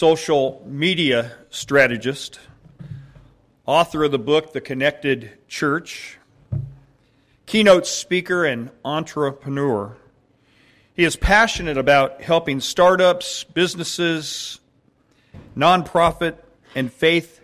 social 0.00 0.62
media 0.64 1.30
strategist, 1.50 2.40
author 3.66 4.04
of 4.04 4.10
the 4.10 4.18
book 4.18 4.54
The 4.54 4.60
Connected 4.62 5.30
Church, 5.46 6.18
keynote 7.44 7.86
speaker, 7.86 8.46
and 8.46 8.70
entrepreneur. 8.82 9.94
He 10.94 11.04
is 11.04 11.16
passionate 11.16 11.76
about 11.76 12.22
helping 12.22 12.60
startups, 12.60 13.44
businesses, 13.44 14.58
nonprofit, 15.54 16.36
and 16.74 16.90
faith 16.90 17.42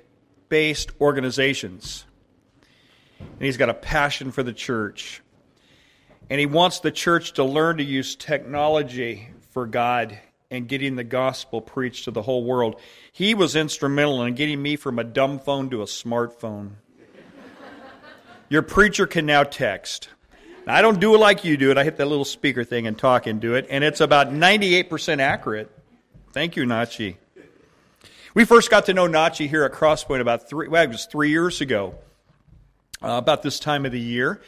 based 0.48 0.92
organizations. 0.98 2.06
And 3.18 3.42
he's 3.42 3.58
got 3.58 3.68
a 3.68 3.74
passion 3.74 4.32
for 4.32 4.42
the 4.42 4.54
church. 4.54 5.20
And 6.30 6.40
he 6.40 6.46
wants 6.46 6.80
the 6.80 6.90
church 6.90 7.34
to 7.34 7.44
learn 7.44 7.76
to 7.76 7.84
use 7.84 8.16
technology 8.16 9.28
for 9.50 9.66
God 9.66 10.18
and 10.50 10.68
getting 10.68 10.96
the 10.96 11.04
gospel 11.04 11.60
preached 11.60 12.04
to 12.04 12.10
the 12.10 12.22
whole 12.22 12.44
world. 12.44 12.80
He 13.12 13.34
was 13.34 13.56
instrumental 13.56 14.22
in 14.22 14.34
getting 14.34 14.62
me 14.62 14.76
from 14.76 14.98
a 14.98 15.04
dumb 15.04 15.38
phone 15.38 15.70
to 15.70 15.82
a 15.82 15.86
smartphone. 15.86 16.72
Your 18.48 18.62
preacher 18.62 19.06
can 19.06 19.26
now 19.26 19.42
text. 19.42 20.08
I 20.68 20.82
don't 20.82 21.00
do 21.00 21.14
it 21.14 21.18
like 21.18 21.44
you 21.44 21.56
do 21.56 21.70
it. 21.70 21.78
I 21.78 21.84
hit 21.84 21.96
that 21.98 22.06
little 22.06 22.24
speaker 22.24 22.64
thing 22.64 22.86
and 22.86 22.98
talk 22.98 23.26
into 23.26 23.54
it, 23.54 23.66
and 23.70 23.84
it's 23.84 24.00
about 24.00 24.32
98% 24.32 25.20
accurate. 25.20 25.70
Thank 26.32 26.56
you, 26.56 26.64
Nachi. 26.64 27.16
We 28.34 28.44
first 28.44 28.68
got 28.68 28.86
to 28.86 28.94
know 28.94 29.06
Nachi 29.06 29.48
here 29.48 29.64
at 29.64 29.72
Crosspoint 29.72 30.20
about 30.20 30.48
three, 30.48 30.68
well, 30.68 30.82
it 30.82 30.90
was 30.90 31.06
three 31.06 31.30
years 31.30 31.60
ago, 31.60 31.94
uh, 33.02 33.12
about 33.12 33.42
this 33.42 33.58
time 33.58 33.86
of 33.86 33.92
the 33.92 34.00
year. 34.00 34.42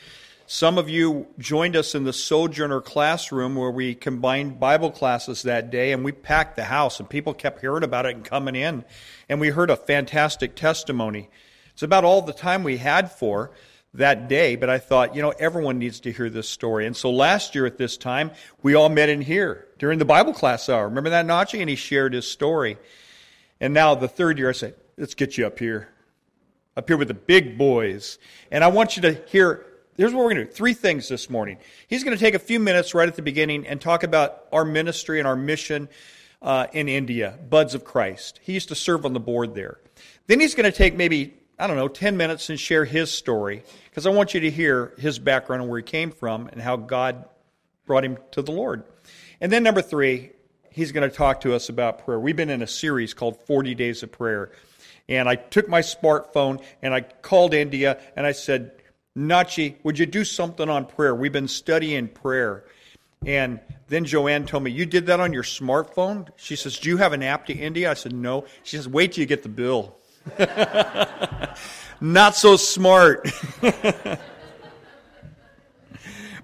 Some 0.51 0.79
of 0.79 0.89
you 0.89 1.27
joined 1.39 1.77
us 1.77 1.95
in 1.95 2.05
the 2.05 2.13
Sojourner 2.15 2.81
classroom 2.81 3.55
where 3.55 3.71
we 3.71 3.95
combined 3.95 4.59
Bible 4.59 4.91
classes 4.91 5.43
that 5.43 5.71
day, 5.71 5.93
and 5.93 6.03
we 6.03 6.11
packed 6.11 6.57
the 6.57 6.65
house, 6.65 6.99
and 6.99 7.11
people 7.11 7.35
kept 7.35 7.61
hearing 7.61 7.83
about 7.85 8.07
it 8.07 8.17
and 8.17 8.25
coming 8.25 8.57
in. 8.57 8.87
And 9.29 9.43
we 9.43 9.51
heard 9.51 9.69
a 9.69 9.77
fantastic 9.77 10.57
testimony. 10.57 11.29
It's 11.75 11.83
about 11.83 12.05
all 12.05 12.23
the 12.23 12.33
time 12.33 12.65
we 12.65 12.79
had 12.79 13.13
for 13.13 13.51
that 13.93 14.27
day, 14.27 14.57
but 14.57 14.71
I 14.71 14.79
thought, 14.79 15.15
you 15.15 15.21
know, 15.21 15.35
everyone 15.39 15.79
needs 15.79 16.01
to 16.01 16.13
hear 16.13 16.31
this 16.31 16.49
story. 16.49 16.87
And 16.87 16.97
so 16.97 17.11
last 17.11 17.55
year 17.55 17.67
at 17.67 17.77
this 17.77 17.99
time, 17.99 18.31
we 18.63 18.75
all 18.75 18.89
met 18.89 19.11
in 19.11 19.21
here 19.21 19.69
during 19.79 19.99
the 19.99 20.07
Bible 20.07 20.33
class 20.33 20.71
hour. 20.71 20.89
Remember 20.89 21.11
that, 21.11 21.27
Nachi? 21.27 21.61
And 21.61 21.69
he 21.69 21.77
shared 21.77 22.15
his 22.15 22.27
story. 22.27 22.79
And 23.61 23.75
now 23.75 23.95
the 23.95 24.09
third 24.09 24.39
year, 24.39 24.49
I 24.49 24.53
said, 24.53 24.77
let's 24.97 25.15
get 25.15 25.37
you 25.37 25.47
up 25.47 25.59
here. 25.59 25.91
Up 26.75 26.89
here 26.89 26.97
with 26.97 27.09
the 27.09 27.15
big 27.15 27.59
boys. 27.59 28.19
And 28.51 28.65
I 28.65 28.69
want 28.69 28.97
you 28.97 29.03
to 29.03 29.13
hear 29.27 29.67
Here's 29.99 30.15
what 30.15 30.21
we're 30.21 30.35
going 30.35 30.37
to 30.37 30.45
do 30.45 30.53
three 30.53 30.75
things 30.75 31.09
this 31.09 31.29
morning. 31.29 31.59
He's 31.89 32.05
going 32.05 32.17
to 32.17 32.25
take 32.25 32.35
a 32.35 32.39
few 32.39 32.61
minutes 32.61 32.95
right 32.95 33.09
at 33.09 33.17
the 33.17 33.23
beginning 33.23 33.67
and 33.67 33.81
talk 33.81 34.05
about 34.05 34.45
our 34.53 34.65
ministry 34.65 35.19
and 35.19 35.27
our 35.27 35.35
mission 35.35 35.89
uh, 36.41 36.69
in 36.73 36.89
India, 36.89 37.37
Buds 37.51 37.75
of 37.75 37.85
Christ. 37.85 38.39
He 38.45 38.53
used 38.53 38.69
to 38.69 38.77
serve 38.77 39.05
on 39.05 39.13
the 39.13 39.19
board 39.19 39.57
there. 39.57 39.81
Then 40.29 40.39
he's 40.39 40.55
going 40.55 40.71
to 40.71 40.77
take 40.77 40.95
maybe, 40.95 41.35
I 41.59 41.67
don't 41.67 41.75
know, 41.75 41.89
10 41.89 42.17
minutes 42.17 42.49
and 42.49 42.61
share 42.61 42.85
his 42.85 43.11
story 43.11 43.65
because 43.91 44.07
I 44.07 44.11
want 44.11 44.35
you 44.35 44.41
to 44.43 44.51
hear 44.53 44.93
his 44.99 45.19
background 45.19 45.63
and 45.63 45.69
where 45.69 45.81
he 45.81 45.83
came 45.83 46.13
from 46.13 46.47
and 46.47 46.63
how 46.63 46.77
God 46.77 47.25
brought 47.85 48.05
him 48.05 48.19
to 48.31 48.43
the 48.43 48.53
Lord. 48.53 48.85
And 49.41 49.51
then, 49.51 49.65
number 49.65 49.83
three, 49.83 50.31
he's 50.71 50.93
going 50.93 51.11
to 51.11 51.17
talk 51.17 51.41
to 51.41 51.55
us 51.55 51.71
about 51.71 52.05
prayer. 52.05 52.21
We've 52.21 52.37
been 52.37 52.51
in 52.51 52.63
a 52.63 52.69
series 52.69 53.15
called 53.15 53.43
40 53.47 53.75
Days 53.75 54.05
of 54.05 54.13
Prayer. 54.13 54.53
And 55.09 55.29
I 55.29 55.35
took 55.35 55.69
my 55.69 55.81
smartphone 55.81 56.63
and 56.83 56.95
I 56.95 57.01
called 57.01 57.53
India 57.53 58.01
and 58.15 58.25
I 58.25 58.31
said, 58.31 58.78
Nachi, 59.19 59.75
would 59.83 59.99
you 59.99 60.07
do 60.07 60.25
something 60.25 60.69
on 60.69 60.87
prayer? 60.87 61.13
We've 61.13 61.33
been 61.33 61.49
studying 61.49 62.07
prayer. 62.07 62.65
And 63.27 63.59
then 63.89 64.05
Joanne 64.05 64.47
told 64.47 64.63
me, 64.63 64.71
You 64.71 64.87
did 64.87 65.07
that 65.07 65.19
on 65.19 65.33
your 65.33 65.43
smartphone? 65.43 66.29
She 66.37 66.55
says, 66.55 66.79
Do 66.79 66.89
you 66.89 66.99
have 66.99 67.13
an 67.13 67.25
app 67.25 67.47
to 67.47 67.53
India? 67.53 67.91
I 67.91 67.95
said, 67.95 68.13
No. 68.13 68.45
She 68.63 68.77
says, 68.77 68.89
Wait 68.89 69.13
till 69.13 69.23
you 69.23 69.27
get 69.27 69.43
the 69.43 69.49
bill. 69.49 69.97
Not 72.01 72.37
so 72.37 72.57
smart. 72.57 73.29
but 73.61 74.21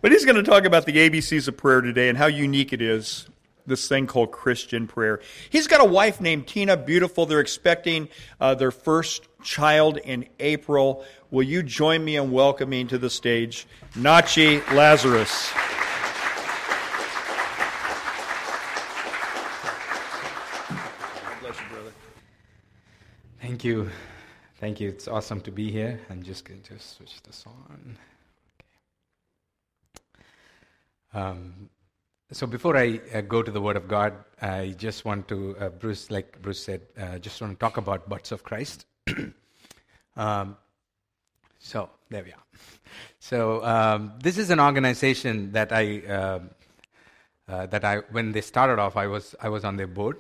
he's 0.02 0.24
going 0.24 0.36
to 0.36 0.42
talk 0.42 0.64
about 0.64 0.84
the 0.84 0.94
ABCs 0.94 1.46
of 1.46 1.56
prayer 1.56 1.80
today 1.80 2.08
and 2.08 2.18
how 2.18 2.26
unique 2.26 2.72
it 2.72 2.82
is 2.82 3.28
this 3.66 3.88
thing 3.88 4.06
called 4.06 4.30
Christian 4.30 4.86
prayer. 4.86 5.20
He's 5.48 5.66
got 5.66 5.80
a 5.80 5.84
wife 5.84 6.20
named 6.20 6.46
Tina, 6.46 6.76
beautiful. 6.76 7.26
They're 7.26 7.40
expecting 7.40 8.08
uh, 8.40 8.54
their 8.54 8.70
first 8.70 9.26
child 9.44 9.98
in 9.98 10.26
April. 10.40 11.04
Will 11.30 11.44
you 11.44 11.62
join 11.62 12.04
me 12.04 12.16
in 12.16 12.32
welcoming 12.32 12.88
to 12.88 12.98
the 12.98 13.10
stage 13.10 13.66
Nachi 13.94 14.66
Lazarus? 14.72 15.52
Bless 21.40 21.60
you, 21.60 21.68
brother. 21.70 21.92
Thank 23.40 23.62
you. 23.62 23.90
Thank 24.58 24.80
you. 24.80 24.88
It's 24.88 25.06
awesome 25.06 25.40
to 25.42 25.52
be 25.52 25.70
here. 25.70 26.00
I'm 26.10 26.22
just 26.22 26.44
going 26.44 26.62
to 26.62 26.78
switch 26.78 27.22
this 27.22 27.44
on. 27.46 27.98
Okay. 31.14 31.20
Um, 31.20 31.68
so 32.32 32.46
before 32.46 32.76
I 32.76 33.00
uh, 33.12 33.20
go 33.20 33.42
to 33.42 33.50
the 33.50 33.60
Word 33.60 33.76
of 33.76 33.86
God, 33.86 34.14
I 34.40 34.74
just 34.76 35.04
want 35.04 35.28
to, 35.28 35.56
uh, 35.60 35.68
Bruce, 35.68 36.10
like 36.10 36.40
Bruce 36.42 36.62
said, 36.62 36.80
uh, 36.98 37.18
just 37.18 37.40
want 37.40 37.52
to 37.52 37.58
talk 37.58 37.76
about 37.76 38.08
Buds 38.08 38.32
of 38.32 38.42
Christ. 38.42 38.86
um, 40.16 40.56
so 41.58 41.90
there 42.10 42.24
we 42.24 42.32
are. 42.32 42.44
So 43.18 43.64
um, 43.64 44.12
this 44.22 44.38
is 44.38 44.50
an 44.50 44.60
organization 44.60 45.52
that 45.52 45.72
I, 45.72 46.00
um, 46.06 46.50
uh, 47.48 47.66
that 47.66 47.84
I, 47.84 47.98
when 48.10 48.32
they 48.32 48.40
started 48.40 48.78
off, 48.78 48.96
I 48.96 49.06
was, 49.06 49.34
I 49.40 49.48
was 49.48 49.64
on 49.64 49.76
their 49.76 49.86
board. 49.86 50.18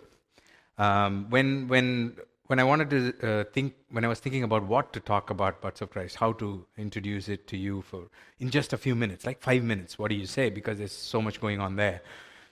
Um, 0.78 1.30
when, 1.30 1.68
when 1.68 2.16
when 2.46 2.58
I 2.58 2.64
wanted 2.64 2.90
to 2.90 3.28
uh, 3.28 3.44
think, 3.52 3.74
when 3.90 4.04
I 4.04 4.08
was 4.08 4.20
thinking 4.20 4.42
about 4.42 4.64
what 4.64 4.92
to 4.92 5.00
talk 5.00 5.30
about 5.30 5.62
Buds 5.62 5.80
of 5.80 5.90
Christ, 5.90 6.16
how 6.16 6.32
to 6.34 6.66
introduce 6.76 7.28
it 7.28 7.46
to 7.48 7.56
you 7.56 7.82
for 7.82 8.08
in 8.38 8.50
just 8.50 8.72
a 8.72 8.76
few 8.76 8.94
minutes, 8.94 9.24
like 9.24 9.40
five 9.40 9.62
minutes, 9.62 9.98
what 9.98 10.10
do 10.10 10.14
you 10.14 10.26
say? 10.26 10.50
Because 10.50 10.78
there's 10.78 10.92
so 10.92 11.22
much 11.22 11.40
going 11.40 11.60
on 11.60 11.76
there. 11.76 12.02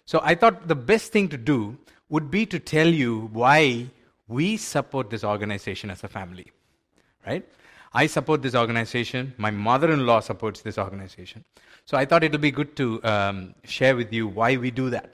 So 0.06 0.21
I 0.22 0.34
thought 0.34 0.66
the 0.66 0.75
best 0.75 1.12
thing 1.12 1.28
to 1.28 1.37
do 1.37 1.76
would 2.09 2.31
be 2.31 2.47
to 2.47 2.59
tell 2.59 2.88
you 2.88 3.28
why 3.32 3.91
we 4.32 4.56
support 4.56 5.10
this 5.10 5.25
organization 5.25 5.91
as 5.91 6.04
a 6.04 6.09
family, 6.09 6.47
right? 7.26 7.44
I 7.94 8.06
support 8.06 8.43
this 8.43 8.54
organization. 8.54 9.34
My 9.37 9.50
mother-in-law 9.50 10.20
supports 10.20 10.62
this 10.62 10.78
organization. 10.78 11.44
So 11.84 11.97
I 11.97 12.04
thought 12.06 12.25
it 12.25 12.32
would 12.32 12.41
be 12.41 12.50
good 12.50 12.75
to 12.76 13.03
um, 13.04 13.54
share 13.65 13.94
with 13.97 14.12
you 14.12 14.28
why 14.28 14.56
we 14.56 14.71
do 14.71 14.88
that. 14.91 15.10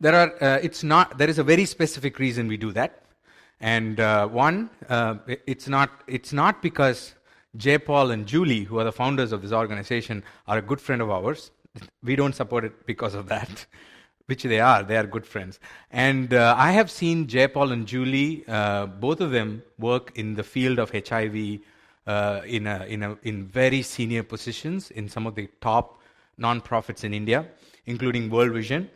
There 0.00 0.14
are, 0.14 0.30
uh, 0.42 0.58
it's 0.62 0.82
not, 0.82 1.18
there 1.18 1.28
is 1.28 1.38
a 1.38 1.44
very 1.44 1.66
specific 1.66 2.18
reason 2.18 2.48
we 2.48 2.56
do 2.56 2.72
that. 2.72 3.02
And 3.60 3.98
uh, 3.98 4.28
one, 4.28 4.70
uh, 4.88 5.16
it's 5.26 5.66
not 5.68 5.90
it's 6.06 6.32
not 6.32 6.62
because 6.62 7.14
J. 7.56 7.78
Paul 7.78 8.12
and 8.12 8.24
Julie, 8.24 8.62
who 8.62 8.78
are 8.78 8.84
the 8.84 8.92
founders 8.92 9.32
of 9.32 9.42
this 9.42 9.52
organization, 9.52 10.22
are 10.46 10.58
a 10.58 10.62
good 10.62 10.80
friend 10.80 11.02
of 11.02 11.10
ours. 11.10 11.50
We 12.04 12.14
don't 12.14 12.34
support 12.34 12.64
it 12.64 12.86
because 12.86 13.14
of 13.14 13.28
that, 13.28 13.66
which 14.28 14.42
they 14.42 14.60
are. 14.60 14.82
They 14.82 14.96
are 14.96 15.06
good 15.06 15.26
friends. 15.26 15.58
And 15.90 16.34
uh, 16.34 16.54
I 16.56 16.72
have 16.72 16.90
seen 16.90 17.26
Jay 17.26 17.48
Paul 17.48 17.72
and 17.72 17.86
Julie, 17.86 18.44
uh, 18.46 18.84
both 18.86 19.22
of 19.22 19.30
them, 19.30 19.62
work 19.78 20.12
in 20.16 20.34
the 20.34 20.42
field 20.42 20.78
of 20.78 20.90
HIV 20.90 21.60
uh, 22.06 22.42
in 22.46 22.66
a, 22.66 22.84
in 22.84 23.02
a, 23.02 23.16
in 23.22 23.46
very 23.46 23.80
senior 23.80 24.22
positions 24.22 24.90
in 24.90 25.08
some 25.08 25.26
of 25.26 25.34
the 25.34 25.48
top 25.62 26.00
nonprofits 26.38 27.04
in 27.04 27.14
India, 27.14 27.46
including 27.86 28.28
World 28.28 28.52
Vision. 28.52 28.90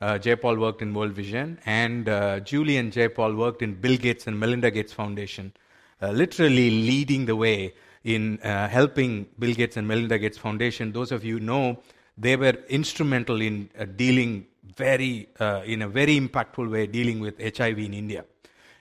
Uh, 0.00 0.18
J. 0.18 0.36
Paul 0.36 0.56
worked 0.56 0.82
in 0.82 0.94
World 0.94 1.12
Vision, 1.12 1.58
and 1.66 2.08
uh, 2.08 2.38
Julie 2.40 2.76
and 2.76 2.92
Jay 2.92 3.08
Paul 3.08 3.34
worked 3.34 3.62
in 3.62 3.74
Bill 3.74 3.96
Gates 3.96 4.26
and 4.26 4.38
Melinda 4.38 4.70
Gates 4.70 4.92
Foundation, 4.92 5.52
uh, 6.00 6.10
literally 6.10 6.70
leading 6.70 7.24
the 7.26 7.34
way 7.34 7.74
in 8.04 8.38
uh, 8.42 8.68
helping 8.68 9.26
Bill 9.38 9.54
Gates 9.54 9.76
and 9.76 9.88
Melinda 9.88 10.18
Gates 10.18 10.38
Foundation. 10.38 10.92
Those 10.92 11.12
of 11.12 11.24
you 11.24 11.40
know 11.40 11.78
they 12.16 12.36
were 12.36 12.56
instrumental 12.68 13.40
in 13.40 13.68
dealing 13.96 14.46
very 14.74 15.28
uh, 15.38 15.62
in 15.64 15.82
a 15.82 15.88
very 15.88 16.18
impactful 16.18 16.70
way 16.70 16.86
dealing 16.86 17.20
with 17.20 17.38
HIV 17.38 17.78
in 17.78 17.94
India. 17.94 18.24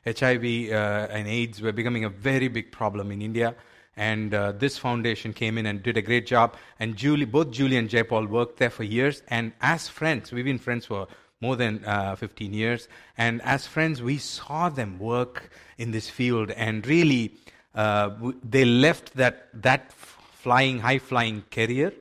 HIV 0.06 0.72
and 0.72 1.28
AIDS 1.28 1.62
were 1.62 1.72
becoming 1.72 2.06
a 2.06 2.10
very 2.10 2.48
big 2.48 2.72
problem 2.72 3.12
in 3.12 3.22
India 3.22 3.56
and 3.98 4.34
uh, 4.34 4.52
this 4.52 4.78
foundation 4.78 5.34
came 5.34 5.58
in 5.58 5.66
and 5.66 5.82
did 5.82 5.98
a 5.98 6.02
great 6.02 6.28
job. 6.28 6.56
And 6.80 6.96
Julie, 6.96 7.26
both 7.26 7.52
Julie 7.52 7.78
and 7.78 7.90
Jay 7.90 8.04
Paul 8.04 8.26
worked 8.26 8.58
there 8.58 8.70
for 8.70 8.84
years. 8.84 9.24
And 9.30 9.54
as 9.62 9.88
friends, 9.88 10.32
we've 10.32 10.46
been 10.46 10.60
friends 10.60 10.86
for 10.86 11.08
more 11.42 11.56
than 11.56 11.84
uh, 11.86 12.16
15 12.16 12.54
years. 12.54 12.88
And 13.18 13.42
as 13.44 13.68
friends, 13.68 14.02
we 14.02 14.18
saw 14.18 14.70
them 14.70 15.00
work 15.00 15.50
in 15.78 15.92
this 15.92 16.10
field. 16.10 16.52
And 16.52 16.86
really, 16.86 17.36
uh, 17.74 18.12
they 18.44 18.66
left 18.66 19.14
that, 19.16 19.48
that 19.54 19.94
flying, 19.94 20.80
high 20.80 21.00
flying 21.00 21.44
career 21.52 21.94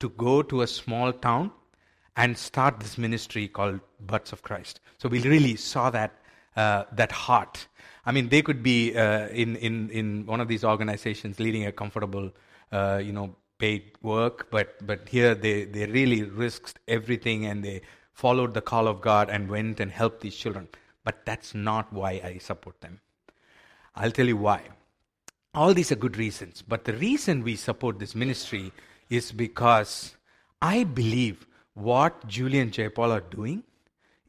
to 0.00 0.10
go 0.10 0.42
to 0.42 0.62
a 0.62 0.66
small 0.66 1.12
town 1.12 1.50
and 2.18 2.36
start 2.36 2.80
this 2.80 2.98
ministry 2.98 3.48
called 3.48 3.80
Buds 4.00 4.32
of 4.32 4.42
Christ. 4.42 4.80
So 4.98 5.08
we 5.08 5.22
really 5.22 5.56
saw 5.56 5.88
that, 5.90 6.12
uh, 6.56 6.84
that 6.92 7.12
heart 7.12 7.66
I 8.08 8.10
mean, 8.10 8.30
they 8.30 8.40
could 8.40 8.62
be 8.62 8.96
uh, 8.96 9.28
in, 9.28 9.56
in, 9.56 9.90
in 9.90 10.24
one 10.24 10.40
of 10.40 10.48
these 10.48 10.64
organizations 10.64 11.38
leading 11.38 11.66
a 11.66 11.72
comfortable, 11.72 12.32
uh, 12.72 13.02
you 13.04 13.12
know, 13.12 13.36
paid 13.58 13.92
work, 14.00 14.50
but, 14.50 14.76
but 14.86 15.06
here 15.06 15.34
they, 15.34 15.66
they 15.66 15.84
really 15.84 16.22
risked 16.22 16.78
everything 16.88 17.44
and 17.44 17.62
they 17.62 17.82
followed 18.14 18.54
the 18.54 18.62
call 18.62 18.88
of 18.88 19.02
God 19.02 19.28
and 19.28 19.50
went 19.50 19.78
and 19.78 19.90
helped 19.90 20.22
these 20.22 20.34
children. 20.34 20.68
But 21.04 21.26
that's 21.26 21.54
not 21.54 21.92
why 21.92 22.12
I 22.24 22.38
support 22.38 22.80
them. 22.80 23.00
I'll 23.94 24.10
tell 24.10 24.26
you 24.26 24.38
why. 24.38 24.62
All 25.52 25.74
these 25.74 25.92
are 25.92 25.96
good 25.96 26.16
reasons, 26.16 26.62
but 26.66 26.86
the 26.86 26.94
reason 26.94 27.44
we 27.44 27.56
support 27.56 27.98
this 27.98 28.14
ministry 28.14 28.72
is 29.10 29.32
because 29.32 30.16
I 30.62 30.84
believe 30.84 31.46
what 31.78 32.26
Julie 32.26 32.58
and 32.58 32.94
Paul 32.94 33.12
are 33.12 33.20
doing 33.20 33.62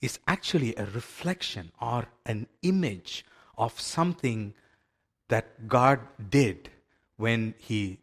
is 0.01 0.19
actually 0.27 0.75
a 0.75 0.85
reflection 0.85 1.71
or 1.81 2.07
an 2.25 2.47
image 2.61 3.25
of 3.57 3.79
something 3.79 4.53
that 5.27 5.67
God 5.67 5.99
did 6.29 6.69
when 7.17 7.53
he 7.57 7.99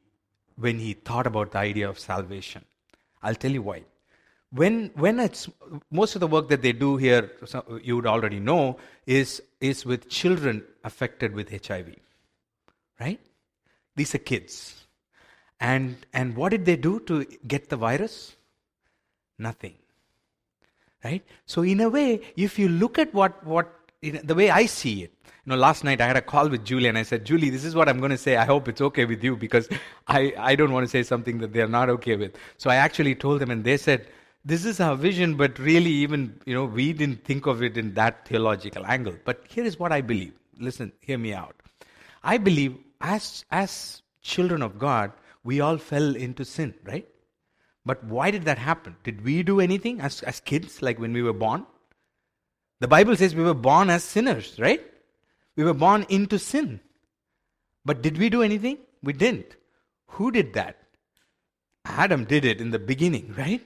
when 0.56 0.78
he 0.78 0.94
thought 0.94 1.26
about 1.26 1.52
the 1.52 1.58
idea 1.58 1.88
of 1.88 1.98
salvation. 1.98 2.64
I'll 3.22 3.34
tell 3.34 3.50
you 3.50 3.62
why. 3.62 3.84
When 4.50 4.90
when 4.94 5.20
it's 5.20 5.48
most 5.90 6.14
of 6.16 6.20
the 6.20 6.26
work 6.26 6.48
that 6.48 6.62
they 6.62 6.72
do 6.72 6.96
here, 6.96 7.30
you 7.82 7.96
would 7.96 8.06
already 8.06 8.40
know, 8.40 8.78
is 9.06 9.42
is 9.60 9.84
with 9.84 10.08
children 10.08 10.64
affected 10.84 11.34
with 11.34 11.66
HIV. 11.66 11.94
Right? 13.00 13.20
These 13.96 14.14
are 14.14 14.18
kids. 14.18 14.86
And 15.60 15.96
and 16.12 16.36
what 16.36 16.50
did 16.50 16.64
they 16.64 16.76
do 16.76 17.00
to 17.00 17.24
get 17.46 17.70
the 17.70 17.76
virus? 17.76 18.36
Nothing. 19.38 19.74
Right? 21.04 21.24
So 21.46 21.62
in 21.62 21.80
a 21.80 21.88
way, 21.88 22.20
if 22.36 22.58
you 22.58 22.68
look 22.68 22.98
at 22.98 23.12
what 23.14 23.44
what 23.44 23.72
the 24.02 24.34
way 24.34 24.50
I 24.50 24.66
see 24.66 25.04
it, 25.04 25.12
you 25.24 25.50
know, 25.50 25.56
last 25.56 25.84
night 25.84 26.00
I 26.00 26.06
had 26.06 26.16
a 26.16 26.22
call 26.22 26.48
with 26.48 26.64
Julie 26.64 26.88
and 26.88 26.98
I 26.98 27.02
said, 27.02 27.24
Julie, 27.24 27.50
this 27.50 27.64
is 27.64 27.74
what 27.74 27.88
I'm 27.88 27.98
going 27.98 28.10
to 28.10 28.18
say. 28.18 28.36
I 28.36 28.44
hope 28.44 28.68
it's 28.68 28.80
okay 28.80 29.04
with 29.04 29.22
you 29.22 29.36
because 29.36 29.68
I, 30.08 30.34
I 30.36 30.56
don't 30.56 30.72
want 30.72 30.84
to 30.84 30.90
say 30.90 31.02
something 31.04 31.38
that 31.38 31.52
they're 31.52 31.68
not 31.68 31.88
okay 31.90 32.16
with. 32.16 32.36
So 32.58 32.68
I 32.68 32.76
actually 32.76 33.14
told 33.14 33.40
them 33.40 33.50
and 33.50 33.62
they 33.62 33.76
said, 33.76 34.08
this 34.44 34.64
is 34.64 34.80
our 34.80 34.96
vision, 34.96 35.34
but 35.36 35.58
really 35.58 35.90
even, 35.90 36.40
you 36.46 36.54
know, 36.54 36.64
we 36.64 36.92
didn't 36.92 37.24
think 37.24 37.46
of 37.46 37.62
it 37.62 37.76
in 37.76 37.94
that 37.94 38.26
theological 38.26 38.84
angle. 38.86 39.14
But 39.24 39.44
here 39.48 39.64
is 39.64 39.78
what 39.78 39.92
I 39.92 40.00
believe. 40.00 40.34
Listen, 40.58 40.92
hear 41.00 41.18
me 41.18 41.32
out. 41.32 41.54
I 42.24 42.38
believe 42.38 42.76
as, 43.00 43.44
as 43.50 44.02
children 44.22 44.62
of 44.62 44.78
God, 44.78 45.12
we 45.44 45.60
all 45.60 45.78
fell 45.78 46.16
into 46.16 46.44
sin, 46.44 46.74
right? 46.84 47.06
But 47.86 48.02
why 48.02 48.32
did 48.32 48.44
that 48.44 48.58
happen? 48.58 48.96
Did 49.04 49.24
we 49.24 49.44
do 49.44 49.60
anything 49.60 50.00
as, 50.00 50.20
as 50.22 50.40
kids, 50.40 50.82
like 50.82 50.98
when 50.98 51.12
we 51.12 51.22
were 51.22 51.32
born? 51.32 51.64
The 52.80 52.88
Bible 52.88 53.16
says 53.16 53.34
we 53.34 53.44
were 53.44 53.54
born 53.54 53.88
as 53.88 54.02
sinners, 54.02 54.56
right? 54.58 54.82
We 55.54 55.64
were 55.64 55.72
born 55.72 56.04
into 56.08 56.38
sin. 56.38 56.80
But 57.84 58.02
did 58.02 58.18
we 58.18 58.28
do 58.28 58.42
anything? 58.42 58.78
We 59.02 59.12
didn't. 59.12 59.56
Who 60.08 60.32
did 60.32 60.52
that? 60.54 60.76
Adam 61.84 62.24
did 62.24 62.44
it 62.44 62.60
in 62.60 62.70
the 62.70 62.80
beginning, 62.80 63.32
right? 63.38 63.62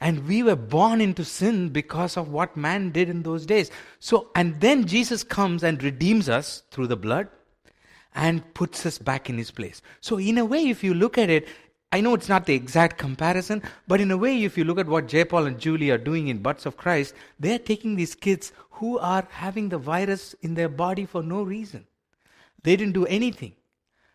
And 0.00 0.26
we 0.26 0.42
were 0.42 0.56
born 0.56 1.00
into 1.00 1.24
sin 1.24 1.68
because 1.68 2.16
of 2.16 2.28
what 2.28 2.56
man 2.56 2.90
did 2.90 3.08
in 3.08 3.22
those 3.22 3.46
days. 3.46 3.70
So, 4.00 4.30
and 4.34 4.60
then 4.60 4.86
Jesus 4.86 5.22
comes 5.22 5.62
and 5.62 5.80
redeems 5.80 6.28
us 6.28 6.64
through 6.72 6.88
the 6.88 6.96
blood 6.96 7.28
and 8.12 8.52
puts 8.54 8.84
us 8.84 8.98
back 8.98 9.30
in 9.30 9.38
his 9.38 9.52
place. 9.52 9.80
So, 10.00 10.18
in 10.18 10.38
a 10.38 10.44
way, 10.44 10.68
if 10.68 10.82
you 10.82 10.92
look 10.92 11.16
at 11.16 11.30
it, 11.30 11.46
I 11.92 12.00
know 12.00 12.14
it's 12.14 12.28
not 12.28 12.46
the 12.46 12.54
exact 12.54 12.96
comparison, 12.96 13.62
but 13.86 14.00
in 14.00 14.10
a 14.10 14.16
way, 14.16 14.42
if 14.44 14.56
you 14.56 14.64
look 14.64 14.78
at 14.78 14.86
what 14.86 15.08
J. 15.08 15.24
Paul 15.26 15.44
and 15.44 15.58
Julie 15.58 15.90
are 15.90 15.98
doing 15.98 16.28
in 16.28 16.38
Buds 16.38 16.64
of 16.64 16.78
Christ, 16.78 17.14
they're 17.38 17.58
taking 17.58 17.96
these 17.96 18.14
kids 18.14 18.52
who 18.70 18.98
are 18.98 19.28
having 19.30 19.68
the 19.68 19.76
virus 19.76 20.34
in 20.40 20.54
their 20.54 20.70
body 20.70 21.04
for 21.04 21.22
no 21.22 21.42
reason. 21.42 21.86
They 22.62 22.76
didn't 22.76 22.94
do 22.94 23.04
anything. 23.06 23.52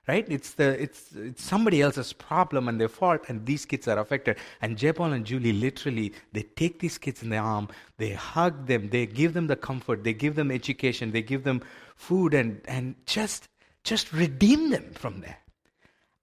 Right? 0.08 0.26
It's 0.30 0.54
the 0.54 0.82
it's 0.82 1.12
it's 1.18 1.44
somebody 1.44 1.82
else's 1.82 2.14
problem 2.14 2.70
and 2.70 2.80
their 2.80 2.88
fault, 2.88 3.26
and 3.28 3.46
these 3.46 3.66
kids 3.66 3.90
are 3.90 4.00
affected. 4.00 4.38
And 4.62 4.78
J. 4.78 4.94
Paul 4.94 5.12
and 5.12 5.26
Julie 5.26 5.52
literally 5.52 6.14
they 6.32 6.44
take 6.44 6.80
these 6.80 6.98
kids 6.98 7.24
in 7.24 7.30
their 7.30 7.42
arm, 7.42 7.68
they 7.98 8.12
hug 8.12 8.68
them, 8.68 8.90
they 8.90 9.06
give 9.06 9.34
them 9.34 9.48
the 9.48 9.58
comfort, 9.58 10.06
they 10.06 10.14
give 10.14 10.36
them 10.36 10.50
education, 10.50 11.12
they 11.12 11.22
give 11.22 11.44
them 11.44 11.62
food 11.98 12.34
and 12.34 12.62
and 12.70 12.96
just 13.06 13.50
just 13.84 14.14
redeem 14.14 14.70
them 14.70 14.94
from 14.94 15.20
there. 15.20 15.40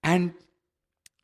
And 0.01 0.33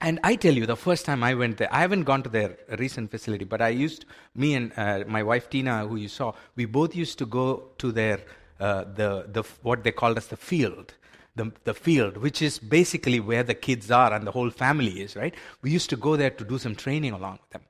and 0.01 0.19
I 0.23 0.35
tell 0.35 0.53
you, 0.53 0.65
the 0.65 0.75
first 0.75 1.05
time 1.05 1.23
I 1.23 1.35
went 1.35 1.57
there, 1.57 1.69
I 1.71 1.81
haven't 1.81 2.03
gone 2.03 2.23
to 2.23 2.29
their 2.29 2.57
recent 2.79 3.11
facility, 3.11 3.45
but 3.45 3.61
I 3.61 3.69
used, 3.69 4.05
me 4.35 4.55
and 4.55 4.73
uh, 4.75 5.03
my 5.07 5.21
wife 5.21 5.49
Tina, 5.49 5.87
who 5.87 5.95
you 5.95 6.07
saw, 6.07 6.33
we 6.55 6.65
both 6.65 6.95
used 6.95 7.19
to 7.19 7.25
go 7.25 7.69
to 7.77 7.91
their, 7.91 8.19
uh, 8.59 8.85
the, 8.95 9.27
the, 9.31 9.43
what 9.61 9.83
they 9.83 9.91
called 9.91 10.17
as 10.17 10.27
the 10.27 10.37
field. 10.37 10.95
The, 11.35 11.51
the 11.63 11.73
field, 11.73 12.17
which 12.17 12.41
is 12.41 12.59
basically 12.59 13.21
where 13.21 13.43
the 13.43 13.53
kids 13.53 13.89
are 13.89 14.11
and 14.13 14.27
the 14.27 14.31
whole 14.31 14.49
family 14.49 15.01
is, 15.01 15.15
right? 15.15 15.33
We 15.61 15.71
used 15.71 15.89
to 15.91 15.95
go 15.95 16.17
there 16.17 16.31
to 16.31 16.43
do 16.43 16.57
some 16.57 16.75
training 16.75 17.13
along 17.13 17.33
with 17.33 17.49
them. 17.51 17.61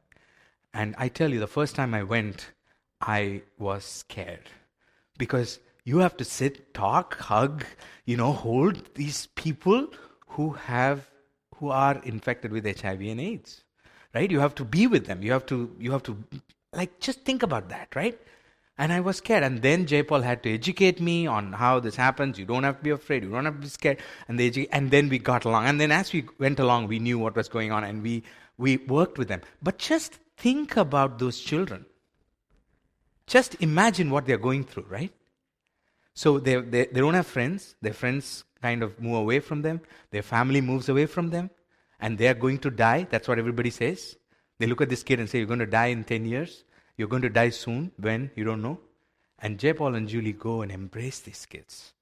And 0.74 0.96
I 0.98 1.10
tell 1.10 1.30
you, 1.30 1.40
the 1.40 1.48
first 1.48 1.76
time 1.76 1.94
I 1.94 2.02
went, 2.02 2.50
I 3.02 3.44
was 3.60 3.84
scared. 3.84 4.50
Because 5.18 5.60
you 5.84 6.00
have 6.00 6.18
to 6.18 6.26
sit, 6.26 6.74
talk, 6.74 7.18
hug, 7.18 7.66
you 8.06 8.18
know, 8.18 8.32
hold 8.32 8.96
these 8.96 9.28
people 9.36 9.90
who 10.30 10.54
have 10.54 11.11
who 11.62 11.70
are 11.70 12.02
infected 12.04 12.52
with 12.52 12.66
HIV 12.66 13.02
and 13.02 13.22
AIDS. 13.22 13.64
Right? 14.14 14.30
You 14.30 14.42
have 14.42 14.56
to 14.56 14.66
be 14.66 14.88
with 14.88 15.06
them. 15.06 15.24
You 15.24 15.32
have 15.32 15.46
to 15.46 15.74
you 15.80 15.92
have 15.94 16.04
to 16.04 16.18
like 16.74 17.00
just 17.00 17.22
think 17.22 17.44
about 17.44 17.70
that, 17.70 17.96
right? 17.96 18.20
And 18.78 18.92
I 18.92 19.00
was 19.00 19.18
scared. 19.18 19.44
And 19.44 19.62
then 19.62 19.86
J. 19.86 20.04
Paul 20.04 20.22
had 20.22 20.44
to 20.44 20.54
educate 20.54 21.00
me 21.00 21.28
on 21.28 21.54
how 21.54 21.80
this 21.80 21.96
happens. 21.96 22.40
You 22.40 22.46
don't 22.46 22.64
have 22.64 22.78
to 22.78 22.84
be 22.84 22.90
afraid. 22.90 23.24
You 23.24 23.30
don't 23.30 23.46
have 23.46 23.56
to 23.56 23.62
be 23.62 23.70
scared. 23.70 24.00
And 24.28 24.40
they 24.40 24.50
edu- 24.50 24.68
and 24.72 24.92
then 24.92 25.08
we 25.08 25.20
got 25.20 25.46
along. 25.46 25.66
And 25.66 25.80
then 25.80 25.92
as 25.92 26.12
we 26.12 26.26
went 26.40 26.60
along, 26.60 26.88
we 26.88 27.00
knew 27.00 27.20
what 27.20 27.36
was 27.36 27.48
going 27.48 27.72
on 27.72 27.86
and 27.86 28.04
we 28.04 28.24
we 28.58 28.78
worked 28.78 29.18
with 29.18 29.30
them. 29.30 29.42
But 29.62 29.78
just 29.78 30.20
think 30.38 30.76
about 30.76 31.20
those 31.20 31.40
children. 31.40 31.86
Just 33.28 33.56
imagine 33.62 34.10
what 34.10 34.26
they're 34.26 34.46
going 34.50 34.64
through, 34.64 34.88
right? 34.90 35.14
So 36.14 36.40
they, 36.40 36.56
they, 36.60 36.86
they 36.88 37.00
don't 37.00 37.14
have 37.14 37.28
friends. 37.28 37.76
Their 37.82 37.94
friends 37.94 38.44
kind 38.62 38.84
of 38.84 39.00
move 39.00 39.16
away 39.16 39.40
from 39.40 39.62
them. 39.62 39.82
Their 40.12 40.22
family 40.22 40.62
moves 40.62 40.90
away 40.90 41.06
from 41.06 41.30
them. 41.30 41.50
And 42.00 42.18
they're 42.18 42.34
going 42.34 42.58
to 42.60 42.72
die. 42.72 43.08
That's 43.10 43.28
what 43.28 43.40
everybody 43.40 43.70
says. 43.70 44.16
They 44.58 44.66
look 44.68 44.82
at 44.82 44.90
this 44.90 45.04
kid 45.04 45.20
and 45.20 45.30
say, 45.30 45.40
You're 45.40 45.48
going 45.48 45.60
to 45.60 45.66
die 45.66 45.88
in 45.88 46.04
10 46.04 46.26
years. 46.26 46.64
You're 46.98 47.08
going 47.08 47.22
to 47.22 47.30
die 47.30 47.50
soon. 47.50 47.92
When? 47.98 48.32
You 48.36 48.44
don't 48.44 48.62
know. 48.62 48.80
And 49.40 49.60
J. 49.60 49.74
Paul 49.74 49.96
and 49.96 50.08
Julie 50.08 50.34
go 50.34 50.62
and 50.62 50.72
embrace 50.72 51.20
these 51.20 51.46
kids. 51.46 51.94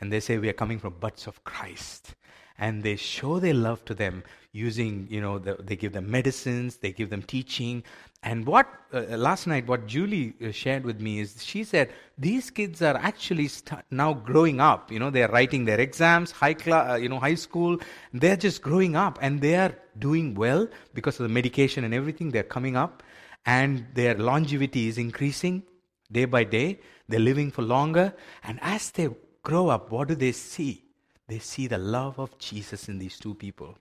And 0.00 0.12
they 0.12 0.20
say, 0.20 0.38
We 0.38 0.48
are 0.48 0.54
coming 0.54 0.78
from 0.78 0.94
buds 0.98 1.26
of 1.26 1.42
Christ 1.44 2.14
and 2.58 2.82
they 2.82 2.96
show 2.96 3.38
their 3.38 3.54
love 3.54 3.84
to 3.86 3.94
them 3.94 4.22
using, 4.52 5.06
you 5.10 5.20
know, 5.20 5.38
the, 5.38 5.56
they 5.60 5.74
give 5.74 5.92
them 5.92 6.10
medicines, 6.10 6.76
they 6.76 6.92
give 6.92 7.10
them 7.10 7.22
teaching. 7.22 7.82
And 8.22 8.46
what, 8.46 8.68
uh, 8.92 9.00
last 9.16 9.46
night, 9.46 9.66
what 9.66 9.86
Julie 9.86 10.34
uh, 10.42 10.52
shared 10.52 10.84
with 10.84 11.00
me 11.00 11.18
is 11.18 11.44
she 11.44 11.64
said, 11.64 11.92
these 12.16 12.50
kids 12.50 12.80
are 12.80 12.96
actually 12.96 13.50
now 13.90 14.14
growing 14.14 14.60
up. 14.60 14.92
You 14.92 15.00
know, 15.00 15.10
they're 15.10 15.28
writing 15.28 15.64
their 15.64 15.80
exams, 15.80 16.30
high 16.30 16.54
class, 16.54 16.92
uh, 16.92 16.94
you 16.94 17.08
know, 17.08 17.18
high 17.18 17.34
school. 17.34 17.78
They're 18.12 18.36
just 18.36 18.62
growing 18.62 18.94
up 18.94 19.18
and 19.20 19.40
they 19.40 19.56
are 19.56 19.76
doing 19.98 20.34
well 20.34 20.68
because 20.94 21.18
of 21.18 21.24
the 21.24 21.34
medication 21.34 21.82
and 21.82 21.92
everything. 21.92 22.30
They're 22.30 22.44
coming 22.44 22.76
up 22.76 23.02
and 23.44 23.84
their 23.94 24.14
longevity 24.14 24.86
is 24.86 24.98
increasing 24.98 25.64
day 26.10 26.26
by 26.26 26.44
day. 26.44 26.80
They're 27.08 27.20
living 27.20 27.50
for 27.50 27.62
longer. 27.62 28.14
And 28.44 28.60
as 28.62 28.90
they 28.92 29.08
grow 29.42 29.68
up, 29.68 29.90
what 29.90 30.08
do 30.08 30.14
they 30.14 30.32
see? 30.32 30.83
They 31.28 31.38
see 31.38 31.66
the 31.66 31.78
love 31.78 32.18
of 32.18 32.36
Jesus 32.38 32.88
in 32.88 32.98
these 32.98 33.18
two 33.18 33.34
people. 33.34 33.76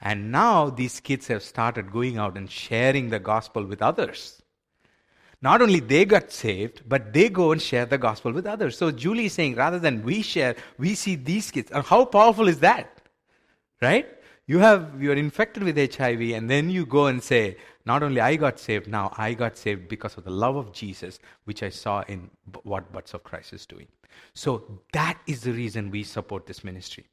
And 0.00 0.30
now 0.30 0.70
these 0.70 1.00
kids 1.00 1.26
have 1.26 1.42
started 1.42 1.90
going 1.90 2.18
out 2.18 2.36
and 2.36 2.50
sharing 2.50 3.10
the 3.10 3.18
gospel 3.18 3.64
with 3.64 3.82
others. 3.82 4.40
Not 5.40 5.62
only 5.62 5.80
they 5.80 6.04
got 6.04 6.32
saved, 6.32 6.82
but 6.88 7.12
they 7.12 7.28
go 7.28 7.52
and 7.52 7.62
share 7.62 7.86
the 7.86 7.98
gospel 7.98 8.32
with 8.32 8.46
others. 8.46 8.76
So 8.76 8.90
Julie 8.90 9.26
is 9.26 9.32
saying 9.32 9.54
rather 9.54 9.78
than 9.78 10.02
we 10.02 10.22
share, 10.22 10.56
we 10.78 10.94
see 10.94 11.14
these 11.14 11.50
kids. 11.50 11.70
And 11.70 11.84
how 11.84 12.04
powerful 12.04 12.48
is 12.48 12.60
that? 12.60 13.02
Right? 13.80 14.08
You 14.46 14.58
have 14.60 15.00
you're 15.00 15.14
infected 15.14 15.62
with 15.62 15.76
HIV, 15.76 16.20
and 16.32 16.48
then 16.48 16.70
you 16.70 16.86
go 16.86 17.06
and 17.06 17.22
say, 17.22 17.58
not 17.84 18.02
only 18.02 18.20
I 18.20 18.36
got 18.36 18.58
saved, 18.58 18.88
now 18.88 19.12
I 19.16 19.34
got 19.34 19.58
saved 19.58 19.88
because 19.88 20.16
of 20.16 20.24
the 20.24 20.30
love 20.30 20.56
of 20.56 20.72
Jesus, 20.72 21.18
which 21.44 21.62
I 21.62 21.68
saw 21.68 22.02
in 22.08 22.30
what 22.62 22.90
Buds 22.92 23.14
of 23.14 23.22
Christ 23.24 23.52
is 23.52 23.66
doing. 23.66 23.86
So 24.34 24.80
that 24.92 25.18
is 25.26 25.42
the 25.42 25.52
reason 25.52 25.90
we 25.90 26.02
support 26.02 26.46
this 26.46 26.64
ministry. 26.64 27.06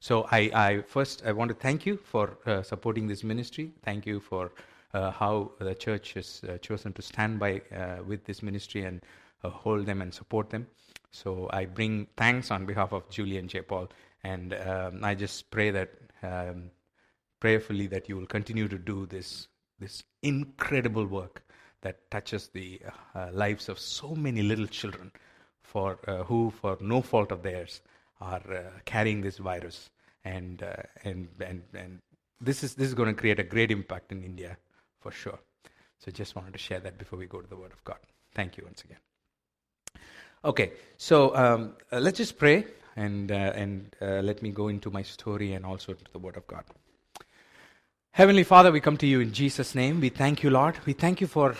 So 0.00 0.26
I, 0.30 0.50
I 0.54 0.82
first 0.86 1.22
I 1.24 1.32
want 1.32 1.50
to 1.50 1.54
thank 1.54 1.86
you 1.86 1.96
for 1.96 2.38
uh, 2.46 2.62
supporting 2.62 3.06
this 3.06 3.22
ministry. 3.22 3.72
Thank 3.84 4.04
you 4.04 4.18
for 4.18 4.50
uh, 4.94 5.10
how 5.10 5.52
the 5.60 5.74
church 5.74 6.14
has 6.14 6.42
uh, 6.48 6.58
chosen 6.58 6.92
to 6.94 7.02
stand 7.02 7.38
by 7.38 7.62
uh, 7.74 8.02
with 8.04 8.24
this 8.24 8.42
ministry 8.42 8.82
and 8.82 9.00
uh, 9.44 9.50
hold 9.50 9.86
them 9.86 10.02
and 10.02 10.12
support 10.12 10.50
them. 10.50 10.66
So 11.12 11.48
I 11.52 11.66
bring 11.66 12.08
thanks 12.16 12.50
on 12.50 12.66
behalf 12.66 12.92
of 12.92 13.08
Julie 13.10 13.38
and 13.38 13.48
J. 13.48 13.62
Paul, 13.62 13.88
and 14.24 14.54
um, 14.54 15.04
I 15.04 15.14
just 15.14 15.50
pray 15.50 15.70
that 15.70 15.90
um, 16.22 16.70
prayerfully 17.38 17.86
that 17.88 18.08
you 18.08 18.16
will 18.16 18.26
continue 18.26 18.68
to 18.68 18.78
do 18.78 19.06
this 19.06 19.48
this 19.78 20.02
incredible 20.22 21.06
work 21.06 21.42
that 21.82 22.10
touches 22.10 22.48
the 22.48 22.80
uh, 23.14 23.28
lives 23.32 23.68
of 23.68 23.78
so 23.78 24.14
many 24.14 24.42
little 24.42 24.66
children 24.66 25.10
for 25.72 25.98
uh, 26.06 26.22
who, 26.24 26.52
for 26.60 26.76
no 26.80 27.00
fault 27.00 27.32
of 27.32 27.42
theirs, 27.42 27.80
are 28.20 28.42
uh, 28.52 28.62
carrying 28.84 29.22
this 29.22 29.38
virus, 29.38 29.90
and 30.22 30.62
uh, 30.62 30.82
and 31.02 31.28
and 31.40 31.62
and 31.74 31.98
this 32.40 32.62
is 32.62 32.74
this 32.74 32.88
is 32.88 32.94
going 32.94 33.08
to 33.14 33.18
create 33.18 33.38
a 33.38 33.48
great 33.54 33.70
impact 33.70 34.12
in 34.12 34.22
India 34.22 34.58
for 35.00 35.10
sure. 35.10 35.38
So 35.98 36.10
just 36.10 36.36
wanted 36.36 36.52
to 36.52 36.58
share 36.58 36.80
that 36.80 36.98
before 36.98 37.18
we 37.18 37.26
go 37.26 37.40
to 37.40 37.48
the 37.48 37.56
Word 37.56 37.72
of 37.72 37.82
God. 37.84 37.98
Thank 38.34 38.58
you 38.58 38.64
once 38.64 38.84
again. 38.84 38.98
Okay, 40.44 40.72
so 40.96 41.34
um, 41.36 41.74
uh, 41.92 42.00
let's 42.00 42.18
just 42.18 42.36
pray 42.36 42.66
and, 42.96 43.30
uh, 43.30 43.52
and 43.54 43.94
uh, 44.02 44.20
let 44.22 44.42
me 44.42 44.50
go 44.50 44.66
into 44.66 44.90
my 44.90 45.02
story 45.02 45.52
and 45.52 45.64
also 45.64 45.92
to 45.92 46.12
the 46.12 46.18
Word 46.18 46.36
of 46.36 46.46
God. 46.48 46.64
Heavenly 48.10 48.42
Father, 48.42 48.72
we 48.72 48.80
come 48.80 48.96
to 48.96 49.06
you 49.06 49.20
in 49.20 49.32
Jesus' 49.32 49.76
name. 49.76 50.00
We 50.00 50.08
thank 50.08 50.42
you, 50.42 50.50
Lord. 50.50 50.76
We 50.84 50.92
thank 50.92 51.20
you 51.20 51.28
for 51.28 51.54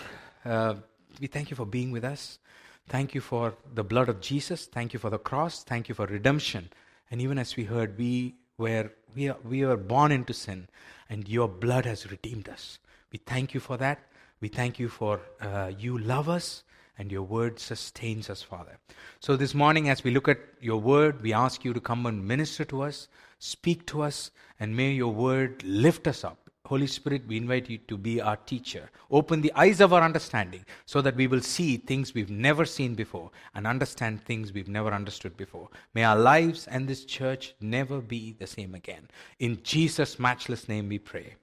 we 1.21 1.27
thank 1.27 1.49
you 1.49 1.55
for 1.55 1.65
being 1.65 1.91
with 1.91 2.03
us. 2.03 2.39
Thank 2.87 3.15
you 3.15 3.21
for 3.21 3.55
the 3.73 3.83
blood 3.83 4.09
of 4.09 4.21
Jesus. 4.21 4.65
Thank 4.65 4.93
you 4.93 4.99
for 4.99 5.09
the 5.09 5.17
cross. 5.17 5.63
Thank 5.63 5.89
you 5.89 5.95
for 5.95 6.05
redemption. 6.05 6.69
And 7.09 7.21
even 7.21 7.37
as 7.37 7.55
we 7.55 7.63
heard, 7.63 7.97
we 7.97 8.35
were 8.57 8.91
we, 9.15 9.29
are, 9.29 9.37
we 9.43 9.65
were 9.65 9.77
born 9.77 10.11
into 10.11 10.33
sin, 10.33 10.67
and 11.09 11.27
your 11.27 11.47
blood 11.47 11.85
has 11.85 12.09
redeemed 12.09 12.49
us. 12.49 12.79
We 13.11 13.19
thank 13.19 13.53
you 13.53 13.59
for 13.59 13.77
that. 13.77 13.99
We 14.41 14.47
thank 14.47 14.79
you 14.79 14.89
for 14.89 15.21
uh, 15.39 15.71
you 15.77 15.97
love 15.97 16.27
us 16.27 16.63
and 16.97 17.11
your 17.11 17.23
word 17.23 17.59
sustains 17.59 18.29
us, 18.29 18.41
Father. 18.41 18.77
So 19.19 19.35
this 19.35 19.53
morning, 19.53 19.89
as 19.89 20.03
we 20.03 20.11
look 20.11 20.27
at 20.27 20.39
your 20.61 20.79
word, 20.79 21.21
we 21.21 21.33
ask 21.33 21.65
you 21.65 21.73
to 21.73 21.79
come 21.79 22.05
and 22.05 22.27
minister 22.27 22.65
to 22.65 22.83
us, 22.83 23.07
speak 23.39 23.85
to 23.87 24.01
us, 24.01 24.31
and 24.59 24.75
may 24.75 24.91
your 24.91 25.13
word 25.13 25.63
lift 25.63 26.07
us 26.07 26.23
up. 26.23 26.42
Holy 26.65 26.87
Spirit, 26.87 27.27
we 27.27 27.35
invite 27.35 27.69
you 27.69 27.77
to 27.77 27.97
be 27.97 28.21
our 28.21 28.37
teacher. 28.37 28.89
Open 29.11 29.41
the 29.41 29.51
eyes 29.53 29.81
of 29.81 29.91
our 29.91 30.01
understanding 30.01 30.63
so 30.85 31.01
that 31.01 31.15
we 31.17 31.27
will 31.27 31.41
see 31.41 31.75
things 31.75 32.13
we've 32.13 32.29
never 32.29 32.63
seen 32.63 32.95
before 32.95 33.31
and 33.53 33.67
understand 33.67 34.23
things 34.23 34.53
we've 34.53 34.69
never 34.69 34.93
understood 34.93 35.35
before. 35.35 35.67
May 35.93 36.05
our 36.05 36.17
lives 36.17 36.67
and 36.67 36.87
this 36.87 37.03
church 37.03 37.53
never 37.59 37.99
be 37.99 38.31
the 38.39 38.47
same 38.47 38.75
again. 38.75 39.09
In 39.39 39.61
Jesus' 39.63 40.17
matchless 40.19 40.69
name 40.69 40.87
we 40.87 40.99
pray. 40.99 41.35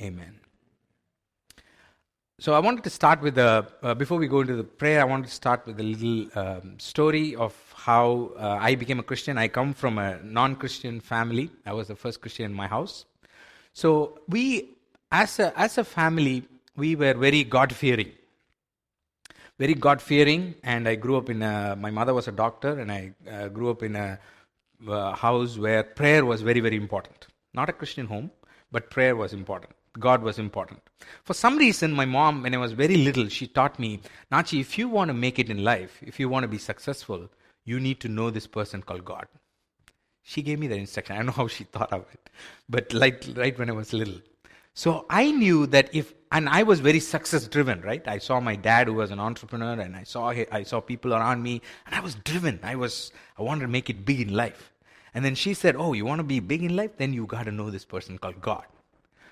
Amen. 0.00 0.40
So 2.38 2.54
I 2.54 2.58
wanted 2.58 2.84
to 2.84 2.90
start 2.90 3.20
with 3.20 3.36
a, 3.36 3.68
uh, 3.82 3.94
before 3.94 4.16
we 4.16 4.28
go 4.28 4.40
into 4.40 4.56
the 4.56 4.64
prayer, 4.64 5.02
I 5.02 5.04
wanted 5.04 5.26
to 5.26 5.34
start 5.34 5.66
with 5.66 5.78
a 5.78 5.82
little 5.82 6.26
um, 6.38 6.78
story 6.78 7.36
of 7.36 7.54
how 7.76 8.32
uh, 8.38 8.58
I 8.58 8.76
became 8.76 8.98
a 8.98 9.02
Christian. 9.02 9.36
I 9.36 9.48
come 9.48 9.74
from 9.74 9.98
a 9.98 10.18
non 10.22 10.56
Christian 10.56 11.00
family, 11.00 11.50
I 11.66 11.74
was 11.74 11.88
the 11.88 11.96
first 11.96 12.22
Christian 12.22 12.46
in 12.46 12.54
my 12.54 12.66
house. 12.66 13.04
So 13.72 14.20
we, 14.28 14.70
as 15.10 15.38
a, 15.38 15.58
as 15.58 15.78
a 15.78 15.84
family, 15.84 16.44
we 16.76 16.96
were 16.96 17.14
very 17.14 17.44
God 17.44 17.74
fearing. 17.74 18.12
Very 19.58 19.74
God 19.74 20.00
fearing, 20.00 20.54
and 20.62 20.88
I 20.88 20.94
grew 20.94 21.16
up 21.16 21.30
in 21.30 21.42
a, 21.42 21.76
my 21.76 21.90
mother 21.90 22.14
was 22.14 22.26
a 22.26 22.32
doctor, 22.32 22.80
and 22.80 22.90
I 22.90 23.12
uh, 23.30 23.48
grew 23.48 23.70
up 23.70 23.82
in 23.82 23.96
a 23.96 24.18
uh, 24.88 25.14
house 25.14 25.58
where 25.58 25.82
prayer 25.82 26.24
was 26.24 26.42
very, 26.42 26.60
very 26.60 26.76
important. 26.76 27.26
Not 27.54 27.68
a 27.68 27.72
Christian 27.72 28.06
home, 28.06 28.30
but 28.70 28.90
prayer 28.90 29.14
was 29.14 29.32
important. 29.32 29.72
God 29.98 30.22
was 30.22 30.38
important. 30.38 30.80
For 31.24 31.34
some 31.34 31.58
reason, 31.58 31.92
my 31.92 32.06
mom, 32.06 32.42
when 32.42 32.54
I 32.54 32.58
was 32.58 32.72
very 32.72 32.96
little, 32.96 33.28
she 33.28 33.46
taught 33.46 33.78
me, 33.78 34.00
Nachi, 34.32 34.60
if 34.60 34.78
you 34.78 34.88
want 34.88 35.08
to 35.08 35.14
make 35.14 35.38
it 35.38 35.50
in 35.50 35.62
life, 35.62 35.98
if 36.02 36.18
you 36.18 36.28
want 36.28 36.44
to 36.44 36.48
be 36.48 36.58
successful, 36.58 37.28
you 37.64 37.78
need 37.78 38.00
to 38.00 38.08
know 38.08 38.30
this 38.30 38.46
person 38.46 38.82
called 38.82 39.04
God. 39.04 39.26
She 40.22 40.42
gave 40.42 40.58
me 40.58 40.66
that 40.68 40.78
instruction. 40.78 41.14
I 41.14 41.18
don't 41.18 41.26
know 41.26 41.32
how 41.32 41.48
she 41.48 41.64
thought 41.64 41.92
of 41.92 42.06
it, 42.12 42.30
but 42.68 42.92
like 42.92 43.24
right 43.36 43.58
when 43.58 43.68
I 43.68 43.72
was 43.72 43.92
little. 43.92 44.20
So 44.74 45.04
I 45.10 45.30
knew 45.30 45.66
that 45.66 45.94
if, 45.94 46.14
and 46.30 46.48
I 46.48 46.62
was 46.62 46.80
very 46.80 47.00
success 47.00 47.46
driven, 47.46 47.82
right? 47.82 48.06
I 48.08 48.18
saw 48.18 48.40
my 48.40 48.56
dad 48.56 48.86
who 48.86 48.94
was 48.94 49.10
an 49.10 49.20
entrepreneur, 49.20 49.78
and 49.80 49.94
I 49.96 50.04
saw 50.04 50.28
I 50.28 50.62
saw 50.62 50.80
people 50.80 51.12
around 51.12 51.42
me, 51.42 51.60
and 51.86 51.94
I 51.94 52.00
was 52.00 52.14
driven. 52.14 52.60
I 52.62 52.76
was 52.76 53.12
I 53.38 53.42
wanted 53.42 53.62
to 53.62 53.68
make 53.68 53.90
it 53.90 54.04
big 54.04 54.20
in 54.20 54.34
life. 54.34 54.72
And 55.14 55.24
then 55.24 55.34
she 55.34 55.52
said, 55.52 55.76
"Oh, 55.76 55.92
you 55.92 56.06
want 56.06 56.20
to 56.20 56.24
be 56.24 56.40
big 56.40 56.62
in 56.62 56.74
life? 56.74 56.96
Then 56.96 57.12
you 57.12 57.26
got 57.26 57.44
to 57.44 57.52
know 57.52 57.70
this 57.70 57.84
person 57.84 58.16
called 58.16 58.40
God." 58.40 58.64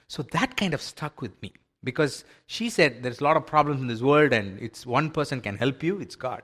So 0.08 0.22
that 0.32 0.56
kind 0.56 0.74
of 0.74 0.82
stuck 0.82 1.22
with 1.22 1.40
me 1.40 1.52
because 1.84 2.24
she 2.46 2.68
said 2.68 3.02
there's 3.02 3.20
a 3.20 3.24
lot 3.24 3.36
of 3.36 3.46
problems 3.46 3.80
in 3.80 3.86
this 3.86 4.02
world 4.02 4.32
and 4.32 4.60
it's 4.60 4.84
one 4.84 5.10
person 5.10 5.40
can 5.40 5.56
help 5.56 5.82
you, 5.82 6.00
it's 6.00 6.16
God. 6.16 6.42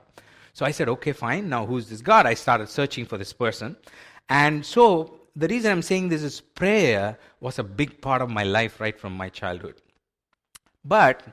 So 0.53 0.65
I 0.65 0.71
said, 0.71 0.89
okay, 0.89 1.11
fine. 1.11 1.49
Now 1.49 1.65
who's 1.65 1.89
this 1.89 2.01
God? 2.01 2.25
I 2.25 2.33
started 2.33 2.69
searching 2.69 3.05
for 3.05 3.17
this 3.17 3.33
person. 3.33 3.75
And 4.29 4.65
so 4.65 5.19
the 5.35 5.47
reason 5.47 5.71
I'm 5.71 5.81
saying 5.81 6.09
this 6.09 6.23
is 6.23 6.41
prayer 6.41 7.17
was 7.39 7.59
a 7.59 7.63
big 7.63 8.01
part 8.01 8.21
of 8.21 8.29
my 8.29 8.43
life 8.43 8.79
right 8.79 8.99
from 8.99 9.15
my 9.15 9.29
childhood. 9.29 9.81
But 10.83 11.23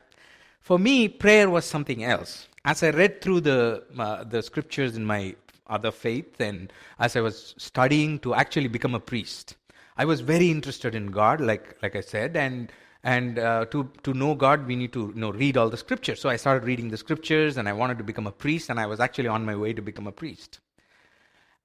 for 0.61 0.79
me, 0.79 1.09
prayer 1.09 1.51
was 1.51 1.65
something 1.65 2.05
else. 2.05 2.49
As 2.65 2.83
I 2.83 2.91
read 2.91 3.21
through 3.21 3.41
the, 3.43 3.85
uh, 3.99 4.25
the 4.25 4.43
scriptures 4.43 4.97
in 4.97 5.05
my 5.05 5.35
other 5.67 5.91
faith 5.91 6.41
and 6.41 6.73
as 6.99 7.17
I 7.17 7.21
was 7.21 7.55
studying 7.59 8.19
to 8.21 8.35
actually 8.35 8.69
become 8.69 8.95
a 8.95 9.01
priest, 9.01 9.57
I 9.97 10.05
was 10.05 10.21
very 10.21 10.51
interested 10.51 10.95
in 10.95 11.11
God, 11.11 11.41
like 11.41 11.77
like 11.83 11.95
I 11.95 12.01
said, 12.01 12.37
and 12.37 12.73
and 13.05 13.39
uh, 13.39 13.67
to 13.67 13.91
to 14.03 14.13
know 14.13 14.35
God, 14.35 14.67
we 14.67 14.77
need 14.77 14.93
to 14.93 15.13
you 15.15 15.21
know 15.21 15.31
read 15.31 15.57
all 15.57 15.71
the 15.71 15.77
scriptures. 15.77 16.21
So 16.21 16.29
I 16.29 16.37
started 16.37 16.65
reading 16.67 16.89
the 16.89 16.97
scriptures, 16.97 17.57
and 17.59 17.69
I 17.69 17.73
wanted 17.73 17.99
to 17.99 18.05
become 18.05 18.27
a 18.27 18.33
priest, 18.33 18.71
and 18.71 18.81
I 18.81 18.87
was 18.87 18.99
actually 18.99 19.29
on 19.29 19.45
my 19.45 19.55
way 19.55 19.73
to 19.73 19.83
become 19.83 20.07
a 20.07 20.13
priest. 20.13 20.59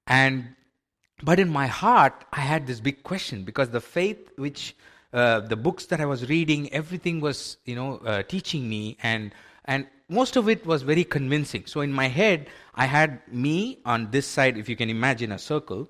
And 0.06 0.54
but 1.22 1.38
in 1.38 1.48
my 1.48 1.66
heart, 1.66 2.24
I 2.32 2.40
had 2.40 2.66
this 2.66 2.80
big 2.80 3.02
question 3.02 3.44
because 3.44 3.70
the 3.70 3.80
faith 3.80 4.30
which 4.36 4.76
uh, 5.12 5.40
the 5.40 5.56
books 5.56 5.86
that 5.86 6.00
I 6.00 6.06
was 6.06 6.28
reading, 6.28 6.72
everything 6.72 7.20
was 7.20 7.56
you 7.64 7.74
know 7.74 7.98
uh, 7.98 8.22
teaching 8.22 8.68
me, 8.68 8.96
and 9.02 9.32
and 9.64 9.86
most 10.08 10.36
of 10.36 10.48
it 10.48 10.66
was 10.66 10.82
very 10.82 11.04
convincing. 11.04 11.66
So 11.66 11.80
in 11.80 11.92
my 11.92 12.08
head, 12.08 12.48
I 12.74 12.86
had 12.86 13.20
me 13.32 13.78
on 13.84 14.10
this 14.10 14.26
side, 14.26 14.56
if 14.56 14.68
you 14.68 14.76
can 14.76 14.90
imagine 14.90 15.32
a 15.32 15.38
circle, 15.38 15.88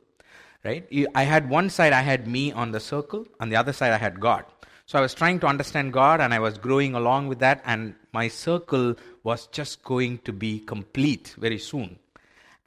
right? 0.64 0.87
I 1.14 1.22
had 1.22 1.49
one 1.49 1.70
side, 1.70 1.92
I 1.92 2.02
had 2.02 2.26
me 2.26 2.52
on 2.52 2.72
the 2.72 2.80
circle, 2.80 3.26
on 3.40 3.49
the 3.49 3.56
other 3.56 3.72
side, 3.72 3.92
I 3.92 3.99
had 3.99 4.20
God. 4.20 4.44
So 4.84 4.99
I 4.99 5.02
was 5.02 5.14
trying 5.14 5.38
to 5.40 5.46
understand 5.46 5.92
God 5.92 6.20
and 6.20 6.34
I 6.34 6.40
was 6.40 6.58
growing 6.58 6.96
along 6.96 7.28
with 7.28 7.38
that, 7.38 7.62
and 7.64 7.94
my 8.12 8.26
circle 8.26 8.96
was 9.22 9.46
just 9.46 9.84
going 9.84 10.18
to 10.25 10.32
be 10.32 10.58
complete 10.58 11.37
very 11.38 11.58
soon. 11.58 12.00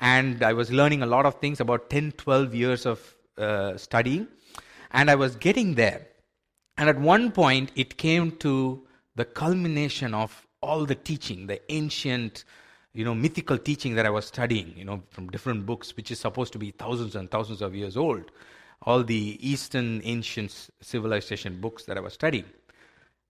And 0.04 0.44
I 0.44 0.52
was 0.52 0.70
learning 0.70 1.02
a 1.02 1.06
lot 1.06 1.26
of 1.26 1.36
things 1.36 1.62
about 1.62 1.90
10, 1.90 2.12
12 2.18 2.54
years 2.54 2.86
of 2.86 3.16
uh, 3.38 3.78
studying, 3.78 4.28
and 4.92 5.10
I 5.10 5.16
was 5.16 5.38
getting 5.38 5.76
there. 5.76 6.06
And 6.78 6.90
at 6.90 7.00
one 7.00 7.32
point, 7.32 7.72
it 7.76 7.98
came 7.98 8.32
to 8.38 8.86
the 9.16 9.24
culmination 9.24 10.14
of 10.14 10.46
all 10.62 10.86
the 10.86 10.96
teaching, 10.96 11.48
the 11.48 11.62
ancient 11.72 12.44
you 12.94 13.04
know, 13.04 13.16
mythical 13.16 13.58
teaching 13.58 13.96
that 13.96 14.06
I 14.06 14.10
was 14.10 14.26
studying, 14.26 14.74
you 14.78 14.86
know, 14.86 15.02
from 15.10 15.30
different 15.30 15.66
books, 15.66 15.96
which 15.98 16.12
is 16.12 16.20
supposed 16.20 16.54
to 16.54 16.60
be 16.60 16.72
thousands 16.72 17.16
and 17.16 17.30
thousands 17.30 17.62
of 17.62 17.74
years 17.74 17.98
old, 17.98 18.30
all 18.84 19.04
the 19.04 19.40
Eastern 19.42 20.02
ancient 20.04 20.70
civilization 20.82 21.60
books 21.60 21.86
that 21.86 21.98
I 21.98 22.02
was 22.02 22.14
studying. 22.14 22.46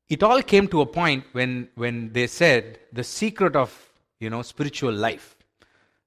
It 0.09 0.21
all 0.21 0.41
came 0.41 0.67
to 0.69 0.81
a 0.81 0.85
point 0.85 1.23
when, 1.31 1.69
when 1.75 2.11
they 2.11 2.27
said 2.27 2.79
the 2.91 3.03
secret 3.03 3.55
of, 3.55 3.71
you 4.19 4.29
know, 4.29 4.41
spiritual 4.41 4.91
life, 4.91 5.37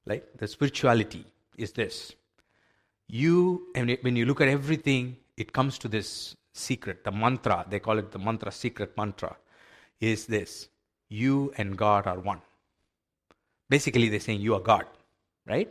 like 0.06 0.24
the 0.38 0.46
spirituality 0.46 1.24
is 1.56 1.72
this. 1.72 2.14
You, 3.08 3.68
and 3.74 3.96
when 4.00 4.16
you 4.16 4.24
look 4.24 4.40
at 4.40 4.48
everything, 4.48 5.16
it 5.36 5.52
comes 5.52 5.78
to 5.78 5.88
this 5.88 6.36
secret, 6.52 7.04
the 7.04 7.12
mantra, 7.12 7.66
they 7.68 7.78
call 7.78 7.98
it 7.98 8.10
the 8.10 8.18
mantra, 8.18 8.50
secret 8.50 8.96
mantra, 8.96 9.36
is 10.00 10.26
this. 10.26 10.68
You 11.08 11.52
and 11.56 11.76
God 11.76 12.06
are 12.06 12.18
one. 12.18 12.40
Basically, 13.68 14.08
they're 14.08 14.20
saying, 14.20 14.40
You 14.40 14.54
are 14.54 14.60
God, 14.60 14.86
right? 15.46 15.68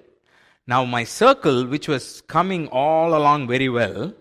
Now, 0.68 0.84
my 0.86 1.04
circle, 1.04 1.66
which 1.66 1.88
was 1.88 2.22
coming 2.22 2.68
all 2.70 3.16
along 3.16 3.48
very 3.48 3.70
well, 3.70 4.14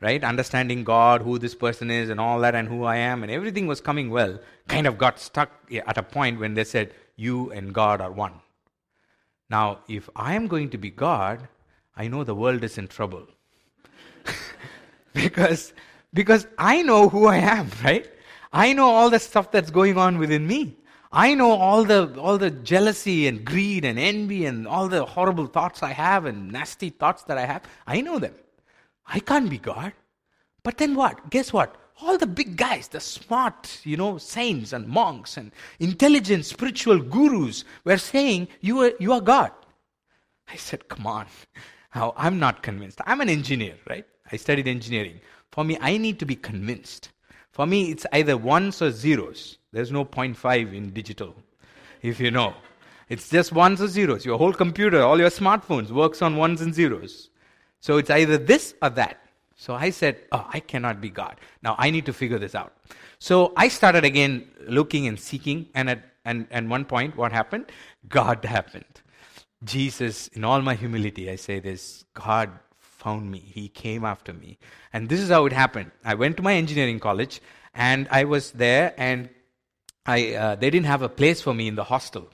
right, 0.00 0.22
understanding 0.22 0.84
God, 0.84 1.22
who 1.22 1.38
this 1.38 1.54
person 1.54 1.90
is, 1.90 2.10
and 2.10 2.20
all 2.20 2.40
that, 2.40 2.54
and 2.54 2.68
who 2.68 2.84
I 2.84 2.96
am, 2.96 3.22
and 3.22 3.32
everything 3.32 3.66
was 3.66 3.80
coming 3.80 4.10
well, 4.10 4.38
kind 4.68 4.86
of 4.86 4.98
got 4.98 5.18
stuck 5.18 5.50
at 5.86 5.96
a 5.96 6.02
point 6.02 6.40
when 6.40 6.54
they 6.54 6.64
said, 6.64 6.92
You 7.16 7.50
and 7.52 7.72
God 7.72 8.00
are 8.00 8.10
one. 8.10 8.34
Now, 9.50 9.80
if 9.88 10.08
I 10.14 10.34
am 10.34 10.46
going 10.46 10.70
to 10.70 10.78
be 10.78 10.90
God, 10.90 11.48
I 11.96 12.08
know 12.08 12.24
the 12.24 12.34
world 12.34 12.62
is 12.64 12.78
in 12.78 12.88
trouble. 12.88 13.26
because, 15.12 15.72
because 16.12 16.46
I 16.58 16.82
know 16.82 17.08
who 17.08 17.26
I 17.26 17.36
am, 17.36 17.70
right? 17.82 18.08
I 18.52 18.72
know 18.72 18.88
all 18.88 19.10
the 19.10 19.18
stuff 19.18 19.50
that's 19.50 19.70
going 19.70 19.96
on 19.96 20.18
within 20.18 20.46
me. 20.46 20.76
I 21.10 21.34
know 21.34 21.52
all 21.52 21.84
the, 21.84 22.14
all 22.20 22.36
the 22.36 22.50
jealousy 22.50 23.26
and 23.26 23.44
greed 23.44 23.84
and 23.84 23.98
envy 23.98 24.44
and 24.44 24.68
all 24.68 24.88
the 24.88 25.04
horrible 25.04 25.46
thoughts 25.46 25.82
I 25.82 25.92
have 25.92 26.26
and 26.26 26.52
nasty 26.52 26.90
thoughts 26.90 27.22
that 27.24 27.38
I 27.38 27.46
have. 27.46 27.62
I 27.86 28.02
know 28.02 28.18
them. 28.18 28.34
I 29.06 29.20
can't 29.20 29.48
be 29.48 29.58
God. 29.58 29.92
But 30.62 30.76
then 30.76 30.94
what? 30.94 31.30
Guess 31.30 31.52
what? 31.52 31.74
All 32.00 32.16
the 32.16 32.26
big 32.26 32.56
guys, 32.56 32.88
the 32.88 33.00
smart, 33.00 33.80
you 33.84 33.96
know, 33.96 34.18
saints 34.18 34.72
and 34.72 34.86
monks 34.86 35.36
and 35.36 35.50
intelligent 35.80 36.44
spiritual 36.44 37.00
gurus 37.00 37.64
were 37.84 37.98
saying, 37.98 38.48
You 38.60 38.82
are, 38.82 38.92
you 39.00 39.12
are 39.12 39.20
God. 39.20 39.52
I 40.48 40.56
said, 40.56 40.88
Come 40.88 41.06
on. 41.06 41.26
Now, 41.94 42.14
I'm 42.16 42.38
not 42.38 42.62
convinced. 42.62 43.00
I'm 43.06 43.20
an 43.20 43.28
engineer, 43.28 43.74
right? 43.88 44.06
I 44.30 44.36
studied 44.36 44.68
engineering. 44.68 45.20
For 45.50 45.64
me, 45.64 45.78
I 45.80 45.96
need 45.96 46.18
to 46.20 46.26
be 46.26 46.36
convinced. 46.36 47.10
For 47.50 47.66
me, 47.66 47.90
it's 47.90 48.06
either 48.12 48.36
ones 48.36 48.80
or 48.80 48.92
zeros. 48.92 49.58
There's 49.72 49.90
no 49.90 50.04
0.5 50.04 50.72
in 50.74 50.90
digital, 50.90 51.34
if 52.02 52.20
you 52.20 52.30
know. 52.30 52.54
It's 53.08 53.30
just 53.30 53.52
ones 53.52 53.80
or 53.80 53.88
zeros. 53.88 54.24
Your 54.24 54.38
whole 54.38 54.52
computer, 54.52 55.02
all 55.02 55.18
your 55.18 55.30
smartphones 55.30 55.90
works 55.90 56.22
on 56.22 56.36
ones 56.36 56.60
and 56.60 56.74
zeros. 56.74 57.30
So 57.80 57.96
it's 57.96 58.10
either 58.10 58.38
this 58.38 58.74
or 58.82 58.90
that. 58.90 59.20
So 59.58 59.74
I 59.74 59.90
said, 59.90 60.20
Oh, 60.32 60.46
I 60.50 60.60
cannot 60.60 61.00
be 61.00 61.10
God. 61.10 61.36
Now 61.62 61.74
I 61.78 61.90
need 61.90 62.06
to 62.06 62.12
figure 62.12 62.38
this 62.38 62.54
out. 62.54 62.72
So 63.18 63.52
I 63.56 63.68
started 63.68 64.04
again 64.04 64.48
looking 64.66 65.06
and 65.06 65.18
seeking, 65.18 65.66
and 65.74 65.90
at 65.90 66.04
and, 66.28 66.46
and 66.50 66.68
one 66.68 66.84
point, 66.84 67.16
what 67.16 67.32
happened? 67.32 67.72
God 68.08 68.44
happened. 68.44 68.84
Jesus, 69.64 70.28
in 70.28 70.44
all 70.44 70.60
my 70.60 70.74
humility, 70.74 71.30
I 71.30 71.36
say 71.36 71.58
this 71.58 72.04
God 72.14 72.50
found 72.78 73.30
me. 73.30 73.38
He 73.38 73.68
came 73.68 74.04
after 74.04 74.34
me. 74.34 74.58
And 74.92 75.08
this 75.08 75.20
is 75.20 75.30
how 75.30 75.46
it 75.46 75.52
happened. 75.52 75.90
I 76.04 76.14
went 76.14 76.36
to 76.36 76.42
my 76.42 76.54
engineering 76.54 77.00
college 77.00 77.40
and 77.74 78.08
I 78.10 78.24
was 78.24 78.52
there 78.52 78.94
and 78.98 79.30
I, 80.04 80.34
uh, 80.34 80.54
they 80.56 80.68
didn't 80.70 80.86
have 80.86 81.02
a 81.02 81.08
place 81.08 81.40
for 81.40 81.54
me 81.54 81.66
in 81.66 81.76
the 81.76 81.84
hostel. 81.84 82.28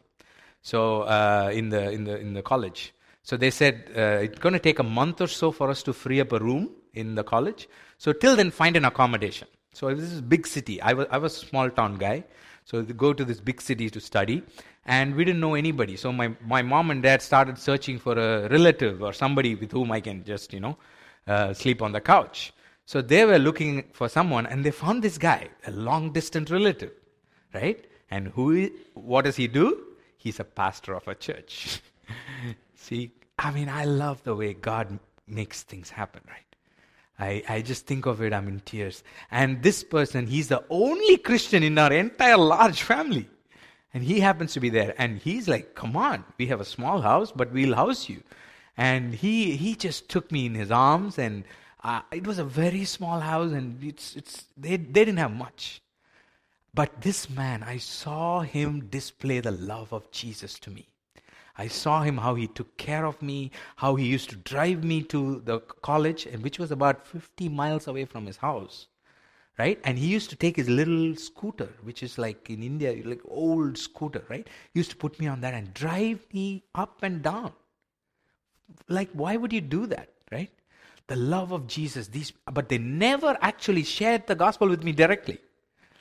So, 0.62 1.02
uh, 1.02 1.50
in, 1.52 1.69
the, 1.69 1.90
in, 1.90 2.04
the, 2.04 2.19
in 2.19 2.33
the 2.35 2.43
college. 2.43 2.95
So 3.23 3.37
they 3.37 3.50
said, 3.50 3.90
uh, 3.97 4.25
it's 4.26 4.38
going 4.38 4.54
to 4.54 4.59
take 4.59 4.81
a 4.81 4.83
month 4.83 5.21
or 5.21 5.28
so 5.28 5.52
for 5.52 5.71
us 5.71 5.83
to 5.85 5.93
free 5.93 6.21
up 6.21 6.33
a 6.33 6.38
room 6.38 6.71
in 6.94 7.14
the 7.14 7.24
college. 7.24 7.68
So 7.98 8.12
till 8.12 8.36
then, 8.36 8.50
find 8.50 8.76
an 8.76 8.84
accommodation. 8.84 9.48
So 9.72 9.94
this 9.94 10.12
is 10.12 10.20
big 10.20 10.46
city. 10.46 10.80
I 10.80 10.92
was, 10.92 11.06
I 11.10 11.18
was 11.18 11.42
a 11.42 11.46
small 11.46 11.70
town 11.70 11.96
guy. 11.96 12.24
So 12.64 12.82
go 12.82 13.12
to 13.12 13.24
this 13.24 13.40
big 13.40 13.60
city 13.60 13.90
to 13.90 14.00
study. 14.00 14.42
And 14.86 15.14
we 15.14 15.24
didn't 15.24 15.40
know 15.40 15.54
anybody. 15.54 15.96
So 15.96 16.12
my, 16.12 16.34
my 16.46 16.62
mom 16.62 16.90
and 16.90 17.02
dad 17.02 17.22
started 17.22 17.58
searching 17.58 17.98
for 17.98 18.12
a 18.18 18.48
relative 18.48 19.02
or 19.02 19.12
somebody 19.12 19.54
with 19.54 19.72
whom 19.72 19.90
I 19.92 20.00
can 20.00 20.24
just, 20.24 20.52
you 20.52 20.60
know, 20.60 20.76
uh, 21.26 21.54
sleep 21.54 21.80
on 21.82 21.92
the 21.92 22.00
couch. 22.00 22.52
So 22.86 23.00
they 23.00 23.24
were 23.24 23.38
looking 23.38 23.84
for 23.92 24.08
someone 24.08 24.46
and 24.46 24.62
they 24.62 24.70
found 24.70 25.02
this 25.02 25.16
guy, 25.16 25.48
a 25.66 25.70
long 25.70 26.12
distance 26.12 26.50
relative, 26.50 26.92
right? 27.54 27.82
And 28.10 28.28
who, 28.28 28.70
what 28.92 29.22
does 29.24 29.36
he 29.36 29.48
do? 29.48 29.86
He's 30.18 30.38
a 30.38 30.44
pastor 30.44 30.94
of 30.94 31.08
a 31.08 31.14
church. 31.14 31.80
See, 32.74 33.12
I 33.38 33.50
mean, 33.50 33.70
I 33.70 33.84
love 33.84 34.22
the 34.22 34.34
way 34.34 34.52
God 34.52 34.98
makes 35.26 35.62
things 35.62 35.88
happen, 35.88 36.20
right? 36.28 36.53
I, 37.18 37.42
I 37.49 37.62
just 37.62 37.87
think 37.87 38.06
of 38.06 38.21
it, 38.23 38.33
I'm 38.33 38.49
in 38.49 38.61
tears. 38.61 39.04
And 39.30 39.62
this 39.62 39.85
person, 39.85 40.26
he's 40.26 40.49
the 40.49 40.64
only 40.68 41.16
Christian 41.18 41.62
in 41.62 41.78
our 41.78 41.92
entire 41.92 42.37
large 42.37 42.83
family. 42.83 43.28
And 43.92 44.02
he 44.02 44.18
happens 44.18 44.52
to 44.54 44.61
be 44.61 44.71
there. 44.71 44.94
And 44.99 45.18
he's 45.18 45.47
like, 45.47 45.76
come 45.76 45.97
on, 45.97 46.25
we 46.38 46.47
have 46.47 46.61
a 46.61 46.64
small 46.64 47.00
house, 47.00 47.30
but 47.30 47.52
we'll 47.52 47.76
house 47.76 48.09
you. 48.09 48.23
And 48.76 49.14
he, 49.14 49.56
he 49.56 49.76
just 49.76 50.09
took 50.09 50.33
me 50.33 50.47
in 50.47 50.54
his 50.54 50.73
arms, 50.73 51.16
and 51.16 51.44
uh, 51.85 52.00
it 52.11 52.26
was 52.26 52.40
a 52.40 52.44
very 52.44 52.85
small 52.85 53.21
house, 53.21 53.52
and 53.52 53.80
it's, 53.85 54.16
it's, 54.16 54.47
they, 54.56 54.76
they 54.76 55.04
didn't 55.04 55.18
have 55.18 55.33
much. 55.33 55.80
But 56.75 57.00
this 57.00 57.30
man, 57.30 57.62
I 57.62 57.78
saw 57.78 58.40
him 58.40 58.87
display 58.87 59.38
the 59.38 59.52
love 59.52 59.92
of 59.92 60.11
Jesus 60.11 60.59
to 60.61 60.71
me. 60.71 60.88
I 61.56 61.68
saw 61.68 62.02
him 62.02 62.18
how 62.18 62.34
he 62.34 62.46
took 62.46 62.76
care 62.76 63.06
of 63.06 63.20
me, 63.23 63.52
how 63.76 63.94
he 63.94 64.06
used 64.06 64.30
to 64.30 64.37
drive 64.37 64.82
me 64.82 65.02
to 65.04 65.40
the 65.44 65.61
college, 65.61 66.26
and 66.26 66.42
which 66.42 66.58
was 66.58 66.70
about 66.70 67.06
50 67.06 67.49
miles 67.49 67.87
away 67.87 68.04
from 68.04 68.26
his 68.26 68.37
house. 68.37 68.88
Right? 69.56 69.80
And 69.84 69.96
he 69.96 70.08
used 70.08 70.30
to 70.30 70.37
take 70.37 70.56
his 70.56 70.68
little 70.68 71.14
scooter, 71.14 71.68
which 71.84 72.02
is 72.02 72.18
like 72.18 72.50
in 72.50 72.61
India, 72.61 73.00
like 73.04 73.20
old 73.28 73.78
scooter, 73.78 74.25
right? 74.28 74.49
He 74.73 74.80
used 74.80 74.90
to 74.90 74.96
put 74.96 75.20
me 75.20 75.28
on 75.28 75.42
that 75.42 75.54
and 75.54 75.73
drive 75.73 76.26
me 76.32 76.64
up 76.75 77.04
and 77.04 77.23
down. 77.23 77.52
Like, 78.88 79.11
why 79.12 79.37
would 79.37 79.52
you 79.52 79.61
do 79.61 79.87
that, 79.87 80.08
right? 80.32 80.50
The 81.06 81.14
love 81.14 81.52
of 81.52 81.68
Jesus, 81.68 82.08
these, 82.08 82.32
but 82.50 82.68
they 82.68 82.78
never 82.78 83.38
actually 83.42 83.84
shared 83.84 84.26
the 84.26 84.34
gospel 84.34 84.68
with 84.68 84.82
me 84.82 84.90
directly. 84.90 85.38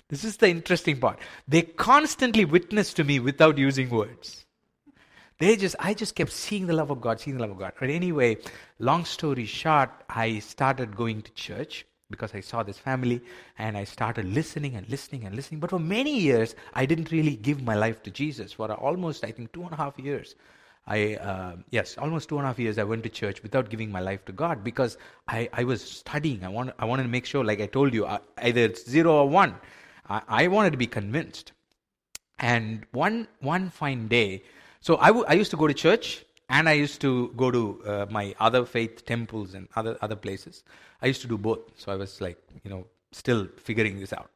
This 0.07 0.23
is 0.23 0.37
the 0.37 0.49
interesting 0.49 0.99
part. 0.99 1.19
They 1.47 1.61
constantly 1.61 2.45
witnessed 2.45 2.95
to 2.95 3.03
me 3.03 3.19
without 3.19 3.59
using 3.59 3.89
words. 3.89 4.42
They 5.39 5.55
just, 5.55 5.75
I 5.79 5.93
just 5.93 6.15
kept 6.15 6.31
seeing 6.31 6.67
the 6.67 6.73
love 6.73 6.91
of 6.91 7.01
God, 7.01 7.19
seeing 7.19 7.37
the 7.37 7.41
love 7.41 7.51
of 7.51 7.59
God. 7.59 7.73
But 7.79 7.89
anyway, 7.89 8.37
long 8.79 9.05
story 9.05 9.45
short, 9.45 9.89
I 10.09 10.39
started 10.39 10.95
going 10.95 11.21
to 11.23 11.31
church 11.33 11.85
because 12.09 12.35
I 12.35 12.41
saw 12.41 12.63
this 12.63 12.77
family 12.77 13.21
and 13.57 13.75
I 13.75 13.83
started 13.83 14.25
listening 14.25 14.75
and 14.75 14.87
listening 14.87 15.25
and 15.25 15.35
listening. 15.35 15.59
But 15.59 15.71
for 15.71 15.79
many 15.79 16.19
years, 16.19 16.55
I 16.73 16.85
didn't 16.85 17.11
really 17.11 17.35
give 17.35 17.61
my 17.63 17.75
life 17.75 18.03
to 18.03 18.11
Jesus. 18.11 18.53
For 18.53 18.71
almost, 18.71 19.25
I 19.25 19.31
think, 19.31 19.51
two 19.51 19.63
and 19.63 19.73
a 19.73 19.75
half 19.75 19.97
years, 19.97 20.35
I, 20.85 21.15
uh, 21.15 21.55
yes, 21.71 21.97
almost 21.97 22.29
two 22.29 22.37
and 22.37 22.45
a 22.45 22.47
half 22.47 22.59
years, 22.59 22.77
I 22.77 22.83
went 22.83 23.03
to 23.03 23.09
church 23.09 23.41
without 23.41 23.69
giving 23.69 23.91
my 23.91 24.01
life 24.01 24.25
to 24.25 24.31
God 24.31 24.63
because 24.63 24.97
I, 25.27 25.49
I 25.53 25.63
was 25.63 25.81
studying. 25.81 26.43
I, 26.43 26.49
want, 26.49 26.71
I 26.77 26.85
wanted 26.85 27.03
to 27.03 27.09
make 27.09 27.25
sure, 27.25 27.43
like 27.43 27.61
I 27.61 27.67
told 27.67 27.93
you, 27.93 28.05
uh, 28.05 28.19
either 28.37 28.61
it's 28.61 28.87
zero 28.89 29.13
or 29.13 29.29
one. 29.29 29.55
I, 30.09 30.21
I 30.27 30.47
wanted 30.47 30.71
to 30.71 30.77
be 30.77 30.87
convinced. 30.87 31.53
And 32.39 32.85
one, 32.91 33.27
one 33.39 33.69
fine 33.69 34.07
day, 34.07 34.43
so 34.83 34.97
I, 34.97 35.07
w- 35.07 35.25
I 35.29 35.33
used 35.35 35.49
to 35.51 35.57
go 35.57 35.65
to 35.65 35.73
church 35.73 36.25
and 36.49 36.67
I 36.67 36.73
used 36.73 36.99
to 37.01 37.31
go 37.37 37.49
to 37.49 37.81
uh, 37.85 38.05
my 38.09 38.35
other 38.37 38.65
faith 38.65 39.05
temples 39.05 39.53
and 39.53 39.69
other, 39.77 39.97
other 40.01 40.17
places. 40.17 40.65
I 41.01 41.07
used 41.07 41.21
to 41.21 41.27
do 41.27 41.37
both. 41.37 41.59
So 41.77 41.93
I 41.93 41.95
was 41.95 42.19
like, 42.19 42.37
you 42.65 42.69
know, 42.69 42.85
still 43.13 43.47
figuring 43.55 44.01
this 44.01 44.11
out. 44.11 44.29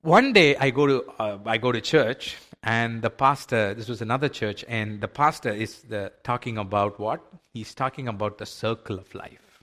One 0.00 0.32
day 0.32 0.56
I 0.56 0.70
go 0.70 0.86
to, 0.86 1.04
uh, 1.18 1.38
I 1.44 1.58
go 1.58 1.72
to 1.72 1.82
church 1.82 2.36
and 2.62 3.02
the 3.02 3.10
pastor, 3.10 3.74
this 3.74 3.86
was 3.86 4.00
another 4.00 4.30
church, 4.30 4.64
and 4.66 5.02
the 5.02 5.08
pastor 5.08 5.50
is 5.50 5.82
the, 5.82 6.10
talking 6.22 6.56
about 6.56 6.98
what? 6.98 7.20
He's 7.52 7.74
talking 7.74 8.08
about 8.08 8.38
the 8.38 8.46
circle 8.46 8.98
of 8.98 9.14
life. 9.14 9.62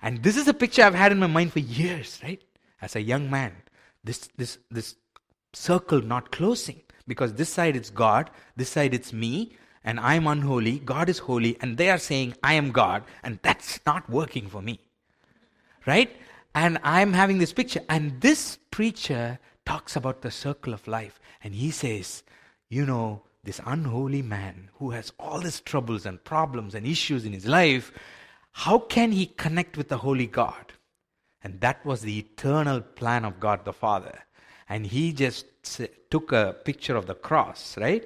And 0.00 0.22
this 0.22 0.38
is 0.38 0.48
a 0.48 0.54
picture 0.54 0.84
I've 0.84 0.94
had 0.94 1.12
in 1.12 1.18
my 1.18 1.26
mind 1.26 1.52
for 1.52 1.58
years, 1.58 2.18
right? 2.22 2.42
As 2.80 2.96
a 2.96 3.02
young 3.02 3.28
man. 3.28 3.52
This, 4.04 4.30
this, 4.38 4.56
this 4.70 4.94
circle 5.52 6.00
not 6.00 6.30
closing 6.30 6.80
because 7.08 7.34
this 7.34 7.48
side 7.48 7.74
it's 7.74 7.90
God, 7.90 8.30
this 8.56 8.68
side 8.68 8.94
it's 8.94 9.12
me, 9.12 9.56
and 9.82 9.98
I'm 9.98 10.26
unholy, 10.26 10.78
God 10.80 11.08
is 11.08 11.18
holy, 11.18 11.56
and 11.60 11.76
they 11.76 11.90
are 11.90 11.98
saying 11.98 12.34
I 12.42 12.54
am 12.54 12.70
God, 12.70 13.02
and 13.24 13.38
that's 13.42 13.80
not 13.86 14.08
working 14.08 14.46
for 14.46 14.62
me. 14.62 14.78
Right? 15.86 16.14
And 16.54 16.78
I'm 16.82 17.12
having 17.12 17.38
this 17.38 17.52
picture, 17.52 17.80
and 17.88 18.20
this 18.20 18.58
preacher 18.70 19.38
talks 19.64 19.96
about 19.96 20.22
the 20.22 20.30
circle 20.30 20.74
of 20.74 20.86
life, 20.86 21.18
and 21.42 21.54
he 21.54 21.70
says, 21.70 22.22
You 22.68 22.84
know, 22.86 23.22
this 23.44 23.60
unholy 23.64 24.22
man 24.22 24.68
who 24.74 24.90
has 24.90 25.12
all 25.18 25.40
these 25.40 25.60
troubles 25.60 26.04
and 26.04 26.22
problems 26.22 26.74
and 26.74 26.86
issues 26.86 27.24
in 27.24 27.32
his 27.32 27.46
life, 27.46 27.92
how 28.52 28.78
can 28.78 29.12
he 29.12 29.26
connect 29.26 29.76
with 29.76 29.88
the 29.88 29.98
holy 29.98 30.26
God? 30.26 30.72
And 31.42 31.60
that 31.60 31.84
was 31.86 32.02
the 32.02 32.18
eternal 32.18 32.80
plan 32.80 33.24
of 33.24 33.40
God 33.40 33.64
the 33.64 33.72
Father. 33.72 34.18
And 34.68 34.86
he 34.86 35.12
just 35.12 35.46
took 36.10 36.32
a 36.32 36.56
picture 36.64 36.96
of 36.96 37.06
the 37.06 37.14
cross, 37.14 37.76
right? 37.78 38.04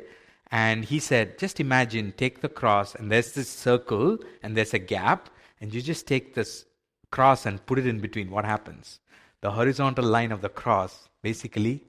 And 0.51 0.85
he 0.85 0.99
said, 0.99 1.39
just 1.39 1.61
imagine, 1.61 2.13
take 2.17 2.41
the 2.41 2.49
cross, 2.49 2.95
and 2.95 3.11
there's 3.11 3.33
this 3.33 3.49
circle, 3.49 4.19
and 4.43 4.55
there's 4.55 4.75
a 4.75 4.79
gap, 4.79 5.31
and 5.61 5.73
you 5.73 5.81
just 5.81 6.07
take 6.07 6.35
this 6.35 6.67
cross 7.11 7.47
and 7.47 7.65
put 7.65 7.79
it 7.79 7.87
in 7.87 8.01
between. 8.01 8.31
What 8.31 8.45
happens? 8.45 9.01
The 9.41 9.51
horizontal 9.51 10.05
line 10.05 10.31
of 10.31 10.43
the 10.43 10.49
cross 10.49 11.09
basically 11.23 11.85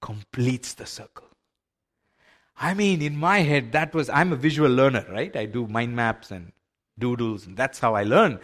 completes 0.00 0.74
the 0.74 0.86
circle. 0.86 1.26
I 2.56 2.74
mean, 2.74 3.02
in 3.02 3.16
my 3.16 3.38
head, 3.40 3.72
that 3.72 3.94
was, 3.94 4.08
I'm 4.08 4.32
a 4.32 4.36
visual 4.36 4.70
learner, 4.70 5.04
right? 5.10 5.34
I 5.34 5.46
do 5.46 5.66
mind 5.66 5.96
maps 5.96 6.30
and 6.30 6.52
doodles, 6.98 7.46
and 7.46 7.56
that's 7.56 7.80
how 7.80 7.94
I 7.94 8.04
learn. 8.04 8.38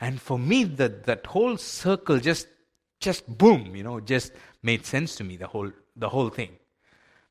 And 0.00 0.20
for 0.20 0.38
me, 0.38 0.64
that, 0.64 1.04
that 1.04 1.26
whole 1.26 1.56
circle 1.56 2.20
just, 2.20 2.46
just 3.00 3.26
boom, 3.38 3.74
you 3.74 3.82
know, 3.82 3.98
just 3.98 4.32
made 4.62 4.86
sense 4.86 5.16
to 5.16 5.24
me, 5.24 5.36
the 5.36 5.46
whole 5.48 5.72
the 5.96 6.08
whole 6.08 6.28
thing. 6.28 6.50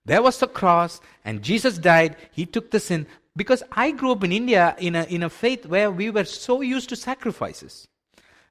There 0.06 0.21
was 0.21 0.39
the 0.39 0.47
cross, 0.47 1.01
and 1.23 1.41
Jesus 1.41 1.78
died. 1.78 2.15
He 2.32 2.45
took 2.45 2.71
the 2.71 2.80
sin. 2.80 3.08
Because 3.36 3.63
I 3.71 3.91
grew 3.91 4.12
up 4.12 4.23
in 4.23 4.32
India 4.32 4.75
in 4.78 4.95
a, 4.95 5.04
in 5.04 5.23
a 5.23 5.30
faith 5.30 5.65
where 5.65 5.91
we 5.91 6.10
were 6.10 6.23
so 6.23 6.62
used 6.62 6.89
to 6.89 6.95
sacrifices. 6.95 7.88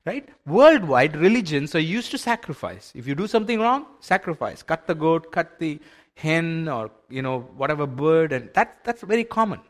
Right? 0.05 0.29
Worldwide, 0.47 1.17
religions 1.17 1.75
are 1.75 1.81
used 1.81 2.11
to 2.11 2.19
sacrifice. 2.19 2.93
If 2.95 3.07
you 3.07 3.15
do 3.15 3.27
something 3.27 3.59
wrong, 3.59 3.87
sacrifice. 4.01 4.63
Cut 4.63 4.87
the 4.87 4.95
goat, 4.95 5.33
cut 5.33 5.59
the 5.59 5.81
hen, 6.17 6.69
or 6.69 6.91
you 7.09 7.23
know, 7.23 7.41
whatever 7.57 7.87
bird, 7.87 8.33
and 8.33 8.51
that, 8.53 8.85
that's 8.85 9.03
very 9.03 9.25
common 9.25 9.61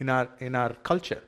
in 0.00 0.08
our 0.08 0.28
in 0.40 0.54
our 0.54 0.72
culture. 0.72 1.22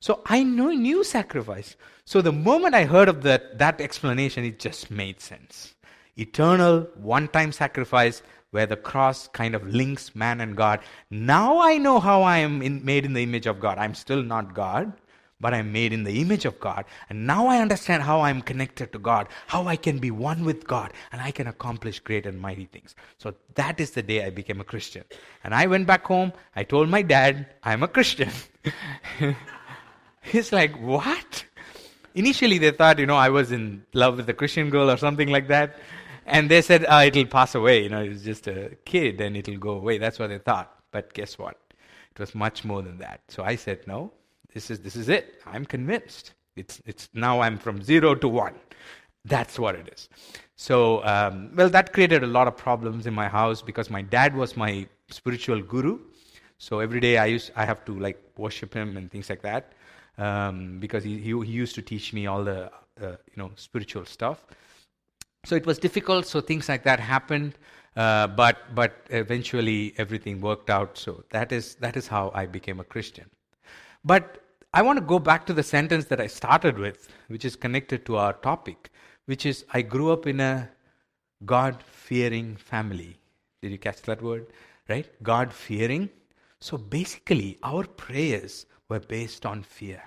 So 0.00 0.20
I 0.26 0.42
knew, 0.42 0.76
knew 0.76 1.02
sacrifice. 1.02 1.76
So 2.04 2.20
the 2.20 2.32
moment 2.32 2.74
I 2.74 2.84
heard 2.84 3.08
of 3.08 3.22
that, 3.22 3.58
that 3.58 3.80
explanation, 3.80 4.44
it 4.44 4.58
just 4.58 4.90
made 4.90 5.20
sense 5.20 5.74
eternal 6.18 6.88
one 6.96 7.28
time 7.28 7.52
sacrifice 7.52 8.22
where 8.50 8.66
the 8.66 8.76
cross 8.76 9.28
kind 9.28 9.54
of 9.54 9.66
links 9.66 10.14
man 10.14 10.40
and 10.40 10.56
God. 10.56 10.80
Now 11.10 11.60
I 11.60 11.78
know 11.78 12.00
how 12.00 12.22
I 12.22 12.38
am 12.38 12.62
in, 12.62 12.84
made 12.84 13.04
in 13.04 13.12
the 13.12 13.22
image 13.22 13.46
of 13.46 13.60
God. 13.60 13.78
I'm 13.78 13.94
still 13.94 14.22
not 14.22 14.54
God, 14.54 14.92
but 15.40 15.54
I'm 15.54 15.70
made 15.70 15.92
in 15.92 16.04
the 16.04 16.20
image 16.20 16.44
of 16.44 16.58
God. 16.58 16.84
And 17.10 17.26
now 17.26 17.46
I 17.46 17.58
understand 17.58 18.02
how 18.02 18.22
I'm 18.22 18.40
connected 18.40 18.92
to 18.92 18.98
God, 18.98 19.28
how 19.46 19.66
I 19.66 19.76
can 19.76 19.98
be 19.98 20.10
one 20.10 20.44
with 20.44 20.66
God, 20.66 20.92
and 21.12 21.20
I 21.20 21.30
can 21.30 21.46
accomplish 21.46 22.00
great 22.00 22.26
and 22.26 22.40
mighty 22.40 22.66
things. 22.66 22.94
So 23.18 23.34
that 23.54 23.78
is 23.80 23.92
the 23.92 24.02
day 24.02 24.24
I 24.24 24.30
became 24.30 24.60
a 24.60 24.64
Christian. 24.64 25.04
And 25.44 25.54
I 25.54 25.66
went 25.66 25.86
back 25.86 26.04
home. 26.06 26.32
I 26.56 26.64
told 26.64 26.88
my 26.88 27.02
dad, 27.02 27.46
I'm 27.62 27.82
a 27.82 27.88
Christian. 27.88 28.30
He's 30.22 30.52
like, 30.52 30.78
What? 30.80 31.44
Initially, 32.14 32.58
they 32.58 32.72
thought, 32.72 32.98
you 32.98 33.06
know, 33.06 33.16
I 33.16 33.28
was 33.28 33.52
in 33.52 33.84
love 33.92 34.16
with 34.16 34.28
a 34.28 34.34
Christian 34.34 34.70
girl 34.70 34.90
or 34.90 34.96
something 34.96 35.28
like 35.28 35.46
that. 35.48 35.78
And 36.28 36.50
they 36.50 36.62
said, 36.62 36.84
oh, 36.88 37.00
it'll 37.02 37.26
pass 37.26 37.54
away. 37.54 37.82
You 37.82 37.88
know, 37.88 38.02
it's 38.02 38.22
just 38.22 38.46
a 38.46 38.76
kid 38.84 39.20
and 39.20 39.36
it'll 39.36 39.56
go 39.56 39.70
away. 39.70 39.98
That's 39.98 40.18
what 40.18 40.28
they 40.28 40.38
thought. 40.38 40.74
But 40.90 41.14
guess 41.14 41.38
what? 41.38 41.58
It 42.10 42.18
was 42.18 42.34
much 42.34 42.64
more 42.64 42.82
than 42.82 42.98
that. 42.98 43.20
So 43.28 43.42
I 43.42 43.56
said, 43.56 43.86
no, 43.86 44.12
this 44.52 44.70
is, 44.70 44.80
this 44.80 44.96
is 44.96 45.08
it. 45.08 45.42
I'm 45.46 45.64
convinced. 45.64 46.34
It's, 46.56 46.80
it's 46.86 47.08
now 47.14 47.40
I'm 47.40 47.58
from 47.58 47.82
zero 47.82 48.14
to 48.16 48.28
one. 48.28 48.54
That's 49.24 49.58
what 49.58 49.74
it 49.74 49.88
is. 49.92 50.08
So, 50.56 51.04
um, 51.04 51.50
well, 51.54 51.68
that 51.68 51.92
created 51.92 52.24
a 52.24 52.26
lot 52.26 52.48
of 52.48 52.56
problems 52.56 53.06
in 53.06 53.14
my 53.14 53.28
house 53.28 53.62
because 53.62 53.90
my 53.90 54.02
dad 54.02 54.34
was 54.34 54.56
my 54.56 54.86
spiritual 55.10 55.62
guru. 55.62 55.98
So 56.58 56.80
every 56.80 57.00
day 57.00 57.18
I 57.18 57.26
used 57.26 57.52
I 57.54 57.64
have 57.64 57.84
to 57.84 57.98
like 57.98 58.20
worship 58.36 58.74
him 58.74 58.96
and 58.96 59.10
things 59.10 59.30
like 59.30 59.42
that 59.42 59.72
um, 60.18 60.80
because 60.80 61.04
he, 61.04 61.18
he, 61.18 61.30
he 61.30 61.52
used 61.52 61.74
to 61.76 61.82
teach 61.82 62.12
me 62.12 62.26
all 62.26 62.42
the 62.42 62.70
uh, 63.00 63.16
you 63.30 63.36
know 63.36 63.52
spiritual 63.54 64.04
stuff. 64.04 64.44
So 65.48 65.56
it 65.56 65.64
was 65.64 65.78
difficult. 65.78 66.26
So 66.26 66.42
things 66.42 66.68
like 66.68 66.82
that 66.82 67.00
happened, 67.00 67.54
uh, 67.96 68.26
but 68.26 68.74
but 68.74 69.06
eventually 69.08 69.94
everything 69.96 70.42
worked 70.42 70.68
out. 70.68 70.98
So 70.98 71.24
that 71.30 71.52
is 71.52 71.76
that 71.76 71.96
is 71.96 72.06
how 72.06 72.30
I 72.34 72.44
became 72.44 72.80
a 72.80 72.84
Christian. 72.84 73.30
But 74.04 74.42
I 74.74 74.82
want 74.82 74.98
to 74.98 75.04
go 75.12 75.18
back 75.18 75.46
to 75.46 75.54
the 75.54 75.62
sentence 75.62 76.04
that 76.10 76.20
I 76.20 76.26
started 76.26 76.78
with, 76.78 77.08
which 77.28 77.46
is 77.46 77.56
connected 77.56 78.04
to 78.10 78.18
our 78.18 78.34
topic, 78.34 78.90
which 79.24 79.46
is 79.46 79.64
I 79.72 79.80
grew 79.80 80.12
up 80.12 80.26
in 80.26 80.40
a 80.40 80.68
God 81.46 81.82
fearing 81.82 82.54
family. 82.56 83.16
Did 83.62 83.72
you 83.72 83.78
catch 83.78 84.02
that 84.02 84.20
word? 84.20 84.48
Right? 84.86 85.10
God 85.22 85.50
fearing. 85.50 86.10
So 86.60 86.76
basically, 86.76 87.56
our 87.62 87.84
prayers 87.84 88.66
were 88.90 89.00
based 89.00 89.46
on 89.46 89.62
fear. 89.62 90.02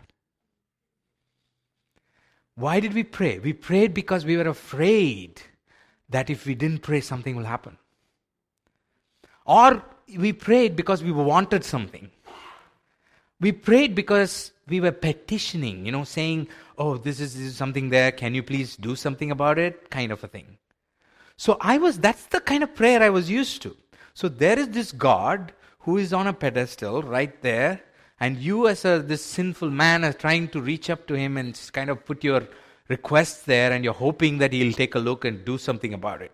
Why 2.62 2.80
did 2.80 2.94
we 2.94 3.04
pray? 3.04 3.40
We 3.40 3.54
prayed 3.54 3.94
because 3.94 4.24
we 4.24 4.38
were 4.38 4.48
afraid 4.48 5.42
that 6.10 6.30
if 6.30 6.46
we 6.46 6.54
didn't 6.54 6.84
pray, 6.84 7.02
something 7.02 7.36
will 7.36 7.46
happen. 7.46 7.78
Or 9.46 9.84
we 10.16 10.32
prayed 10.32 10.76
because 10.76 11.04
we 11.04 11.12
wanted 11.12 11.64
something. 11.64 12.12
We 13.40 13.52
prayed 13.52 13.96
because 13.96 14.52
we 14.68 14.80
were 14.80 14.92
petitioning, 14.92 15.88
you 15.88 15.92
know, 15.92 16.04
saying, 16.04 16.50
oh, 16.78 16.98
this 16.98 17.20
is, 17.20 17.34
this 17.34 17.48
is 17.48 17.58
something 17.58 17.90
there, 17.90 18.12
can 18.12 18.36
you 18.36 18.44
please 18.44 18.76
do 18.76 18.96
something 18.96 19.32
about 19.32 19.58
it? 19.58 19.90
Kind 19.90 20.12
of 20.12 20.24
a 20.24 20.28
thing. 20.28 20.60
So 21.38 21.58
I 21.60 21.80
was, 21.80 21.98
that's 21.98 22.28
the 22.28 22.42
kind 22.42 22.62
of 22.62 22.76
prayer 22.76 23.02
I 23.02 23.10
was 23.10 23.28
used 23.28 23.64
to. 23.64 23.76
So 24.14 24.30
there 24.30 24.60
is 24.60 24.70
this 24.70 24.92
God 24.92 25.54
who 25.80 25.98
is 25.98 26.14
on 26.14 26.28
a 26.28 26.34
pedestal 26.34 27.02
right 27.02 27.42
there, 27.42 27.82
and 28.22 28.38
you 28.38 28.68
as 28.68 28.86
a, 28.86 29.00
this 29.00 29.26
sinful 29.26 29.72
man 29.72 30.06
are 30.06 30.14
trying 30.14 30.48
to 30.50 30.62
reach 30.62 30.92
up 30.92 31.08
to 31.08 31.16
him 31.16 31.38
and 31.38 31.60
kind 31.74 31.90
of 31.90 32.06
put 32.06 32.24
your 32.24 32.48
requests 32.88 33.42
there, 33.44 33.72
and 33.72 33.84
you're 33.84 33.94
hoping 33.94 34.38
that 34.38 34.54
he'll 34.54 34.74
take 34.74 34.96
a 34.96 35.00
look 35.00 35.26
and 35.26 35.44
do 35.44 35.58
something 35.58 35.94
about 35.94 36.22
it. 36.22 36.32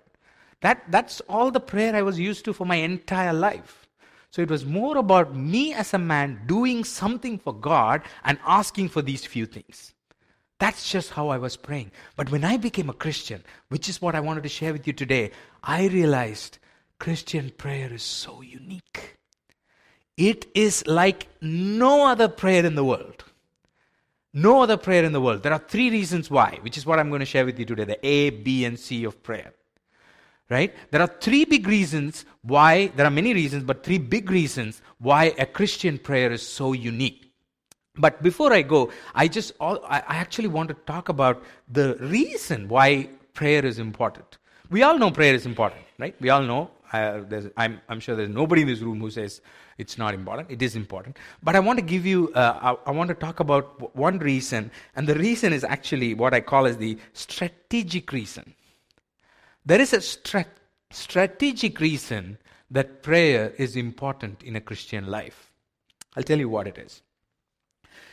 That, 0.62 0.84
that's 0.92 1.22
all 1.22 1.50
the 1.50 1.62
prayer 1.62 1.96
I 1.96 2.02
was 2.02 2.20
used 2.20 2.44
to 2.46 2.54
for 2.54 2.66
my 2.66 2.76
entire 2.76 3.34
life. 3.34 3.88
So 4.32 4.42
it 4.42 4.50
was 4.50 4.66
more 4.66 4.98
about 4.98 5.34
me 5.36 5.74
as 5.74 5.94
a 5.94 5.98
man 5.98 6.42
doing 6.46 6.84
something 6.84 7.40
for 7.40 7.54
God 7.54 8.02
and 8.26 8.38
asking 8.46 8.90
for 8.90 9.02
these 9.02 9.26
few 9.26 9.46
things. 9.46 9.94
That's 10.60 10.92
just 10.92 11.12
how 11.12 11.30
I 11.30 11.38
was 11.38 11.56
praying. 11.56 11.92
But 12.18 12.32
when 12.32 12.44
I 12.44 12.58
became 12.58 12.90
a 12.90 12.94
Christian, 12.94 13.44
which 13.70 13.88
is 13.88 14.02
what 14.02 14.16
I 14.16 14.20
wanted 14.20 14.44
to 14.44 14.50
share 14.50 14.74
with 14.74 14.88
you 14.88 14.94
today, 14.94 15.32
I 15.64 15.88
realized 15.88 16.58
Christian 17.00 17.52
prayer 17.52 17.94
is 17.94 18.04
so 18.04 18.42
unique. 18.42 19.17
It 20.18 20.48
is 20.56 20.86
like 20.88 21.28
no 21.42 22.08
other 22.08 22.28
prayer 22.28 22.66
in 22.66 22.76
the 22.76 22.84
world. 22.84 23.24
No 24.34 24.62
other 24.62 24.78
prayer 24.78 25.04
in 25.04 25.14
the 25.14 25.22
world. 25.22 25.44
There 25.44 25.54
are 25.54 25.64
three 25.68 25.90
reasons 25.90 26.30
why, 26.30 26.60
which 26.62 26.78
is 26.78 26.86
what 26.86 27.00
I'm 27.00 27.10
going 27.10 27.22
to 27.22 27.26
share 27.26 27.46
with 27.46 27.58
you 27.58 27.66
today 27.66 27.86
the 27.86 28.06
A, 28.06 28.30
B, 28.32 28.66
and 28.66 28.80
C 28.80 29.04
of 29.04 29.24
prayer 29.24 29.54
right? 30.50 30.74
There 30.92 31.02
are 31.02 31.08
three 31.08 31.46
big 31.46 31.68
reasons 31.68 32.26
why, 32.42 32.88
there 32.96 33.06
are 33.06 33.12
many 33.12 33.34
reasons, 33.34 33.64
but 33.64 33.84
three 33.84 33.98
big 33.98 34.30
reasons 34.30 34.82
why 35.00 35.34
a 35.38 35.46
Christian 35.46 35.98
prayer 35.98 36.32
is 36.32 36.48
so 36.48 36.74
unique. 36.74 37.32
But 37.96 38.22
before 38.22 38.54
I 38.54 38.62
go, 38.62 38.92
I 39.16 39.28
just, 39.28 39.54
all, 39.60 39.84
I 39.86 40.02
actually 40.08 40.48
want 40.48 40.70
to 40.70 40.76
talk 40.86 41.10
about 41.10 41.44
the 41.68 41.96
reason 42.00 42.68
why 42.68 43.10
prayer 43.34 43.66
is 43.66 43.80
important. 43.80 44.38
We 44.70 44.84
all 44.84 44.98
know 44.98 45.12
prayer 45.12 45.34
is 45.34 45.46
important, 45.46 45.82
right? 45.98 46.16
We 46.22 46.30
all 46.30 46.44
know. 46.44 46.70
Uh, 46.94 47.22
I'm, 47.58 47.82
I'm, 47.90 48.00
sure 48.00 48.16
there's 48.16 48.30
nobody 48.30 48.62
in 48.62 48.68
this 48.68 48.80
room 48.80 49.00
who 49.00 49.12
says 49.12 49.42
it's 49.78 49.98
not 49.98 50.14
important. 50.14 50.50
It 50.50 50.62
is 50.62 50.76
important. 50.76 51.18
But 51.44 51.56
I 51.56 51.60
want 51.60 51.80
to 51.80 51.86
give 51.86 52.06
you, 52.06 52.32
uh, 52.34 52.78
I, 52.86 52.90
I 52.90 52.92
want 52.92 53.10
to 53.10 53.14
talk 53.14 53.40
about 53.40 53.96
one 53.96 54.20
reason, 54.20 54.72
and 54.96 55.08
the 55.08 55.16
reason 55.16 55.54
is 55.54 55.64
actually 55.64 56.14
what 56.14 56.34
I 56.34 56.42
call 56.42 56.66
as 56.66 56.78
the 56.78 56.98
strategic 57.14 58.12
reason. 58.12 58.54
There 59.66 59.82
is 59.82 59.94
a 59.94 60.02
strategic 60.92 61.80
reason 61.80 62.38
that 62.72 63.04
prayer 63.04 63.54
is 63.58 63.76
important 63.76 64.44
in 64.44 64.56
a 64.56 64.62
Christian 64.62 65.08
life. 65.08 65.52
I'll 66.16 66.24
tell 66.24 66.40
you 66.40 66.50
what 66.50 66.68
it 66.68 66.78
is. 66.78 67.02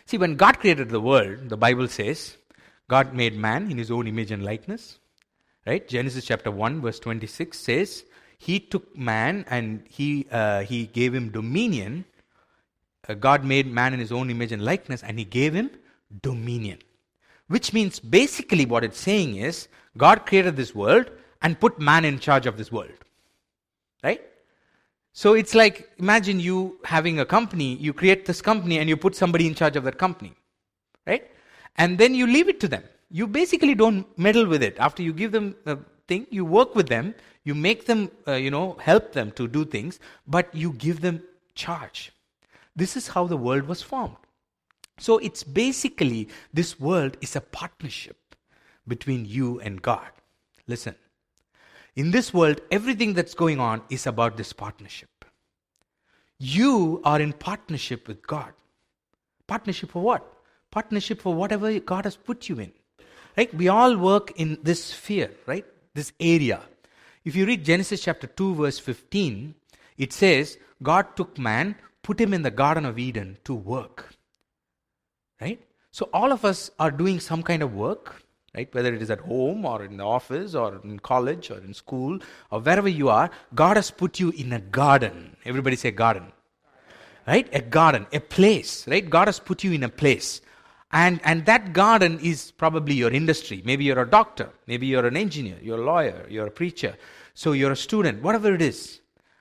See, 0.07 0.19
when 0.19 0.37
God 0.37 0.59
created 0.59 0.91
the 0.91 1.01
world, 1.01 1.49
the 1.49 1.57
Bible 1.57 1.89
says, 1.89 2.37
God 2.89 3.15
made 3.15 3.37
man 3.37 3.71
in 3.71 3.79
his 3.79 3.91
own 3.91 4.07
image 4.07 4.31
and 4.31 4.45
likeness. 4.45 4.99
Right? 5.67 5.87
Genesis 5.89 6.27
chapter 6.27 6.51
1, 6.51 6.83
verse 6.83 6.99
26 6.99 7.59
says, 7.59 8.05
He 8.45 8.61
took 8.61 8.95
man 8.95 9.47
and 9.49 9.85
he, 9.89 10.27
uh, 10.31 10.61
he 10.71 10.87
gave 10.87 11.15
him 11.15 11.31
dominion. 11.31 12.05
Uh, 13.09 13.15
God 13.15 13.43
made 13.43 13.67
man 13.67 13.95
in 13.95 14.01
his 14.01 14.13
own 14.13 14.29
image 14.29 14.53
and 14.53 14.63
likeness, 14.63 15.03
and 15.03 15.19
he 15.19 15.25
gave 15.25 15.55
him 15.55 15.71
dominion. 16.23 16.79
Which 17.49 17.73
means 17.73 18.01
basically 18.01 18.67
what 18.67 18.85
it's 18.85 18.99
saying 18.99 19.37
is, 19.37 19.69
God 19.97 20.27
created 20.27 20.57
this 20.57 20.75
world, 20.75 21.11
and 21.41 21.59
put 21.65 21.79
man 21.79 22.05
in 22.05 22.19
charge 22.19 22.47
of 22.47 22.59
this 22.59 22.71
world. 22.73 22.99
Right? 24.03 24.23
So 25.13 25.35
it's 25.41 25.55
like 25.55 25.91
imagine 25.99 26.41
you 26.41 26.79
having 26.85 27.21
a 27.21 27.27
company, 27.37 27.77
you 27.77 27.93
create 27.93 28.27
this 28.27 28.43
company 28.43 28.79
and 28.79 28.89
you 28.89 28.97
put 28.97 29.15
somebody 29.15 29.47
in 29.47 29.55
charge 29.55 29.77
of 29.77 29.85
that 29.85 29.99
company. 29.99 30.35
Right? 31.07 31.31
And 31.77 31.99
then 31.99 32.15
you 32.15 32.27
leave 32.27 32.49
it 32.49 32.61
to 32.61 32.69
them. 32.69 32.85
You 33.11 33.27
basically 33.27 33.75
don't 33.75 34.07
meddle 34.19 34.47
with 34.47 34.63
it. 34.63 34.77
After 34.79 35.03
you 35.03 35.13
give 35.13 35.33
them 35.33 35.55
a 35.65 35.79
thing, 36.09 36.27
you 36.31 36.45
work 36.45 36.75
with 36.75 36.89
them, 36.89 37.15
you 37.45 37.55
make 37.55 37.87
them, 37.87 38.11
uh, 38.27 38.33
you 38.33 38.51
know, 38.51 38.77
help 38.81 39.13
them 39.13 39.31
to 39.33 39.47
do 39.47 39.65
things, 39.65 40.01
but 40.27 40.55
you 40.55 40.73
give 40.73 41.01
them 41.01 41.23
charge. 41.55 42.13
This 42.75 42.97
is 42.97 43.09
how 43.09 43.27
the 43.27 43.37
world 43.37 43.65
was 43.65 43.83
formed. 43.83 44.17
So 44.99 45.19
it's 45.19 45.43
basically 45.43 46.29
this 46.53 46.81
world 46.81 47.17
is 47.21 47.37
a 47.37 47.41
partnership 47.41 48.17
between 48.87 49.25
you 49.27 49.61
and 49.61 49.83
God. 49.83 50.09
Listen, 50.67 50.95
in 51.97 52.11
this 52.11 52.33
world, 52.33 52.61
everything 52.71 53.13
that's 53.15 53.35
going 53.35 53.61
on 53.61 53.83
is 53.91 54.07
about 54.07 54.37
this 54.37 54.53
partnership. 54.53 55.09
You 56.39 57.01
are 57.05 57.21
in 57.21 57.33
partnership 57.33 58.09
with 58.09 58.27
God. 58.27 58.53
Partnership 59.47 59.91
for 59.91 60.03
what? 60.03 60.27
Partnership 60.71 61.21
for 61.21 61.35
whatever 61.35 61.79
God 61.79 62.05
has 62.05 62.17
put 62.17 62.49
you 62.49 62.59
in. 62.59 62.73
Right? 63.37 63.53
We 63.55 63.69
all 63.69 63.97
work 63.97 64.33
in 64.37 64.59
this 64.63 64.85
sphere, 64.85 65.31
right? 65.47 65.65
This 65.95 66.13
area. 66.19 66.61
If 67.25 67.35
you 67.35 67.47
read 67.47 67.65
Genesis 67.65 68.03
chapter 68.03 68.27
2, 68.27 68.55
verse 68.55 68.79
15, 68.79 69.55
it 69.97 70.13
says, 70.13 70.59
God 70.83 71.17
took 71.17 71.39
man, 71.39 71.77
put 72.03 72.21
him 72.21 72.35
in 72.35 72.43
the 72.43 72.51
Garden 72.51 72.85
of 72.85 72.99
Eden 72.99 73.39
to 73.45 73.55
work. 73.55 74.15
Right? 75.41 75.61
So 75.91 76.09
all 76.13 76.33
of 76.33 76.45
us 76.45 76.71
are 76.79 76.91
doing 76.91 77.21
some 77.21 77.43
kind 77.43 77.63
of 77.63 77.75
work 77.75 78.25
right? 78.55 78.73
Whether 78.73 78.95
it 78.95 79.03
is 79.03 79.11
at 79.11 79.21
home 79.21 79.65
or 79.65 79.85
in 79.85 79.97
the 79.97 80.05
office 80.05 80.55
or 80.55 80.81
in 80.85 81.01
college 81.01 81.51
or 81.51 81.59
in 81.59 81.75
school 81.75 82.19
or 82.51 82.61
wherever 82.61 82.89
you 82.89 83.09
are, 83.09 83.31
God 83.55 83.77
has 83.77 83.91
put 83.91 84.21
you 84.21 84.31
in 84.31 84.53
a 84.53 84.61
garden. 84.61 85.37
Everybody 85.45 85.77
say 85.77 85.91
garden. 85.91 86.33
Right? 87.27 87.49
A 87.53 87.61
garden, 87.63 88.07
a 88.13 88.21
place, 88.21 88.87
right? 88.87 89.09
God 89.09 89.29
has 89.29 89.41
put 89.41 89.65
you 89.65 89.73
in 89.73 89.83
a 89.83 89.89
place. 89.89 90.43
And, 90.95 91.21
and 91.25 91.45
that 91.47 91.73
garden 91.73 92.21
is 92.21 92.53
probably 92.53 92.95
your 92.95 93.11
industry. 93.11 93.61
Maybe 93.65 93.83
you're 93.85 94.01
a 94.01 94.09
doctor. 94.09 94.51
Maybe 94.69 94.87
you're 94.87 95.05
an 95.05 95.17
engineer. 95.17 95.59
You're 95.61 95.81
a 95.81 95.85
lawyer. 95.85 96.25
You're 96.31 96.47
a 96.47 96.53
preacher. 96.53 96.97
So 97.35 97.51
you're 97.51 97.73
a 97.73 97.77
student. 97.77 98.23
Whatever 98.23 98.55
it 98.55 98.63
is, 98.63 99.01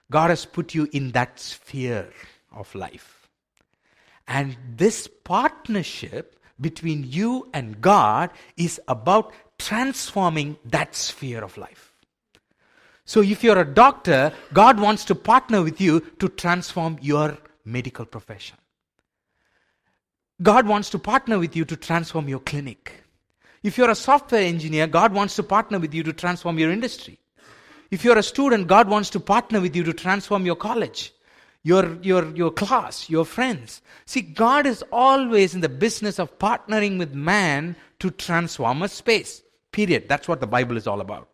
God 0.09 0.31
has 0.31 0.45
put 0.45 0.73
you 0.73 0.89
in 0.91 1.11
that 1.11 1.39
sphere 1.39 2.09
of 2.51 2.73
life. 2.73 3.29
And 4.27 4.57
this 4.75 5.07
partnership 5.07 6.39
between 6.59 7.05
you 7.07 7.47
and 7.53 7.79
God 7.79 8.31
is 8.57 8.81
about 8.87 9.31
transforming 9.59 10.57
that 10.65 10.95
sphere 10.95 11.43
of 11.43 11.55
life. 11.57 11.93
So, 13.05 13.21
if 13.21 13.43
you're 13.43 13.59
a 13.59 13.65
doctor, 13.65 14.31
God 14.53 14.79
wants 14.79 15.03
to 15.05 15.15
partner 15.15 15.61
with 15.61 15.81
you 15.81 15.99
to 16.19 16.29
transform 16.29 16.97
your 17.01 17.37
medical 17.65 18.05
profession. 18.05 18.57
God 20.43 20.67
wants 20.67 20.89
to 20.91 20.99
partner 20.99 21.39
with 21.39 21.55
you 21.55 21.65
to 21.65 21.75
transform 21.75 22.29
your 22.29 22.39
clinic. 22.39 23.03
If 23.63 23.77
you're 23.77 23.89
a 23.89 23.95
software 23.95 24.43
engineer, 24.43 24.87
God 24.87 25.13
wants 25.13 25.35
to 25.37 25.43
partner 25.43 25.79
with 25.79 25.93
you 25.93 26.03
to 26.03 26.13
transform 26.13 26.59
your 26.59 26.71
industry. 26.71 27.17
If 27.89 28.03
you're 28.03 28.17
a 28.17 28.23
student, 28.23 28.67
God 28.67 28.89
wants 28.89 29.09
to 29.11 29.19
partner 29.19 29.61
with 29.61 29.75
you 29.75 29.83
to 29.85 29.93
transform 29.93 30.45
your 30.45 30.55
college 30.55 31.13
your, 31.63 31.97
your, 32.01 32.35
your 32.35 32.51
class, 32.51 33.09
your 33.09 33.25
friends. 33.25 33.81
See, 34.05 34.21
God 34.21 34.65
is 34.65 34.83
always 34.91 35.55
in 35.55 35.61
the 35.61 35.69
business 35.69 36.19
of 36.19 36.37
partnering 36.37 36.99
with 36.99 37.13
man 37.13 37.75
to 37.99 38.11
transform 38.11 38.81
a 38.81 38.89
space. 38.89 39.41
Period. 39.71 40.07
That's 40.09 40.27
what 40.27 40.41
the 40.41 40.47
Bible 40.47 40.77
is 40.77 40.87
all 40.87 41.01
about. 41.01 41.29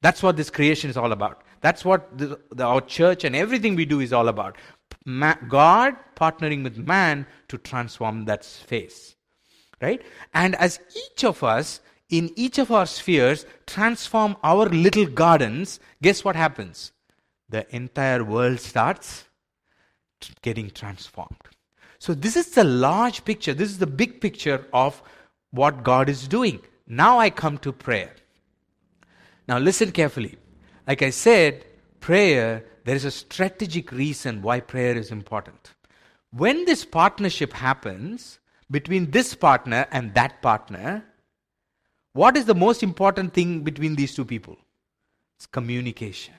That's 0.00 0.22
what 0.22 0.36
this 0.36 0.50
creation 0.50 0.90
is 0.90 0.96
all 0.96 1.12
about. 1.12 1.42
That's 1.62 1.84
what 1.84 2.18
the, 2.18 2.38
the, 2.50 2.64
our 2.64 2.80
church 2.80 3.24
and 3.24 3.34
everything 3.34 3.76
we 3.76 3.86
do 3.86 4.00
is 4.00 4.12
all 4.12 4.28
about. 4.28 4.56
Ma- 5.06 5.36
God 5.48 5.96
partnering 6.16 6.62
with 6.62 6.76
man 6.76 7.26
to 7.48 7.56
transform 7.56 8.26
that 8.26 8.44
space. 8.44 9.16
Right? 9.80 10.02
And 10.34 10.54
as 10.56 10.78
each 10.94 11.24
of 11.24 11.42
us, 11.42 11.80
in 12.10 12.30
each 12.36 12.58
of 12.58 12.70
our 12.70 12.86
spheres, 12.86 13.46
transform 13.66 14.36
our 14.44 14.68
little 14.68 15.06
gardens, 15.06 15.80
guess 16.02 16.24
what 16.24 16.36
happens? 16.36 16.92
The 17.48 17.64
entire 17.74 18.22
world 18.22 18.60
starts 18.60 19.24
getting 20.42 20.70
transformed. 20.70 21.36
So, 21.98 22.14
this 22.14 22.36
is 22.36 22.50
the 22.50 22.64
large 22.64 23.24
picture. 23.24 23.54
This 23.54 23.70
is 23.70 23.78
the 23.78 23.86
big 23.86 24.20
picture 24.20 24.66
of 24.72 25.00
what 25.52 25.84
God 25.84 26.08
is 26.08 26.26
doing. 26.26 26.60
Now 26.86 27.18
I 27.18 27.30
come 27.30 27.58
to 27.58 27.72
prayer. 27.72 28.14
Now, 29.46 29.58
listen 29.58 29.92
carefully. 29.92 30.36
Like 30.86 31.02
I 31.02 31.10
said, 31.10 31.64
prayer, 32.00 32.64
there 32.84 32.96
is 32.96 33.04
a 33.04 33.10
strategic 33.10 33.92
reason 33.92 34.42
why 34.42 34.60
prayer 34.60 34.96
is 34.96 35.10
important. 35.10 35.74
When 36.32 36.64
this 36.64 36.84
partnership 36.84 37.52
happens 37.52 38.40
between 38.70 39.10
this 39.10 39.34
partner 39.34 39.86
and 39.92 40.14
that 40.14 40.42
partner, 40.42 41.04
what 42.14 42.36
is 42.36 42.46
the 42.46 42.54
most 42.54 42.82
important 42.82 43.32
thing 43.32 43.60
between 43.60 43.94
these 43.94 44.14
two 44.14 44.24
people? 44.24 44.56
It's 45.38 45.46
communication. 45.46 46.34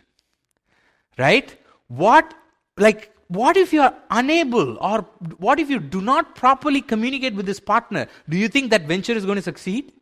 Right? 1.17 1.55
What, 1.87 2.33
like, 2.77 3.15
what 3.27 3.55
if 3.55 3.71
you 3.71 3.81
are 3.81 3.95
unable 4.09 4.77
or 4.79 5.01
what 5.37 5.59
if 5.59 5.69
you 5.69 5.79
do 5.79 6.01
not 6.01 6.35
properly 6.35 6.81
communicate 6.81 7.35
with 7.35 7.45
this 7.45 7.59
partner? 7.59 8.07
Do 8.27 8.37
you 8.37 8.47
think 8.47 8.71
that 8.71 8.87
venture 8.87 9.13
is 9.13 9.25
going 9.25 9.37
to 9.37 9.41
succeed? 9.41 9.93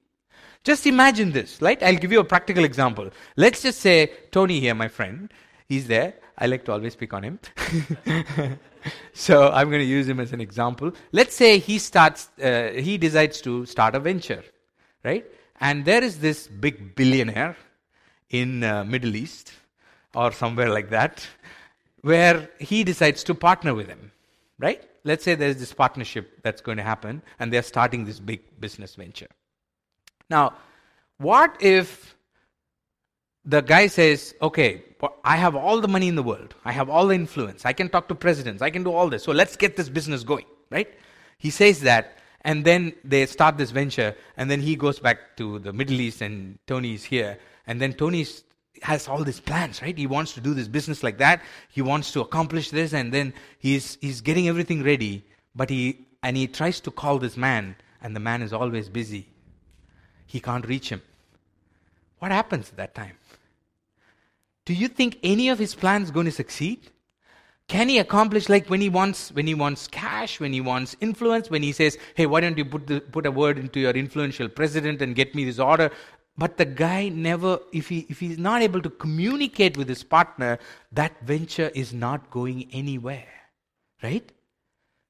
Just 0.64 0.86
imagine 0.86 1.32
this, 1.32 1.62
right? 1.62 1.82
I'll 1.82 1.96
give 1.96 2.12
you 2.12 2.20
a 2.20 2.24
practical 2.24 2.64
example. 2.64 3.10
Let's 3.36 3.62
just 3.64 3.80
say 3.80 4.12
Tony 4.32 4.60
here, 4.60 4.76
my 4.76 4.88
friend, 4.88 5.32
he's 5.68 5.88
there. 5.88 6.14
I 6.38 6.46
like 6.46 6.66
to 6.66 6.72
always 6.72 6.96
pick 6.96 7.14
on 7.14 7.24
him. 7.24 7.40
so 9.14 9.50
I'm 9.52 9.70
going 9.70 9.82
to 9.82 9.86
use 9.86 10.08
him 10.08 10.20
as 10.20 10.34
an 10.34 10.42
example. 10.42 10.92
Let's 11.12 11.36
say 11.36 11.58
he 11.58 11.80
starts, 11.80 12.30
uh, 12.42 12.72
he 12.76 12.98
decides 12.98 13.42
to 13.42 13.66
start 13.66 13.96
a 13.96 14.00
venture, 14.00 14.44
right? 15.04 15.26
And 15.60 15.86
there 15.86 16.04
is 16.04 16.20
this 16.20 16.48
big 16.48 16.96
billionaire 16.96 17.58
in 18.30 18.64
uh, 18.64 18.84
Middle 18.84 19.16
East 19.16 19.54
or 20.14 20.32
somewhere 20.32 20.70
like 20.70 20.90
that, 20.90 21.26
where 22.02 22.50
he 22.60 22.84
decides 22.84 23.24
to 23.26 23.36
partner 23.36 23.74
with 23.74 23.88
him, 23.88 24.12
right? 24.60 24.84
Let's 25.04 25.24
say 25.24 25.36
there's 25.36 25.58
this 25.58 25.74
partnership 25.74 26.42
that's 26.44 26.62
going 26.62 26.78
to 26.78 26.84
happen, 26.84 27.22
and 27.40 27.52
they're 27.52 27.64
starting 27.64 28.06
this 28.06 28.20
big 28.20 28.42
business 28.60 28.96
venture. 28.96 29.28
Now, 30.32 30.54
what 31.18 31.58
if 31.60 32.16
the 33.44 33.62
guy 33.62 33.88
says, 33.88 34.34
okay, 34.42 34.84
I 35.26 35.36
have 35.36 35.58
all 35.58 35.82
the 35.82 35.90
money 35.90 36.08
in 36.08 36.16
the 36.16 36.24
world, 36.24 36.56
I 36.64 36.72
have 36.72 36.90
all 36.90 37.08
the 37.08 37.16
influence, 37.16 37.66
I 37.66 37.74
can 37.74 37.90
talk 37.90 38.08
to 38.08 38.16
presidents, 38.16 38.62
I 38.62 38.70
can 38.70 38.84
do 38.84 38.94
all 38.94 39.10
this, 39.10 39.24
so 39.24 39.34
let's 39.34 39.58
get 39.58 39.76
this 39.76 39.90
business 39.90 40.24
going, 40.24 40.46
right? 40.70 40.88
He 41.38 41.50
says 41.50 41.82
that, 41.82 42.18
and 42.44 42.64
then 42.64 42.94
they 43.04 43.26
start 43.26 43.58
this 43.58 43.72
venture, 43.72 44.16
and 44.38 44.50
then 44.50 44.62
he 44.62 44.78
goes 44.78 45.00
back 45.00 45.36
to 45.36 45.60
the 45.60 45.74
Middle 45.74 46.00
East, 46.00 46.22
and 46.22 46.58
Tony's 46.66 47.04
here, 47.04 47.38
and 47.68 47.82
then 47.82 47.92
Tony 47.92 48.26
has 48.84 49.10
all 49.10 49.26
these 49.26 49.42
plans, 49.42 49.82
right? 49.82 49.98
He 49.98 50.08
wants 50.08 50.34
to 50.36 50.40
do 50.40 50.54
this 50.54 50.70
business 50.70 51.04
like 51.04 51.18
that, 51.18 51.42
he 51.70 51.82
wants 51.82 52.14
to 52.14 52.22
accomplish 52.22 52.70
this, 52.70 52.94
and 52.94 53.12
then 53.12 53.34
he's, 53.60 53.98
he's 54.00 54.22
getting 54.22 54.48
everything 54.48 54.82
ready, 54.82 55.26
but 55.56 55.70
he, 55.70 56.06
and 56.24 56.38
he 56.38 56.48
tries 56.48 56.80
to 56.82 56.92
call 56.92 57.20
this 57.20 57.36
man, 57.36 57.76
and 58.02 58.16
the 58.16 58.22
man 58.22 58.42
is 58.42 58.54
always 58.54 58.88
busy. 58.88 59.28
He 60.32 60.40
can't 60.40 60.66
reach 60.66 60.88
him. 60.88 61.02
What 62.20 62.32
happens 62.32 62.70
at 62.70 62.78
that 62.78 62.96
time? 62.96 63.18
Do 64.64 64.74
you 64.74 64.88
think 64.88 65.18
any 65.24 65.50
of 65.50 65.60
his 65.60 65.76
plans 65.76 66.10
going 66.10 66.28
to 66.28 66.32
succeed? 66.32 66.90
Can 67.68 67.90
he 67.90 67.98
accomplish 68.00 68.48
like 68.48 68.70
when 68.70 68.80
he 68.80 68.88
wants 68.88 69.32
when 69.34 69.48
he 69.48 69.54
wants 69.54 69.88
cash, 69.88 70.40
when 70.40 70.54
he 70.54 70.62
wants 70.62 70.96
influence, 71.02 71.50
when 71.50 71.64
he 71.64 71.74
says, 71.74 71.98
"Hey, 72.16 72.28
why 72.28 72.40
don't 72.40 72.58
you 72.58 72.64
put 72.64 72.88
the, 72.88 73.02
put 73.02 73.26
a 73.26 73.32
word 73.32 73.58
into 73.58 73.82
your 73.82 73.92
influential 73.92 74.48
president 74.48 75.02
and 75.02 75.16
get 75.16 75.36
me 75.36 75.44
this 75.44 75.60
order?" 75.60 75.92
But 76.38 76.58
the 76.58 76.66
guy 76.66 77.10
never, 77.10 77.60
if 77.74 77.90
he 77.90 78.06
if 78.10 78.20
he's 78.22 78.38
not 78.38 78.62
able 78.62 78.82
to 78.82 78.90
communicate 78.90 79.78
with 79.78 79.90
his 79.90 80.04
partner, 80.04 80.60
that 80.92 81.22
venture 81.34 81.72
is 81.84 81.94
not 81.94 82.30
going 82.30 82.70
anywhere, 82.72 83.34
right? 84.02 84.32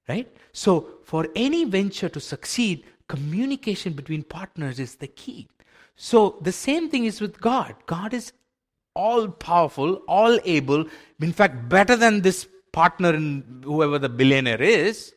Right. 0.10 0.36
So 0.52 0.74
for 1.04 1.28
any 1.36 1.64
venture 1.66 2.10
to 2.10 2.20
succeed, 2.20 2.86
communication 3.12 3.92
between 3.92 4.24
partners 4.24 4.80
is 4.80 4.96
the 4.96 5.08
key. 5.08 5.50
So 5.98 6.38
the 6.42 6.54
same 6.54 6.90
thing 6.90 7.04
is 7.04 7.20
with 7.20 7.42
God. 7.42 7.76
God 7.86 8.14
is 8.14 8.32
all 8.96 9.28
powerful, 9.28 9.96
all 10.08 10.40
able, 10.46 10.86
in 11.20 11.34
fact, 11.34 11.68
better 11.68 11.98
than 11.98 12.22
this 12.22 12.48
partner 12.72 13.14
in 13.14 13.64
whoever 13.66 14.00
the 14.00 14.08
billionaire 14.08 14.62
is. 14.62 15.14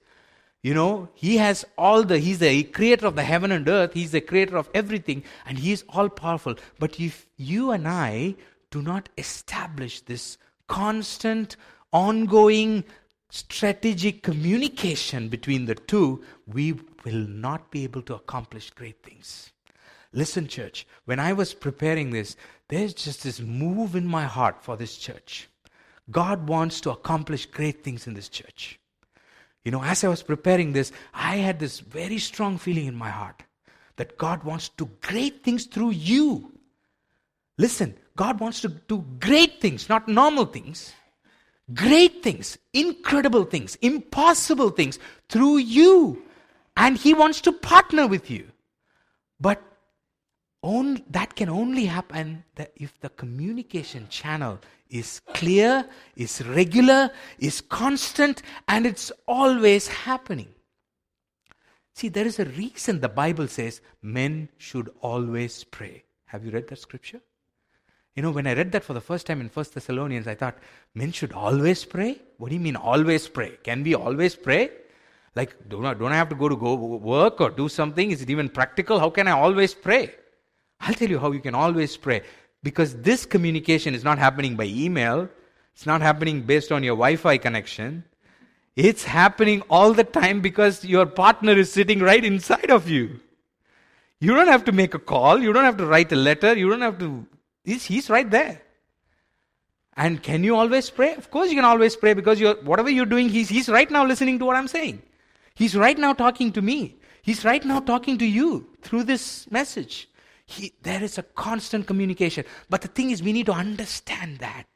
You 0.64 0.74
know, 0.74 1.08
he 1.14 1.36
has 1.36 1.64
all 1.78 2.02
the, 2.02 2.18
he's 2.18 2.40
the 2.40 2.64
creator 2.64 3.06
of 3.06 3.14
the 3.14 3.22
heaven 3.22 3.52
and 3.52 3.68
earth, 3.68 3.92
he's 3.94 4.10
the 4.10 4.20
creator 4.20 4.56
of 4.56 4.68
everything, 4.74 5.22
and 5.46 5.58
he's 5.58 5.84
all 5.90 6.08
powerful. 6.08 6.56
But 6.80 6.98
if 6.98 7.28
you 7.36 7.70
and 7.70 7.86
I 7.86 8.34
do 8.72 8.82
not 8.82 9.08
establish 9.16 10.00
this 10.00 10.36
constant, 10.66 11.56
ongoing, 11.92 12.82
strategic 13.34 14.22
communication 14.22 15.28
between 15.28 15.64
the 15.64 15.74
two, 15.74 16.22
we 16.46 16.72
will 17.04 17.26
not 17.26 17.68
be 17.72 17.82
able 17.82 18.00
to 18.02 18.14
accomplish 18.14 18.70
great 18.70 19.02
things. 19.02 19.50
Listen, 20.12 20.46
church, 20.46 20.86
when 21.06 21.18
I 21.18 21.32
was 21.32 21.52
preparing 21.52 22.10
this, 22.10 22.36
there's 22.68 22.94
just 22.94 23.24
this 23.24 23.40
move 23.40 23.96
in 23.96 24.06
my 24.06 24.22
heart 24.22 24.62
for 24.62 24.76
this 24.76 24.96
church. 24.96 25.48
God 26.12 26.46
wants 26.48 26.80
to 26.82 26.90
accomplish 26.90 27.46
great 27.46 27.82
things 27.82 28.06
in 28.06 28.14
this 28.14 28.28
church. 28.28 28.78
You 29.64 29.72
know, 29.72 29.82
as 29.82 30.04
I 30.04 30.08
was 30.08 30.22
preparing 30.22 30.72
this, 30.72 30.92
I 31.12 31.38
had 31.38 31.58
this 31.58 31.80
very 31.80 32.18
strong 32.18 32.56
feeling 32.56 32.86
in 32.86 32.94
my 32.94 33.10
heart 33.10 33.42
that 33.96 34.16
God 34.16 34.44
wants 34.44 34.68
to 34.68 34.84
do 34.84 34.90
great 35.00 35.42
things 35.42 35.64
through 35.64 35.90
you. 35.90 36.52
Listen, 37.58 37.96
God 38.14 38.38
wants 38.38 38.60
to 38.60 38.68
do 38.68 39.04
great 39.18 39.60
things, 39.60 39.88
not 39.88 40.06
normal 40.06 40.44
things. 40.44 40.92
Great 41.72 42.22
things, 42.22 42.58
incredible 42.74 43.44
things, 43.44 43.76
impossible 43.76 44.70
things 44.70 44.98
through 45.28 45.58
you. 45.58 46.22
And 46.76 46.96
He 46.96 47.14
wants 47.14 47.40
to 47.42 47.52
partner 47.52 48.06
with 48.06 48.30
you. 48.30 48.48
But 49.40 49.62
only, 50.62 51.04
that 51.10 51.36
can 51.36 51.48
only 51.48 51.86
happen 51.86 52.44
if 52.76 52.98
the 53.00 53.10
communication 53.10 54.08
channel 54.08 54.58
is 54.90 55.20
clear, 55.32 55.88
is 56.16 56.44
regular, 56.46 57.10
is 57.38 57.60
constant, 57.60 58.42
and 58.68 58.86
it's 58.86 59.10
always 59.26 59.88
happening. 59.88 60.48
See, 61.94 62.08
there 62.08 62.26
is 62.26 62.38
a 62.38 62.44
reason 62.44 63.00
the 63.00 63.08
Bible 63.08 63.46
says 63.46 63.80
men 64.02 64.48
should 64.58 64.90
always 65.00 65.64
pray. 65.64 66.04
Have 66.26 66.44
you 66.44 66.50
read 66.50 66.68
that 66.68 66.78
scripture? 66.78 67.20
You 68.14 68.22
know, 68.22 68.30
when 68.30 68.46
I 68.46 68.54
read 68.54 68.70
that 68.72 68.84
for 68.84 68.92
the 68.94 69.00
first 69.00 69.26
time 69.26 69.40
in 69.40 69.48
First 69.48 69.74
Thessalonians, 69.74 70.28
I 70.28 70.34
thought, 70.34 70.56
men 70.94 71.10
should 71.10 71.32
always 71.32 71.84
pray? 71.84 72.20
What 72.38 72.48
do 72.48 72.54
you 72.54 72.60
mean 72.60 72.76
always 72.76 73.26
pray? 73.26 73.58
Can 73.64 73.82
we 73.82 73.94
always 73.94 74.36
pray? 74.36 74.70
Like, 75.34 75.56
don't 75.68 75.84
I, 75.84 75.94
don't 75.94 76.12
I 76.12 76.16
have 76.16 76.28
to 76.28 76.36
go 76.36 76.48
to 76.48 76.56
go 76.56 76.74
work 76.74 77.40
or 77.40 77.50
do 77.50 77.68
something? 77.68 78.12
Is 78.12 78.22
it 78.22 78.30
even 78.30 78.48
practical? 78.48 79.00
How 79.00 79.10
can 79.10 79.26
I 79.26 79.32
always 79.32 79.74
pray? 79.74 80.14
I'll 80.80 80.94
tell 80.94 81.08
you 81.08 81.18
how 81.18 81.32
you 81.32 81.40
can 81.40 81.56
always 81.56 81.96
pray. 81.96 82.22
Because 82.62 82.96
this 82.96 83.26
communication 83.26 83.94
is 83.94 84.04
not 84.04 84.18
happening 84.18 84.54
by 84.54 84.64
email, 84.64 85.28
it's 85.74 85.86
not 85.86 86.00
happening 86.00 86.42
based 86.42 86.70
on 86.70 86.84
your 86.84 86.94
Wi 86.94 87.16
Fi 87.16 87.36
connection. 87.36 88.04
It's 88.76 89.04
happening 89.04 89.62
all 89.68 89.92
the 89.92 90.04
time 90.04 90.40
because 90.40 90.84
your 90.84 91.06
partner 91.06 91.52
is 91.52 91.72
sitting 91.72 92.00
right 92.00 92.24
inside 92.24 92.70
of 92.70 92.88
you. 92.88 93.20
You 94.20 94.34
don't 94.34 94.48
have 94.48 94.64
to 94.64 94.72
make 94.72 94.94
a 94.94 94.98
call, 94.98 95.42
you 95.42 95.52
don't 95.52 95.64
have 95.64 95.76
to 95.78 95.86
write 95.86 96.12
a 96.12 96.16
letter, 96.16 96.56
you 96.56 96.70
don't 96.70 96.80
have 96.80 96.98
to. 97.00 97.26
He's, 97.64 97.84
he's 97.84 98.10
right 98.10 98.30
there. 98.30 98.60
And 99.96 100.22
can 100.22 100.44
you 100.44 100.56
always 100.56 100.90
pray? 100.90 101.14
Of 101.14 101.30
course, 101.30 101.50
you 101.50 101.56
can 101.56 101.64
always 101.64 101.96
pray 101.96 102.14
because 102.14 102.40
you're, 102.40 102.56
whatever 102.56 102.90
you're 102.90 103.06
doing, 103.06 103.28
he's, 103.28 103.48
he's 103.48 103.68
right 103.68 103.90
now 103.90 104.04
listening 104.04 104.38
to 104.40 104.44
what 104.44 104.56
I'm 104.56 104.68
saying. 104.68 105.02
He's 105.54 105.76
right 105.76 105.96
now 105.96 106.12
talking 106.12 106.52
to 106.52 106.62
me. 106.62 106.96
He's 107.22 107.44
right 107.44 107.64
now 107.64 107.80
talking 107.80 108.18
to 108.18 108.26
you 108.26 108.66
through 108.82 109.04
this 109.04 109.50
message. 109.50 110.08
He, 110.46 110.74
there 110.82 111.02
is 111.02 111.16
a 111.16 111.22
constant 111.22 111.86
communication. 111.86 112.44
But 112.68 112.82
the 112.82 112.88
thing 112.88 113.10
is, 113.10 113.22
we 113.22 113.32
need 113.32 113.46
to 113.46 113.52
understand 113.52 114.38
that. 114.38 114.66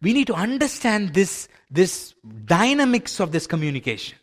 We 0.00 0.12
need 0.12 0.26
to 0.26 0.34
understand 0.34 1.14
this, 1.14 1.46
this 1.70 2.14
dynamics 2.44 3.20
of 3.20 3.30
this 3.30 3.46
communication 3.46 4.18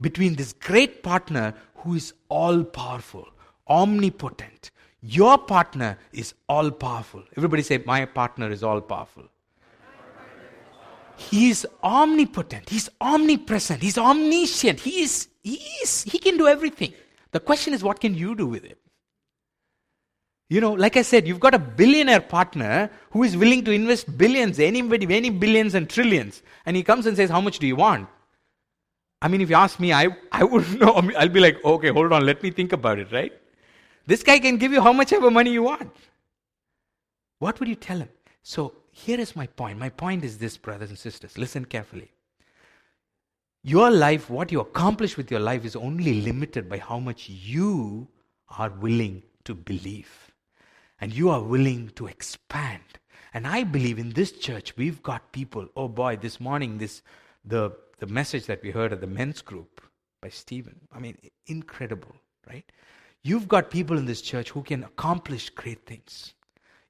between 0.00 0.36
this 0.36 0.54
great 0.54 1.02
partner 1.02 1.54
who 1.76 1.94
is 1.94 2.14
all 2.30 2.64
powerful, 2.64 3.28
omnipotent. 3.68 4.70
Your 5.02 5.38
partner 5.38 5.98
is 6.12 6.34
all 6.48 6.70
powerful. 6.70 7.22
Everybody 7.36 7.62
say, 7.62 7.78
My 7.78 8.04
partner 8.04 8.50
is 8.50 8.62
all 8.62 8.80
powerful. 8.80 9.24
He 11.16 11.50
is 11.50 11.66
omnipotent. 11.82 12.68
He's 12.68 12.88
omnipresent. 13.00 13.82
He's 13.82 13.98
omniscient. 13.98 14.80
He 14.80 15.02
is, 15.02 15.28
he 15.42 15.56
is, 15.82 16.02
he 16.02 16.18
can 16.18 16.38
do 16.38 16.48
everything. 16.48 16.94
The 17.32 17.40
question 17.40 17.74
is, 17.74 17.82
what 17.82 18.00
can 18.00 18.14
you 18.14 18.34
do 18.34 18.46
with 18.46 18.64
it? 18.64 18.78
You 20.48 20.60
know, 20.60 20.72
like 20.72 20.96
I 20.96 21.02
said, 21.02 21.28
you've 21.28 21.38
got 21.38 21.54
a 21.54 21.58
billionaire 21.58 22.22
partner 22.22 22.90
who 23.10 23.22
is 23.22 23.36
willing 23.36 23.64
to 23.64 23.70
invest 23.70 24.16
billions, 24.18 24.58
anybody, 24.58 25.14
any 25.14 25.30
billions 25.30 25.74
and 25.74 25.88
trillions. 25.88 26.42
And 26.66 26.76
he 26.76 26.82
comes 26.82 27.06
and 27.06 27.16
says, 27.16 27.30
How 27.30 27.40
much 27.40 27.58
do 27.58 27.66
you 27.66 27.76
want? 27.76 28.08
I 29.22 29.28
mean, 29.28 29.42
if 29.42 29.50
you 29.50 29.56
ask 29.56 29.78
me, 29.78 29.92
I, 29.92 30.08
I 30.32 30.42
wouldn't 30.42 30.80
know. 30.80 30.94
I'll 31.16 31.28
be 31.28 31.40
like, 31.40 31.64
Okay, 31.64 31.90
hold 31.90 32.12
on, 32.12 32.26
let 32.26 32.42
me 32.42 32.50
think 32.50 32.72
about 32.72 32.98
it, 32.98 33.12
right? 33.12 33.32
This 34.06 34.22
guy 34.22 34.38
can 34.40 34.56
give 34.56 34.72
you 34.72 34.82
how 34.82 34.92
much 34.92 35.12
ever 35.12 35.30
money 35.30 35.52
you 35.52 35.62
want. 35.64 35.94
What 37.38 37.60
would 37.60 37.68
you 37.68 37.76
tell 37.76 37.98
him? 37.98 38.08
So 38.42 38.74
here 38.90 39.20
is 39.20 39.36
my 39.36 39.46
point. 39.46 39.78
My 39.78 39.90
point 39.90 40.24
is 40.24 40.38
this, 40.38 40.56
brothers 40.56 40.90
and 40.90 40.98
sisters. 40.98 41.38
Listen 41.38 41.64
carefully. 41.64 42.10
your 43.62 43.90
life, 43.90 44.30
what 44.30 44.52
you 44.52 44.60
accomplish 44.60 45.16
with 45.16 45.30
your 45.30 45.40
life, 45.40 45.64
is 45.64 45.76
only 45.76 46.22
limited 46.22 46.68
by 46.68 46.78
how 46.78 46.98
much 46.98 47.28
you 47.28 48.08
are 48.58 48.70
willing 48.70 49.22
to 49.44 49.54
believe. 49.54 50.32
And 51.00 51.12
you 51.12 51.30
are 51.30 51.42
willing 51.42 51.90
to 51.96 52.06
expand. 52.06 52.82
And 53.34 53.46
I 53.46 53.64
believe 53.64 53.98
in 53.98 54.10
this 54.10 54.32
church, 54.32 54.76
we've 54.76 55.02
got 55.02 55.32
people. 55.32 55.68
Oh 55.76 55.88
boy, 55.88 56.16
this 56.16 56.40
morning, 56.40 56.78
this 56.78 57.02
the, 57.44 57.72
the 57.98 58.06
message 58.06 58.46
that 58.46 58.62
we 58.62 58.70
heard 58.70 58.92
at 58.92 59.00
the 59.00 59.06
men's 59.06 59.42
group 59.42 59.80
by 60.20 60.28
Stephen. 60.28 60.80
I 60.94 60.98
mean, 61.00 61.16
incredible, 61.46 62.14
right? 62.48 62.70
You've 63.22 63.48
got 63.48 63.70
people 63.70 63.98
in 63.98 64.06
this 64.06 64.22
church 64.22 64.50
who 64.50 64.62
can 64.62 64.84
accomplish 64.84 65.50
great 65.50 65.84
things. 65.84 66.34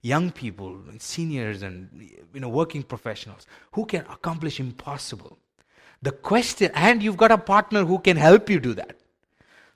Young 0.03 0.31
people, 0.31 0.81
seniors, 0.99 1.63
and 1.63 1.89
you 2.33 2.41
know, 2.41 2.49
working 2.49 2.83
professionals 2.83 3.47
who 3.73 3.85
can 3.85 4.03
accomplish 4.03 4.61
impossible. 4.61 5.39
The 6.03 6.13
question, 6.13 6.71
and 6.75 7.03
you've 7.03 7.19
got 7.19 7.31
a 7.31 7.39
partner 7.39 7.85
who 7.85 7.99
can 7.99 8.17
help 8.17 8.49
you 8.49 8.61
do 8.61 8.73
that. 8.75 8.97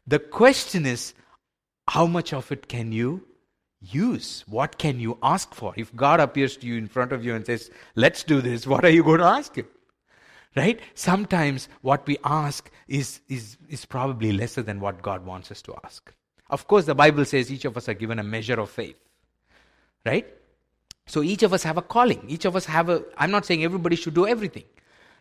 The 0.07 0.19
question 0.19 0.87
is, 0.87 1.13
how 1.89 2.07
much 2.07 2.33
of 2.33 2.51
it 2.51 2.69
can 2.69 2.93
you 2.93 3.27
use? 3.81 4.45
What 4.49 4.79
can 4.79 4.99
you 4.99 5.19
ask 5.23 5.55
for? 5.55 5.75
If 5.77 5.95
God 5.95 6.21
appears 6.21 6.57
to 6.59 6.67
you 6.67 6.77
in 6.77 6.89
front 6.89 7.13
of 7.13 7.25
you 7.25 7.35
and 7.35 7.45
says, 7.45 7.71
Let's 7.95 8.23
do 8.23 8.41
this, 8.41 8.67
what 8.75 8.85
are 8.85 8.91
you 8.91 9.03
going 9.03 9.19
to 9.19 9.27
ask 9.27 9.57
Him? 9.57 9.67
Right? 10.57 10.81
Sometimes 10.95 11.69
what 11.83 12.07
we 12.07 12.17
ask 12.25 12.71
is, 12.87 13.21
is, 13.29 13.59
is 13.69 13.85
probably 13.85 14.33
lesser 14.33 14.63
than 14.63 14.81
what 14.81 15.03
God 15.03 15.27
wants 15.27 15.51
us 15.51 15.61
to 15.63 15.75
ask. 15.85 16.15
Of 16.57 16.67
course, 16.73 16.85
the 16.93 16.95
Bible 16.95 17.25
says 17.33 17.51
each 17.57 17.65
of 17.71 17.77
us 17.81 17.89
are 17.91 17.99
given 18.03 18.19
a 18.19 18.27
measure 18.37 18.59
of 18.65 18.71
faith. 18.71 18.99
Right? 20.07 20.27
So 21.07 21.23
each 21.33 21.43
of 21.43 21.53
us 21.57 21.63
have 21.69 21.79
a 21.83 21.83
calling. 21.97 22.25
Each 22.37 22.45
of 22.51 22.57
us 22.61 22.67
have 22.77 22.89
a, 22.89 23.03
I'm 23.19 23.31
not 23.37 23.45
saying 23.51 23.65
everybody 23.65 23.97
should 23.97 24.15
do 24.23 24.27
everything 24.35 24.65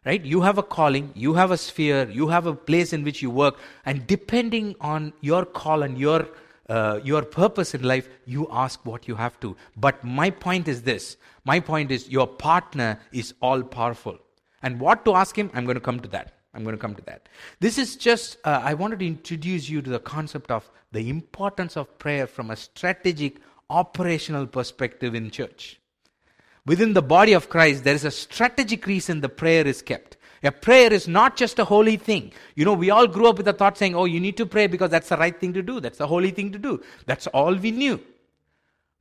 right? 0.06 0.24
You 0.24 0.42
have 0.42 0.58
a 0.58 0.64
calling, 0.64 1.12
you 1.16 1.34
have 1.34 1.52
a 1.52 1.58
sphere, 1.58 2.10
you 2.10 2.28
have 2.28 2.46
a 2.46 2.54
place 2.54 2.94
in 2.94 3.04
which 3.04 3.22
you 3.22 3.30
work, 3.30 3.58
and 3.86 4.06
depending 4.08 4.76
on 4.82 5.14
your 5.22 5.46
call 5.46 5.84
and 5.84 5.98
your 5.98 6.28
uh, 6.70 7.00
your 7.04 7.22
purpose 7.24 7.74
in 7.76 7.84
life, 7.84 8.08
you 8.26 8.48
ask 8.50 8.86
what 8.86 9.08
you 9.08 9.16
have 9.16 9.38
to. 9.42 9.56
But 9.76 10.04
my 10.04 10.30
point 10.30 10.68
is 10.68 10.82
this: 10.84 11.18
my 11.46 11.60
point 11.60 11.92
is 11.92 12.10
your 12.10 12.28
partner 12.28 13.00
is 13.12 13.34
all 13.42 13.64
powerful, 13.64 14.18
and 14.62 14.80
what 14.80 15.04
to 15.06 15.16
ask 15.24 15.38
him, 15.44 15.52
I'm 15.54 15.66
going 15.66 15.82
to 15.82 15.88
come 15.92 16.00
to 16.08 16.10
that. 16.10 16.34
I'm 16.54 16.64
going 16.64 16.76
to 16.76 16.82
come 16.82 16.96
to 16.96 17.06
that. 17.06 17.28
This 17.60 17.78
is 17.78 17.96
just, 17.96 18.38
uh, 18.44 18.62
I 18.64 18.76
wanted 18.76 19.00
to 19.00 19.08
introduce 19.08 19.70
you 19.70 19.82
to 19.82 19.90
the 19.90 20.00
concept 20.00 20.52
of 20.52 20.70
the 20.92 21.10
importance 21.10 21.76
of 21.76 21.98
prayer 21.98 22.28
from 22.28 22.52
a 22.52 22.56
strategic, 22.56 23.38
operational 23.70 24.46
perspective 24.46 25.16
in 25.16 25.32
church. 25.32 25.80
Within 26.66 26.94
the 26.94 27.02
body 27.02 27.34
of 27.34 27.50
Christ, 27.50 27.84
there 27.84 27.96
is 27.96 28.06
a 28.06 28.12
strategic 28.12 28.86
reason 28.86 29.22
the 29.22 29.30
prayer 29.30 29.66
is 29.66 29.82
kept. 29.82 30.18
A 30.44 30.52
prayer 30.52 30.92
is 30.94 31.08
not 31.08 31.36
just 31.38 31.58
a 31.58 31.66
holy 31.66 31.98
thing. 31.98 32.32
You 32.56 32.66
know, 32.66 32.74
we 32.74 32.90
all 32.90 33.08
grew 33.08 33.28
up 33.28 33.38
with 33.38 33.46
the 33.46 33.54
thought 33.54 33.78
saying, 33.78 33.96
oh, 33.96 34.06
you 34.06 34.20
need 34.20 34.38
to 34.38 34.46
pray 34.46 34.68
because 34.68 34.92
that's 34.92 35.10
the 35.10 35.18
right 35.18 35.38
thing 35.38 35.54
to 35.54 35.62
do. 35.62 35.80
That's 35.80 35.98
the 35.98 36.08
holy 36.08 36.32
thing 36.32 36.52
to 36.52 36.60
do. 36.60 36.82
That's 37.06 37.28
all 37.28 37.56
we 37.56 37.72
knew. 37.72 38.00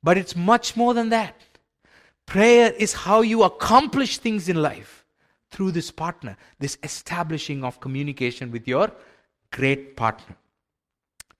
But 0.02 0.18
it's 0.18 0.34
much 0.34 0.76
more 0.76 0.94
than 0.94 1.10
that. 1.10 1.36
Prayer 2.26 2.72
is 2.72 2.92
how 2.92 3.20
you 3.20 3.42
accomplish 3.42 4.18
things 4.18 4.48
in 4.48 4.62
life 4.62 5.01
through 5.52 5.72
this 5.72 5.90
partner, 5.90 6.36
this 6.58 6.78
establishing 6.82 7.62
of 7.62 7.80
communication 7.80 8.50
with 8.50 8.66
your 8.66 8.90
great 9.50 9.96
partner. 9.96 10.36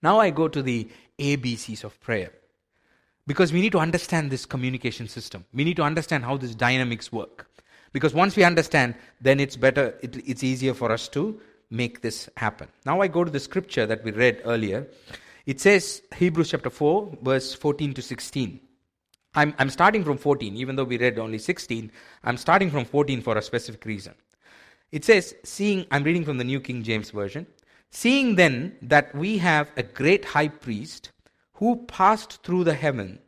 Now 0.01 0.19
I 0.19 0.29
go 0.29 0.47
to 0.47 0.61
the 0.61 0.87
ABCs 1.19 1.83
of 1.83 1.99
prayer. 1.99 2.31
Because 3.25 3.53
we 3.53 3.61
need 3.61 3.71
to 3.71 3.79
understand 3.79 4.31
this 4.31 4.45
communication 4.45 5.07
system. 5.07 5.45
We 5.53 5.63
need 5.63 5.77
to 5.77 5.83
understand 5.83 6.25
how 6.25 6.37
these 6.37 6.55
dynamics 6.55 7.11
work. 7.11 7.47
Because 7.93 8.13
once 8.13 8.35
we 8.35 8.43
understand, 8.43 8.95
then 9.21 9.39
it's 9.39 9.55
better, 9.55 9.97
it, 10.01 10.17
it's 10.27 10.43
easier 10.43 10.73
for 10.73 10.91
us 10.91 11.07
to 11.09 11.39
make 11.69 12.01
this 12.01 12.29
happen. 12.35 12.67
Now 12.85 13.01
I 13.01 13.07
go 13.07 13.23
to 13.23 13.31
the 13.31 13.39
scripture 13.39 13.85
that 13.85 14.03
we 14.03 14.11
read 14.11 14.41
earlier. 14.43 14.87
It 15.45 15.61
says, 15.61 16.01
Hebrews 16.15 16.51
chapter 16.51 16.69
4, 16.69 17.19
verse 17.21 17.53
14 17.53 17.93
to 17.93 18.01
16. 18.01 18.59
I'm, 19.35 19.53
I'm 19.57 19.69
starting 19.69 20.03
from 20.03 20.17
14, 20.17 20.55
even 20.55 20.75
though 20.75 20.83
we 20.83 20.97
read 20.97 21.17
only 21.17 21.39
16. 21.39 21.91
I'm 22.23 22.37
starting 22.37 22.69
from 22.69 22.85
14 22.85 23.21
for 23.21 23.37
a 23.37 23.41
specific 23.41 23.85
reason. 23.85 24.13
It 24.91 25.03
says, 25.03 25.35
seeing, 25.43 25.87
I'm 25.89 26.03
reading 26.03 26.23
from 26.23 26.37
the 26.37 26.43
New 26.43 26.59
King 26.59 26.83
James 26.83 27.09
Version. 27.09 27.47
Seeing 27.89 28.35
then 28.35 28.75
that 28.81 29.13
we 29.15 29.37
have 29.39 29.71
a 29.75 29.83
great 29.83 30.25
high 30.25 30.47
priest 30.47 31.11
who 31.53 31.77
passed 31.87 32.43
through 32.43 32.63
the 32.63 32.73
heaven, 32.73 33.19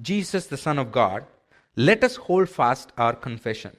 Jesus 0.00 0.46
the 0.46 0.56
Son 0.56 0.78
of 0.78 0.92
God, 0.92 1.24
let 1.76 2.04
us 2.04 2.16
hold 2.16 2.48
fast 2.48 2.92
our 2.98 3.14
confession. 3.14 3.76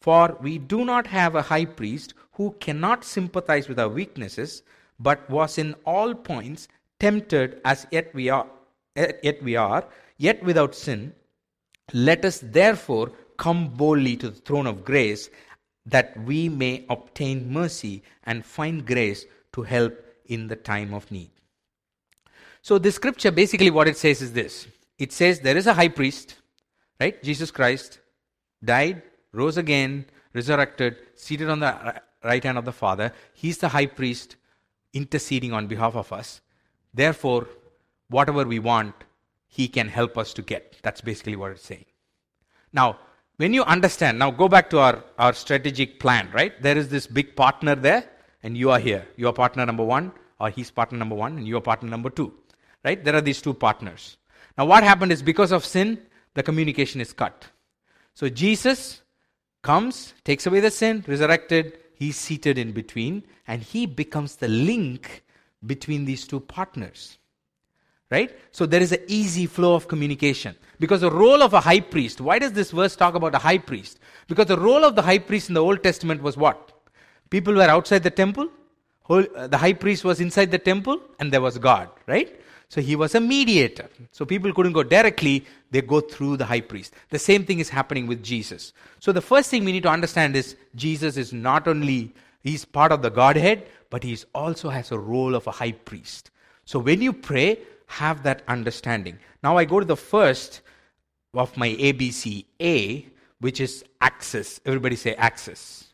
For 0.00 0.36
we 0.40 0.58
do 0.58 0.84
not 0.84 1.06
have 1.06 1.34
a 1.34 1.42
high 1.42 1.64
priest 1.64 2.14
who 2.32 2.56
cannot 2.60 3.04
sympathize 3.04 3.68
with 3.68 3.78
our 3.78 3.88
weaknesses, 3.88 4.62
but 4.98 5.28
was 5.30 5.58
in 5.58 5.74
all 5.84 6.14
points 6.14 6.68
tempted 7.00 7.60
as 7.64 7.86
yet 7.90 8.14
we 8.14 8.28
are, 8.28 8.46
Eh, 8.96 9.12
yet 9.22 9.42
we 9.42 9.56
are, 9.56 9.84
yet 10.18 10.42
without 10.42 10.74
sin. 10.74 11.14
Let 11.92 12.24
us 12.24 12.40
therefore 12.42 13.12
come 13.36 13.68
boldly 13.68 14.16
to 14.16 14.30
the 14.30 14.40
throne 14.40 14.66
of 14.66 14.84
grace, 14.84 15.30
that 15.86 16.16
we 16.24 16.48
may 16.48 16.84
obtain 16.88 17.52
mercy 17.52 18.02
and 18.24 18.44
find 18.44 18.86
grace 18.86 19.24
to 19.52 19.62
help 19.62 19.94
in 20.26 20.46
the 20.46 20.56
time 20.56 20.94
of 20.94 21.10
need. 21.10 21.30
So, 22.62 22.78
this 22.78 22.94
scripture 22.94 23.32
basically 23.32 23.70
what 23.70 23.88
it 23.88 23.96
says 23.96 24.22
is 24.22 24.32
this 24.32 24.68
it 24.98 25.12
says 25.12 25.40
there 25.40 25.56
is 25.56 25.66
a 25.66 25.74
high 25.74 25.88
priest, 25.88 26.36
right? 27.00 27.20
Jesus 27.22 27.50
Christ 27.50 27.98
died, 28.64 29.02
rose 29.32 29.56
again, 29.56 30.06
resurrected, 30.32 30.96
seated 31.16 31.48
on 31.48 31.58
the 31.58 32.00
right 32.22 32.44
hand 32.44 32.58
of 32.58 32.64
the 32.64 32.72
Father. 32.72 33.12
He's 33.34 33.58
the 33.58 33.68
high 33.68 33.86
priest 33.86 34.36
interceding 34.92 35.52
on 35.52 35.66
behalf 35.66 35.96
of 35.96 36.12
us. 36.12 36.40
Therefore, 36.94 37.48
whatever 38.12 38.44
we 38.44 38.58
want, 38.58 38.94
he 39.48 39.68
can 39.68 39.88
help 39.88 40.16
us 40.16 40.32
to 40.34 40.42
get. 40.42 40.76
That's 40.82 41.00
basically 41.00 41.36
what 41.36 41.52
it's 41.52 41.64
saying. 41.64 41.84
Now, 42.72 42.98
when 43.36 43.52
you 43.54 43.64
understand, 43.64 44.18
now 44.18 44.30
go 44.30 44.48
back 44.48 44.70
to 44.70 44.78
our, 44.78 45.04
our 45.18 45.32
strategic 45.32 45.98
plan, 45.98 46.30
right? 46.32 46.60
There 46.62 46.76
is 46.76 46.88
this 46.88 47.06
big 47.06 47.34
partner 47.34 47.74
there, 47.74 48.08
and 48.42 48.56
you 48.56 48.70
are 48.70 48.78
here. 48.78 49.06
You 49.16 49.28
are 49.28 49.32
partner 49.32 49.66
number 49.66 49.84
one, 49.84 50.12
or 50.38 50.50
he's 50.50 50.70
partner 50.70 50.98
number 50.98 51.14
one, 51.14 51.38
and 51.38 51.46
you 51.46 51.56
are 51.56 51.60
partner 51.60 51.88
number 51.88 52.10
two. 52.10 52.32
Right? 52.84 53.02
There 53.02 53.14
are 53.14 53.20
these 53.20 53.40
two 53.40 53.54
partners. 53.54 54.16
Now, 54.58 54.66
what 54.66 54.84
happened 54.84 55.12
is 55.12 55.22
because 55.22 55.52
of 55.52 55.64
sin, 55.64 55.98
the 56.34 56.42
communication 56.42 57.00
is 57.00 57.12
cut. 57.12 57.46
So, 58.14 58.28
Jesus 58.28 59.02
comes, 59.62 60.14
takes 60.24 60.46
away 60.46 60.60
the 60.60 60.70
sin, 60.70 61.04
resurrected, 61.06 61.78
he's 61.94 62.16
seated 62.16 62.58
in 62.58 62.72
between, 62.72 63.24
and 63.46 63.62
he 63.62 63.86
becomes 63.86 64.36
the 64.36 64.48
link 64.48 65.24
between 65.64 66.04
these 66.04 66.26
two 66.26 66.40
partners. 66.40 67.18
Right? 68.12 68.38
So, 68.52 68.66
there 68.66 68.82
is 68.82 68.92
an 68.92 69.00
easy 69.08 69.46
flow 69.46 69.74
of 69.74 69.88
communication. 69.88 70.54
Because 70.78 71.00
the 71.00 71.10
role 71.10 71.42
of 71.42 71.54
a 71.54 71.60
high 71.60 71.80
priest, 71.80 72.20
why 72.20 72.38
does 72.38 72.52
this 72.52 72.70
verse 72.70 72.94
talk 72.94 73.14
about 73.14 73.34
a 73.34 73.38
high 73.38 73.58
priest? 73.58 73.98
Because 74.28 74.46
the 74.46 74.58
role 74.58 74.84
of 74.84 74.94
the 74.96 75.02
high 75.02 75.18
priest 75.18 75.48
in 75.48 75.54
the 75.54 75.62
Old 75.62 75.82
Testament 75.82 76.22
was 76.22 76.36
what? 76.36 76.72
People 77.30 77.54
were 77.54 77.62
outside 77.62 78.02
the 78.02 78.10
temple, 78.10 78.48
uh, 79.08 79.46
the 79.46 79.56
high 79.56 79.72
priest 79.72 80.04
was 80.04 80.20
inside 80.20 80.50
the 80.50 80.58
temple, 80.58 81.00
and 81.18 81.32
there 81.32 81.40
was 81.40 81.56
God, 81.58 81.88
right? 82.06 82.40
So 82.68 82.80
he 82.80 82.96
was 82.96 83.14
a 83.14 83.20
mediator. 83.20 83.88
So 84.12 84.24
people 84.24 84.52
couldn't 84.54 84.72
go 84.72 84.82
directly, 84.82 85.44
they 85.70 85.82
go 85.82 86.00
through 86.00 86.38
the 86.38 86.46
high 86.46 86.62
priest. 86.62 86.94
The 87.10 87.18
same 87.18 87.44
thing 87.44 87.58
is 87.58 87.68
happening 87.68 88.06
with 88.06 88.22
Jesus. 88.22 88.72
So 88.98 89.12
the 89.12 89.20
first 89.20 89.50
thing 89.50 89.64
we 89.64 89.72
need 89.72 89.82
to 89.82 89.90
understand 89.90 90.34
is 90.36 90.56
Jesus 90.74 91.16
is 91.16 91.32
not 91.32 91.68
only 91.68 92.14
he's 92.42 92.64
part 92.64 92.90
of 92.90 93.02
the 93.02 93.10
Godhead, 93.10 93.68
but 93.90 94.02
he 94.02 94.18
also 94.34 94.70
has 94.70 94.90
a 94.90 94.98
role 94.98 95.34
of 95.34 95.46
a 95.46 95.50
high 95.50 95.72
priest. 95.72 96.30
So 96.64 96.78
when 96.78 97.02
you 97.02 97.12
pray, 97.12 97.58
have 97.92 98.22
that 98.22 98.42
understanding. 98.48 99.18
Now 99.42 99.56
I 99.58 99.64
go 99.64 99.80
to 99.80 99.86
the 99.86 99.96
first 99.96 100.62
of 101.34 101.56
my 101.56 101.70
ABC 101.70 102.44
A, 102.60 103.06
which 103.40 103.60
is 103.60 103.84
access. 104.00 104.60
Everybody 104.64 104.96
say 104.96 105.14
access. 105.14 105.84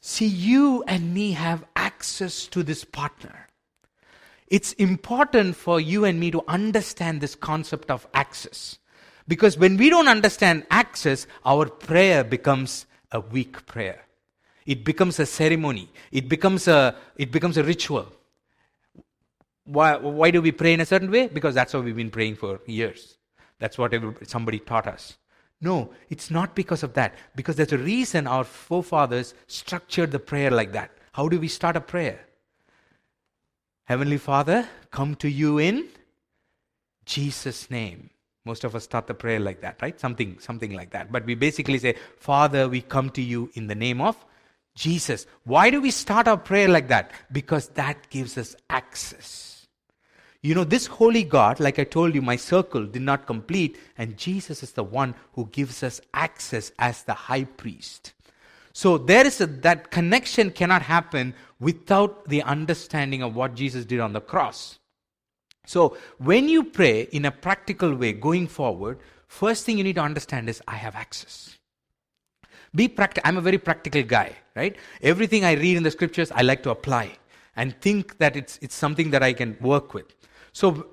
See, 0.00 0.26
you 0.26 0.84
and 0.86 1.14
me 1.14 1.32
have 1.32 1.64
access 1.76 2.46
to 2.48 2.62
this 2.62 2.84
partner. 2.84 3.48
It's 4.48 4.72
important 4.74 5.56
for 5.56 5.80
you 5.80 6.04
and 6.04 6.20
me 6.20 6.30
to 6.32 6.42
understand 6.46 7.20
this 7.20 7.34
concept 7.34 7.90
of 7.90 8.06
access. 8.12 8.78
Because 9.26 9.56
when 9.56 9.76
we 9.76 9.88
don't 9.88 10.08
understand 10.08 10.66
access, 10.70 11.26
our 11.44 11.66
prayer 11.66 12.22
becomes 12.22 12.86
a 13.12 13.20
weak 13.20 13.64
prayer. 13.66 14.04
It 14.66 14.84
becomes 14.84 15.18
a 15.18 15.26
ceremony. 15.26 15.88
It 16.12 16.28
becomes 16.28 16.68
a, 16.68 16.96
it 17.16 17.30
becomes 17.30 17.56
a 17.56 17.64
ritual. 17.64 18.12
Why, 19.64 19.96
why 19.96 20.30
do 20.30 20.42
we 20.42 20.52
pray 20.52 20.74
in 20.74 20.80
a 20.80 20.86
certain 20.86 21.10
way? 21.10 21.28
Because 21.28 21.54
that's 21.54 21.72
what 21.72 21.84
we've 21.84 21.96
been 21.96 22.10
praying 22.10 22.36
for 22.36 22.60
years. 22.66 23.16
That's 23.58 23.78
what 23.78 23.94
somebody 24.28 24.58
taught 24.58 24.86
us. 24.86 25.16
No, 25.60 25.90
it's 26.10 26.30
not 26.30 26.54
because 26.54 26.82
of 26.82 26.94
that. 26.94 27.14
Because 27.34 27.56
there's 27.56 27.72
a 27.72 27.78
reason 27.78 28.26
our 28.26 28.44
forefathers 28.44 29.34
structured 29.46 30.10
the 30.10 30.18
prayer 30.18 30.50
like 30.50 30.72
that. 30.72 30.90
How 31.12 31.28
do 31.28 31.40
we 31.40 31.48
start 31.48 31.76
a 31.76 31.80
prayer? 31.80 32.20
Heavenly 33.84 34.18
Father, 34.18 34.68
come 34.90 35.14
to 35.16 35.28
you 35.28 35.58
in 35.58 35.88
Jesus' 37.06 37.70
name. 37.70 38.10
Most 38.44 38.64
of 38.64 38.74
us 38.74 38.84
start 38.84 39.06
the 39.06 39.14
prayer 39.14 39.40
like 39.40 39.62
that, 39.62 39.80
right? 39.80 39.98
Something, 39.98 40.38
something 40.38 40.72
like 40.72 40.90
that. 40.90 41.10
But 41.10 41.24
we 41.24 41.34
basically 41.34 41.78
say, 41.78 41.94
Father, 42.18 42.68
we 42.68 42.82
come 42.82 43.08
to 43.10 43.22
you 43.22 43.50
in 43.54 43.66
the 43.66 43.74
name 43.74 44.02
of 44.02 44.22
Jesus. 44.74 45.26
Why 45.44 45.70
do 45.70 45.80
we 45.80 45.90
start 45.90 46.28
our 46.28 46.36
prayer 46.36 46.68
like 46.68 46.88
that? 46.88 47.10
Because 47.32 47.68
that 47.68 48.10
gives 48.10 48.36
us 48.36 48.54
access. 48.68 49.53
You 50.44 50.54
know, 50.54 50.64
this 50.64 50.84
holy 50.84 51.24
God, 51.24 51.58
like 51.58 51.78
I 51.78 51.84
told 51.84 52.14
you, 52.14 52.20
my 52.20 52.36
circle 52.36 52.84
did 52.84 53.00
not 53.00 53.26
complete, 53.26 53.78
and 53.96 54.18
Jesus 54.18 54.62
is 54.62 54.72
the 54.72 54.84
one 54.84 55.14
who 55.32 55.46
gives 55.46 55.82
us 55.82 56.02
access 56.12 56.70
as 56.78 57.02
the 57.02 57.14
high 57.14 57.44
priest. 57.44 58.12
So 58.74 58.98
there 58.98 59.26
is 59.26 59.40
a, 59.40 59.46
that 59.46 59.90
connection 59.90 60.50
cannot 60.50 60.82
happen 60.82 61.32
without 61.60 62.28
the 62.28 62.42
understanding 62.42 63.22
of 63.22 63.34
what 63.34 63.54
Jesus 63.54 63.86
did 63.86 64.00
on 64.00 64.12
the 64.12 64.20
cross. 64.20 64.78
So 65.64 65.96
when 66.18 66.50
you 66.50 66.62
pray 66.62 67.08
in 67.10 67.24
a 67.24 67.30
practical 67.30 67.94
way 67.94 68.12
going 68.12 68.46
forward, 68.46 68.98
first 69.26 69.64
thing 69.64 69.78
you 69.78 69.84
need 69.84 69.94
to 69.94 70.02
understand 70.02 70.50
is 70.50 70.60
I 70.68 70.76
have 70.76 70.94
access. 70.94 71.56
Be 72.74 72.88
practical. 72.88 73.26
I'm 73.26 73.38
a 73.38 73.40
very 73.40 73.56
practical 73.56 74.02
guy, 74.02 74.36
right? 74.54 74.76
Everything 75.00 75.42
I 75.42 75.52
read 75.52 75.78
in 75.78 75.84
the 75.84 75.90
scriptures, 75.90 76.30
I 76.32 76.42
like 76.42 76.62
to 76.64 76.70
apply 76.70 77.16
and 77.56 77.80
think 77.80 78.18
that 78.18 78.36
it's, 78.36 78.58
it's 78.60 78.74
something 78.74 79.08
that 79.12 79.22
I 79.22 79.32
can 79.32 79.56
work 79.62 79.94
with. 79.94 80.14
So 80.54 80.86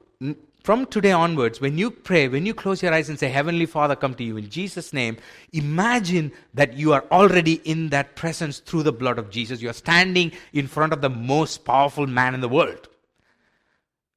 from 0.64 0.88
today 0.88 1.12
onwards, 1.12 1.62
when 1.62 1.78
you 1.78 1.91
pray, 1.91 2.28
when 2.28 2.45
you 2.45 2.53
close 2.53 2.82
your 2.84 2.93
eyes 2.93 3.09
and 3.09 3.18
say, 3.18 3.30
Heavenly 3.30 3.68
Father, 3.68 3.95
come 3.95 4.16
to 4.16 4.24
you 4.24 4.36
in 4.38 4.49
Jesus' 4.49 4.91
name, 4.91 5.18
imagine 5.53 6.32
that 6.55 6.74
you 6.74 6.93
are 6.93 7.05
already 7.12 7.62
in 7.64 7.89
that 7.89 8.16
presence 8.16 8.59
through 8.59 8.84
the 8.84 8.91
blood 8.91 9.20
of 9.20 9.30
Jesus. 9.30 9.62
You 9.62 9.70
are 9.70 9.74
standing 9.74 10.32
in 10.51 10.68
front 10.68 10.93
of 10.93 11.01
the 11.01 11.09
most 11.09 11.64
powerful 11.64 12.07
man 12.07 12.34
in 12.34 12.41
the 12.41 12.49
world. 12.49 12.89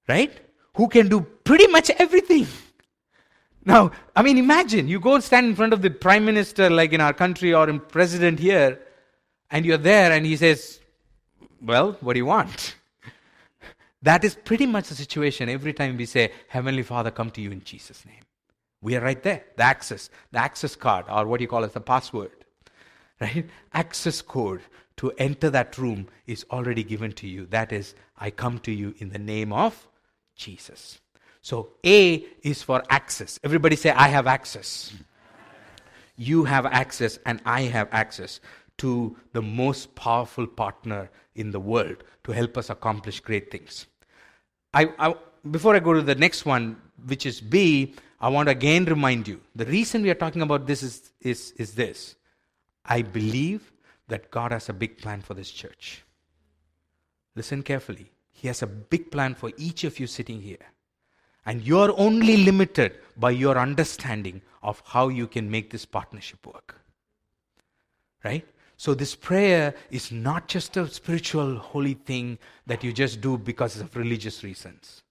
Right? 0.09 0.33
Who 0.77 0.89
can 0.89 1.09
do 1.09 1.21
pretty 1.21 1.69
much 1.69 1.91
everything. 1.91 2.47
Now, 3.67 3.93
I 4.15 4.21
mean, 4.21 4.37
imagine 4.37 4.89
you 4.89 5.01
go 5.01 5.19
stand 5.21 5.47
in 5.47 5.57
front 5.57 5.73
of 5.73 5.81
the 5.81 5.89
prime 5.89 6.27
minister, 6.27 6.69
like 6.69 6.93
in 6.93 7.01
our 7.01 7.15
country, 7.15 7.55
or 7.55 7.67
in 7.67 7.81
president 7.81 8.39
here, 8.39 8.79
and 9.51 9.65
you're 9.65 9.79
there, 9.79 10.13
and 10.13 10.27
he 10.27 10.37
says, 10.37 10.81
Well, 11.63 11.97
what 12.03 12.13
do 12.13 12.19
you 12.19 12.27
want? 12.27 12.77
That 14.05 14.23
is 14.23 14.35
pretty 14.35 14.67
much 14.67 14.89
the 14.89 14.95
situation 14.95 15.49
every 15.49 15.73
time 15.73 15.97
we 15.97 16.05
say, 16.05 16.31
Heavenly 16.49 16.83
Father, 16.83 17.11
come 17.11 17.31
to 17.31 17.41
you 17.41 17.51
in 17.51 17.65
Jesus' 17.65 18.05
name. 18.05 18.21
We 18.83 18.97
are 18.97 19.01
right 19.01 19.23
there. 19.23 19.45
The 19.57 19.63
access, 19.63 20.11
the 20.31 20.41
access 20.41 20.77
card, 20.77 21.07
or 21.09 21.27
what 21.27 21.41
you 21.41 21.49
call 21.49 21.65
it, 21.65 21.73
the 21.73 21.81
password. 21.81 22.33
Right? 23.19 23.47
Access 23.73 24.21
code 24.21 24.61
to 24.99 25.11
enter 25.13 25.49
that 25.49 25.79
room 25.79 26.09
is 26.27 26.45
already 26.51 26.85
given 26.85 27.13
to 27.13 27.27
you. 27.27 27.47
That 27.47 27.73
is, 27.73 27.95
I 28.19 28.31
come 28.31 28.59
to 28.61 28.73
you 28.73 28.95
in 28.99 29.09
the 29.09 29.19
name 29.19 29.55
of 29.55 29.89
Jesus. 30.37 31.01
So 31.41 31.71
A 31.87 32.27
is 32.43 32.63
for 32.63 32.83
access. 32.91 33.41
Everybody 33.43 33.77
say, 33.77 33.91
I 33.91 34.09
have 34.09 34.27
access. 34.27 34.93
You 36.17 36.45
have 36.45 36.67
access, 36.67 37.19
and 37.25 37.41
I 37.47 37.63
have 37.63 37.89
access 37.91 38.41
to 38.79 39.17
the 39.33 39.41
most 39.41 39.95
powerful 39.95 40.47
partner 40.47 41.09
in 41.35 41.53
the 41.53 41.61
world 41.61 42.05
to 42.25 42.33
help 42.33 42.59
us 42.59 42.69
accomplish 42.69 43.21
great 43.21 43.51
things. 43.51 43.87
I, 44.75 44.93
I, 44.99 45.14
before 45.51 45.77
I 45.77 45.79
go 45.79 45.95
to 45.95 46.03
the 46.03 46.14
next 46.16 46.45
one, 46.45 46.77
which 47.07 47.27
is 47.27 47.41
B, 47.41 47.95
I 48.20 48.29
want 48.29 48.49
to 48.49 48.53
again 48.53 48.85
remind 48.85 49.29
you 49.29 49.41
the 49.55 49.64
reason 49.66 50.03
we 50.03 50.11
are 50.11 50.14
talking 50.14 50.43
about 50.43 50.66
this 50.66 50.83
is, 50.83 51.12
is, 51.20 51.53
is 51.53 51.75
this. 51.75 52.16
I 52.85 53.03
believe 53.03 53.72
that 54.09 54.31
God 54.31 54.53
has 54.53 54.68
a 54.68 54.72
big 54.72 54.99
plan 54.99 55.20
for 55.20 55.35
this 55.35 55.51
church. 55.51 56.03
Listen 57.35 57.62
carefully. 57.62 58.11
He 58.33 58.49
has 58.49 58.62
a 58.62 58.66
big 58.66 59.11
plan 59.11 59.35
for 59.35 59.53
each 59.57 59.85
of 59.85 59.99
you 59.99 60.07
sitting 60.07 60.41
here. 60.41 60.66
And 61.47 61.62
you're 61.62 61.99
only 61.99 62.39
limited 62.39 62.99
by 63.16 63.31
your 63.31 63.59
understanding 63.59 64.43
of 64.62 64.83
how 64.87 65.09
you 65.09 65.27
can 65.27 65.51
make 65.51 65.70
this 65.70 65.85
partnership 65.85 66.47
work. 66.47 66.81
Right? 68.25 68.47
So, 68.85 68.93
this 68.93 69.14
prayer 69.14 69.74
is 69.91 70.12
not 70.12 70.47
just 70.47 70.76
a 70.76 70.87
spiritual 70.87 71.57
holy 71.57 71.95
thing 71.95 72.37
that 72.66 72.85
you 72.85 72.93
just 72.93 73.22
do 73.22 73.39
because 73.39 73.80
of 73.80 73.97
religious 73.97 74.45
reasons. 74.45 75.03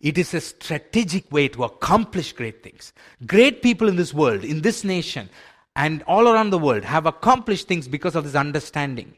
It 0.00 0.18
is 0.18 0.34
a 0.34 0.40
strategic 0.40 1.32
way 1.32 1.48
to 1.48 1.64
accomplish 1.64 2.32
great 2.32 2.62
things. 2.62 2.92
Great 3.26 3.60
people 3.60 3.88
in 3.88 3.96
this 3.96 4.14
world, 4.14 4.44
in 4.44 4.60
this 4.60 4.84
nation, 4.84 5.28
and 5.74 6.04
all 6.04 6.28
around 6.28 6.50
the 6.50 6.60
world 6.60 6.84
have 6.84 7.06
accomplished 7.06 7.66
things 7.66 7.88
because 7.88 8.14
of 8.14 8.22
this 8.22 8.36
understanding. 8.36 9.12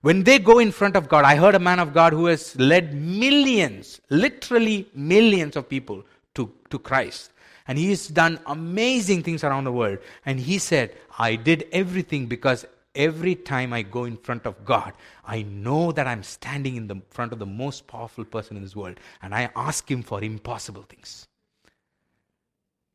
When 0.00 0.24
they 0.24 0.40
go 0.40 0.58
in 0.58 0.72
front 0.72 0.96
of 0.96 1.08
God, 1.08 1.24
I 1.24 1.36
heard 1.36 1.54
a 1.54 1.60
man 1.60 1.78
of 1.78 1.94
God 1.94 2.12
who 2.12 2.26
has 2.26 2.58
led 2.58 2.94
millions, 2.94 4.00
literally 4.10 4.88
millions 4.92 5.54
of 5.54 5.68
people 5.68 6.02
to, 6.34 6.52
to 6.70 6.80
Christ. 6.80 7.30
And 7.68 7.78
he 7.78 7.90
has 7.90 8.08
done 8.08 8.40
amazing 8.46 9.22
things 9.22 9.44
around 9.44 9.62
the 9.62 9.72
world. 9.72 9.98
And 10.24 10.40
he 10.40 10.58
said, 10.58 10.96
I 11.16 11.36
did 11.36 11.68
everything 11.70 12.26
because 12.26 12.66
every 12.96 13.34
time 13.34 13.72
I 13.72 13.82
go 13.82 14.04
in 14.04 14.16
front 14.16 14.46
of 14.46 14.64
God, 14.64 14.94
I 15.24 15.42
know 15.42 15.92
that 15.92 16.06
I'm 16.06 16.22
standing 16.22 16.76
in 16.76 16.88
the 16.88 17.00
front 17.10 17.32
of 17.32 17.38
the 17.38 17.46
most 17.46 17.86
powerful 17.86 18.24
person 18.24 18.56
in 18.56 18.62
this 18.62 18.74
world, 18.74 18.98
and 19.22 19.34
I 19.34 19.50
ask 19.54 19.88
Him 19.88 20.02
for 20.02 20.22
impossible 20.22 20.82
things. 20.82 21.28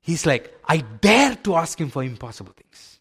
He's 0.02 0.26
like, 0.26 0.54
I 0.68 0.78
dare 0.78 1.36
to 1.36 1.56
ask 1.56 1.80
Him 1.80 1.90
for 1.90 2.04
impossible 2.04 2.54
things. 2.54 3.00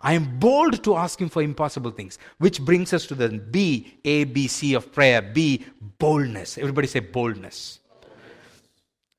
I 0.00 0.14
am 0.14 0.38
bold 0.38 0.82
to 0.84 0.96
ask 0.96 1.20
Him 1.20 1.28
for 1.28 1.42
impossible 1.42 1.90
things, 1.90 2.18
which 2.38 2.60
brings 2.60 2.92
us 2.92 3.06
to 3.06 3.14
the 3.14 3.28
B, 3.28 3.98
A, 4.04 4.24
B, 4.24 4.48
C 4.48 4.74
of 4.74 4.92
prayer. 4.92 5.20
B, 5.20 5.64
boldness. 5.98 6.58
Everybody 6.58 6.86
say 6.88 7.00
boldness. 7.00 7.80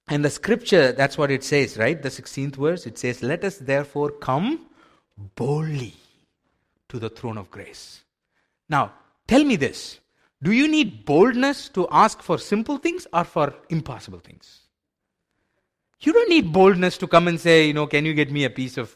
And 0.08 0.26
the 0.26 0.30
scripture, 0.30 0.92
that's 0.92 1.18
what 1.18 1.32
it 1.32 1.44
says, 1.44 1.78
right? 1.78 2.02
The 2.02 2.10
16th 2.10 2.56
verse, 2.58 2.86
it 2.86 2.98
says, 2.98 3.24
Let 3.24 3.46
us 3.46 3.58
therefore 3.58 4.12
come 4.12 4.68
boldly 5.36 5.94
to 6.94 7.00
the 7.00 7.10
throne 7.10 7.38
of 7.38 7.52
grace. 7.52 8.04
Now, 8.70 8.94
tell 9.28 9.44
me 9.44 9.58
this 9.58 10.00
do 10.42 10.52
you 10.52 10.68
need 10.68 11.06
boldness 11.06 11.70
to 11.70 11.88
ask 11.90 12.22
for 12.22 12.38
simple 12.38 12.78
things 12.78 13.08
or 13.12 13.24
for 13.24 13.54
impossible 13.70 14.20
things? 14.20 14.62
You 16.02 16.12
don't 16.14 16.30
need 16.30 16.52
boldness 16.52 16.98
to 16.98 17.08
come 17.08 17.30
and 17.30 17.40
say, 17.40 17.68
you 17.68 17.74
know, 17.74 17.88
can 17.88 18.06
you 18.06 18.14
get 18.14 18.30
me 18.30 18.44
a 18.44 18.50
piece 18.50 18.78
of 18.78 18.94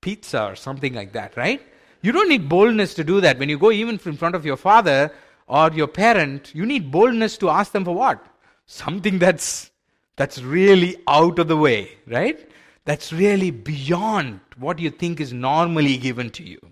pizza 0.00 0.44
or 0.44 0.56
something 0.56 0.92
like 0.92 1.12
that, 1.12 1.36
right? 1.36 1.62
You 2.02 2.10
don't 2.10 2.28
need 2.28 2.48
boldness 2.48 2.94
to 2.94 3.04
do 3.04 3.20
that. 3.20 3.38
When 3.38 3.48
you 3.48 3.58
go 3.58 3.70
even 3.70 4.00
in 4.04 4.16
front 4.16 4.34
of 4.34 4.44
your 4.44 4.56
father 4.56 5.12
or 5.46 5.70
your 5.72 5.86
parent, 5.86 6.52
you 6.52 6.66
need 6.66 6.90
boldness 6.90 7.38
to 7.38 7.48
ask 7.48 7.70
them 7.70 7.84
for 7.84 7.94
what? 7.94 8.26
Something 8.66 9.18
that's 9.18 9.70
that's 10.16 10.42
really 10.42 10.96
out 11.06 11.38
of 11.38 11.48
the 11.48 11.56
way, 11.56 11.92
right? 12.06 12.50
That's 12.84 13.12
really 13.12 13.52
beyond 13.52 14.40
what 14.56 14.80
you 14.80 14.90
think 14.90 15.20
is 15.20 15.32
normally 15.32 15.96
given 15.96 16.30
to 16.30 16.42
you. 16.42 16.71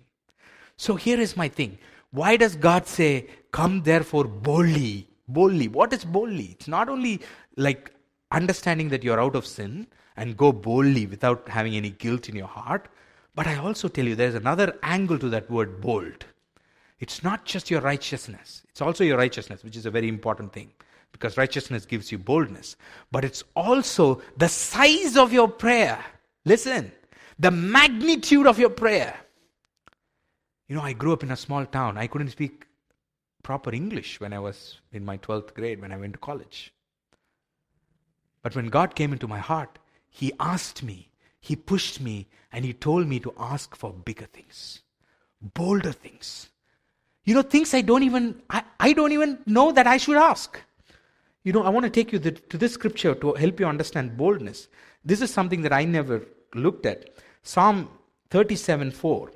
So 0.80 0.94
here 0.94 1.20
is 1.20 1.36
my 1.36 1.46
thing. 1.46 1.76
Why 2.10 2.38
does 2.38 2.56
God 2.56 2.86
say, 2.86 3.26
Come 3.52 3.82
therefore 3.82 4.24
boldly? 4.24 5.08
Boldly. 5.28 5.68
What 5.68 5.92
is 5.92 6.06
boldly? 6.06 6.46
It's 6.52 6.68
not 6.68 6.88
only 6.88 7.20
like 7.58 7.92
understanding 8.30 8.88
that 8.88 9.04
you're 9.04 9.20
out 9.20 9.36
of 9.36 9.44
sin 9.44 9.88
and 10.16 10.38
go 10.38 10.52
boldly 10.52 11.04
without 11.04 11.46
having 11.50 11.74
any 11.74 11.90
guilt 11.90 12.30
in 12.30 12.34
your 12.34 12.46
heart, 12.46 12.88
but 13.34 13.46
I 13.46 13.56
also 13.56 13.88
tell 13.88 14.06
you 14.06 14.14
there's 14.14 14.34
another 14.34 14.74
angle 14.82 15.18
to 15.18 15.28
that 15.28 15.50
word 15.50 15.82
bold. 15.82 16.24
It's 16.98 17.22
not 17.22 17.44
just 17.44 17.70
your 17.70 17.82
righteousness, 17.82 18.62
it's 18.70 18.80
also 18.80 19.04
your 19.04 19.18
righteousness, 19.18 19.62
which 19.62 19.76
is 19.76 19.84
a 19.84 19.90
very 19.90 20.08
important 20.08 20.54
thing 20.54 20.72
because 21.12 21.36
righteousness 21.36 21.84
gives 21.84 22.10
you 22.10 22.16
boldness. 22.16 22.76
But 23.12 23.26
it's 23.26 23.44
also 23.54 24.22
the 24.38 24.48
size 24.48 25.18
of 25.18 25.30
your 25.30 25.48
prayer. 25.48 26.02
Listen, 26.46 26.90
the 27.38 27.50
magnitude 27.50 28.46
of 28.46 28.58
your 28.58 28.70
prayer. 28.70 29.14
You 30.70 30.76
know, 30.76 30.82
I 30.82 30.92
grew 30.92 31.12
up 31.12 31.24
in 31.24 31.32
a 31.32 31.36
small 31.36 31.66
town. 31.66 31.98
I 31.98 32.06
couldn't 32.06 32.28
speak 32.28 32.68
proper 33.42 33.74
English 33.74 34.20
when 34.20 34.32
I 34.32 34.38
was 34.38 34.78
in 34.92 35.04
my 35.04 35.18
12th 35.18 35.52
grade, 35.52 35.80
when 35.80 35.90
I 35.90 35.96
went 35.96 36.12
to 36.12 36.20
college. 36.20 36.72
But 38.40 38.54
when 38.54 38.68
God 38.68 38.94
came 38.94 39.12
into 39.12 39.26
my 39.26 39.40
heart, 39.40 39.80
He 40.08 40.32
asked 40.38 40.84
me, 40.84 41.08
He 41.40 41.56
pushed 41.56 42.00
me, 42.00 42.28
and 42.52 42.64
He 42.64 42.72
told 42.72 43.08
me 43.08 43.18
to 43.18 43.34
ask 43.36 43.74
for 43.74 43.92
bigger 43.92 44.26
things, 44.26 44.82
bolder 45.42 45.90
things. 45.90 46.50
You 47.24 47.34
know, 47.34 47.42
things 47.42 47.74
I 47.74 47.80
don't 47.80 48.04
even, 48.04 48.40
I, 48.48 48.62
I 48.78 48.92
don't 48.92 49.10
even 49.10 49.40
know 49.46 49.72
that 49.72 49.88
I 49.88 49.96
should 49.96 50.18
ask. 50.18 50.56
You 51.42 51.52
know, 51.52 51.64
I 51.64 51.70
want 51.70 51.82
to 51.82 51.90
take 51.90 52.12
you 52.12 52.20
to 52.20 52.58
this 52.58 52.74
scripture 52.74 53.16
to 53.16 53.32
help 53.32 53.58
you 53.58 53.66
understand 53.66 54.16
boldness. 54.16 54.68
This 55.04 55.20
is 55.20 55.32
something 55.32 55.62
that 55.62 55.72
I 55.72 55.84
never 55.84 56.22
looked 56.54 56.86
at. 56.86 57.10
Psalm 57.42 57.88
37 58.30 58.92
4, 58.92 59.32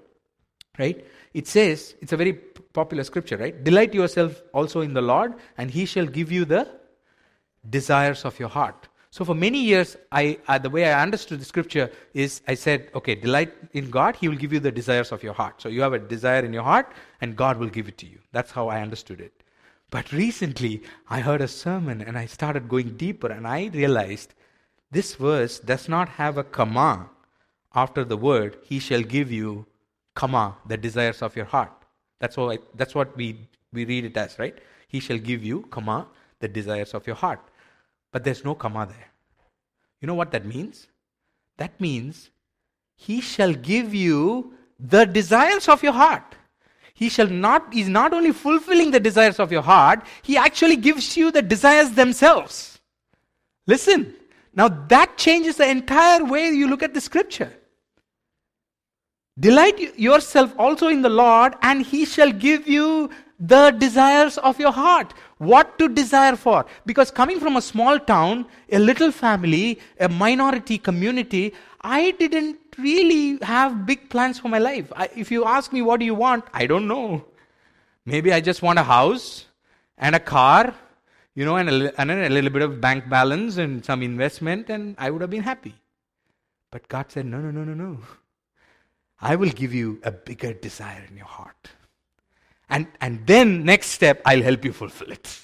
right? 0.79 1.05
It 1.35 1.49
says, 1.49 1.95
it's 2.01 2.13
a 2.13 2.17
very 2.17 2.33
popular 2.33 3.05
scripture, 3.05 3.37
right? 3.37 3.63
Delight 3.63 3.93
yourself 3.93 4.41
also 4.53 4.81
in 4.81 4.95
the 4.95 5.03
Lord, 5.03 5.35
and 5.59 5.71
he 5.71 5.85
shall 5.85 6.07
give 6.07 6.31
you 6.31 6.45
the 6.45 6.69
desires 7.69 8.25
of 8.25 8.39
your 8.39 8.49
heart. 8.49 8.89
So 9.11 9.25
for 9.25 9.35
many 9.35 9.59
years, 9.59 9.97
I, 10.11 10.39
uh, 10.49 10.59
the 10.59 10.71
way 10.71 10.93
I 10.93 11.03
understood 11.03 11.41
the 11.41 11.45
scripture 11.45 11.91
is 12.15 12.41
I 12.49 12.55
said, 12.55 12.89
okay, 12.95 13.15
delight 13.15 13.53
in 13.73 13.91
God, 13.91 14.17
he 14.17 14.29
will 14.29 14.37
give 14.37 14.53
you 14.53 14.61
the 14.61 14.73
desires 14.73 15.13
of 15.13 15.23
your 15.23 15.35
heart. 15.35 15.61
So 15.61 15.69
you 15.69 15.83
have 15.83 15.93
a 15.93 15.99
desire 15.99 16.45
in 16.45 16.53
your 16.53 16.63
heart, 16.63 16.93
and 17.21 17.37
God 17.37 17.59
will 17.59 17.69
give 17.69 17.89
it 17.89 17.99
to 17.99 18.07
you. 18.07 18.19
That's 18.33 18.53
how 18.53 18.69
I 18.69 18.81
understood 18.81 19.21
it. 19.21 19.43
But 19.91 20.11
recently, 20.13 20.83
I 21.09 21.21
heard 21.21 21.41
a 21.41 21.49
sermon 21.49 22.01
and 22.01 22.19
I 22.19 22.27
started 22.27 22.69
going 22.69 22.97
deeper, 22.97 23.29
and 23.29 23.47
I 23.47 23.71
realized 23.73 24.35
this 24.91 25.15
verse 25.15 25.59
does 25.61 25.89
not 25.89 26.09
have 26.09 26.39
a 26.39 26.45
comma 26.45 27.11
after 27.75 28.05
the 28.05 28.17
word, 28.17 28.57
he 28.63 28.79
shall 28.79 29.03
give 29.03 29.33
you 29.33 29.67
comma, 30.15 30.57
the 30.67 30.77
desires 30.77 31.23
of 31.23 31.35
your 31.37 31.45
heart. 31.45 31.73
That's, 32.21 32.39
all 32.39 32.51
I, 32.51 32.59
that's 32.75 32.95
what 32.95 33.17
we, 33.17 33.49
we 33.73 33.85
read 33.85 34.05
it 34.05 34.17
as, 34.17 34.39
right? 34.39 34.57
He 34.89 35.01
shall 35.01 35.19
give 35.19 35.45
you, 35.45 35.63
comma, 35.71 36.07
the 36.41 36.49
desires 36.49 36.95
of 36.95 37.07
your 37.07 37.17
heart. 37.17 37.41
But 38.13 38.25
there's 38.25 38.45
no 38.45 38.55
comma 38.55 38.87
there. 38.87 39.11
You 40.01 40.07
know 40.07 40.15
what 40.15 40.31
that 40.33 40.47
means? 40.47 40.87
That 41.57 41.81
means 41.81 42.31
he 42.97 43.21
shall 43.21 43.53
give 43.53 43.95
you 43.95 44.55
the 44.79 45.05
desires 45.05 45.69
of 45.69 45.83
your 45.83 45.93
heart. 45.93 46.37
He 46.95 47.09
shall 47.09 47.27
not, 47.27 47.73
he's 47.73 47.89
not 47.89 48.15
only 48.15 48.33
fulfilling 48.33 48.93
the 48.93 49.01
desires 49.01 49.41
of 49.41 49.51
your 49.51 49.63
heart, 49.63 50.05
he 50.23 50.37
actually 50.37 50.77
gives 50.77 51.17
you 51.17 51.33
the 51.33 51.43
desires 51.43 51.91
themselves. 51.91 52.79
Listen, 53.67 54.15
now 54.55 54.69
that 54.69 55.17
changes 55.17 55.57
the 55.57 55.69
entire 55.69 56.25
way 56.25 56.51
you 56.51 56.69
look 56.69 56.83
at 56.85 56.95
the 56.95 57.01
scripture. 57.01 57.53
Delight 59.39 59.99
yourself 59.99 60.55
also 60.59 60.89
in 60.89 61.03
the 61.03 61.09
Lord, 61.09 61.55
and 61.63 61.85
he 61.85 62.05
shall 62.05 62.31
give 62.31 62.69
you 62.69 63.11
the 63.41 63.73
desires 63.73 64.39
of 64.39 64.61
your 64.61 64.71
heart. 64.71 65.13
What 65.39 65.77
to 65.81 65.89
desire 65.89 66.37
for? 66.37 66.67
Because 66.87 67.11
coming 67.11 67.41
from 67.41 67.57
a 67.57 67.63
small 67.63 67.99
town, 67.99 68.47
a 68.71 68.79
little 68.79 69.11
family, 69.11 69.81
a 69.99 70.09
minority 70.09 70.79
community, 70.79 71.53
I 71.81 72.13
didn't 72.13 72.59
really 72.79 73.39
have 73.43 73.87
big 73.87 74.09
plans 74.09 74.39
for 74.39 74.49
my 74.49 74.59
life. 74.59 74.93
I, 74.95 75.11
if 75.17 75.33
you 75.33 75.45
ask 75.45 75.73
me, 75.73 75.83
what 75.83 75.99
do 75.99 76.07
you 76.07 76.15
want? 76.15 76.45
I 76.55 76.67
don't 76.67 76.87
know. 76.87 77.25
Maybe 78.07 78.33
I 78.33 78.41
just 78.41 78.63
want 78.63 78.79
a 78.79 78.85
house 78.85 79.47
and 79.99 80.15
a 80.15 80.21
car, 80.21 80.75
you 81.35 81.45
know, 81.45 81.57
and 81.57 81.69
a, 81.69 82.01
and 82.01 82.11
a 82.11 82.29
little 82.29 82.51
bit 82.51 82.63
of 82.63 82.81
bank 82.81 83.09
balance 83.09 83.57
and 83.57 83.85
some 83.85 84.03
investment, 84.03 84.71
and 84.71 84.95
I 84.97 85.11
would 85.11 85.21
have 85.23 85.31
been 85.31 85.43
happy. 85.43 85.75
But 86.71 86.87
God 86.89 87.11
said, 87.11 87.27
no, 87.27 87.39
no, 87.39 87.51
no, 87.51 87.65
no, 87.65 87.75
no. 87.75 87.99
I 89.25 89.37
will 89.37 89.49
give 89.49 89.73
you 89.73 90.01
a 90.05 90.13
bigger 90.13 90.53
desire 90.53 91.03
in 91.11 91.17
your 91.17 91.27
heart. 91.27 91.71
And, 92.69 92.87
and 93.01 93.27
then, 93.27 93.65
next 93.65 93.89
step, 93.89 94.21
I'll 94.27 94.43
help 94.43 94.67
you 94.67 94.73
fulfill 94.73 95.11
it. 95.11 95.41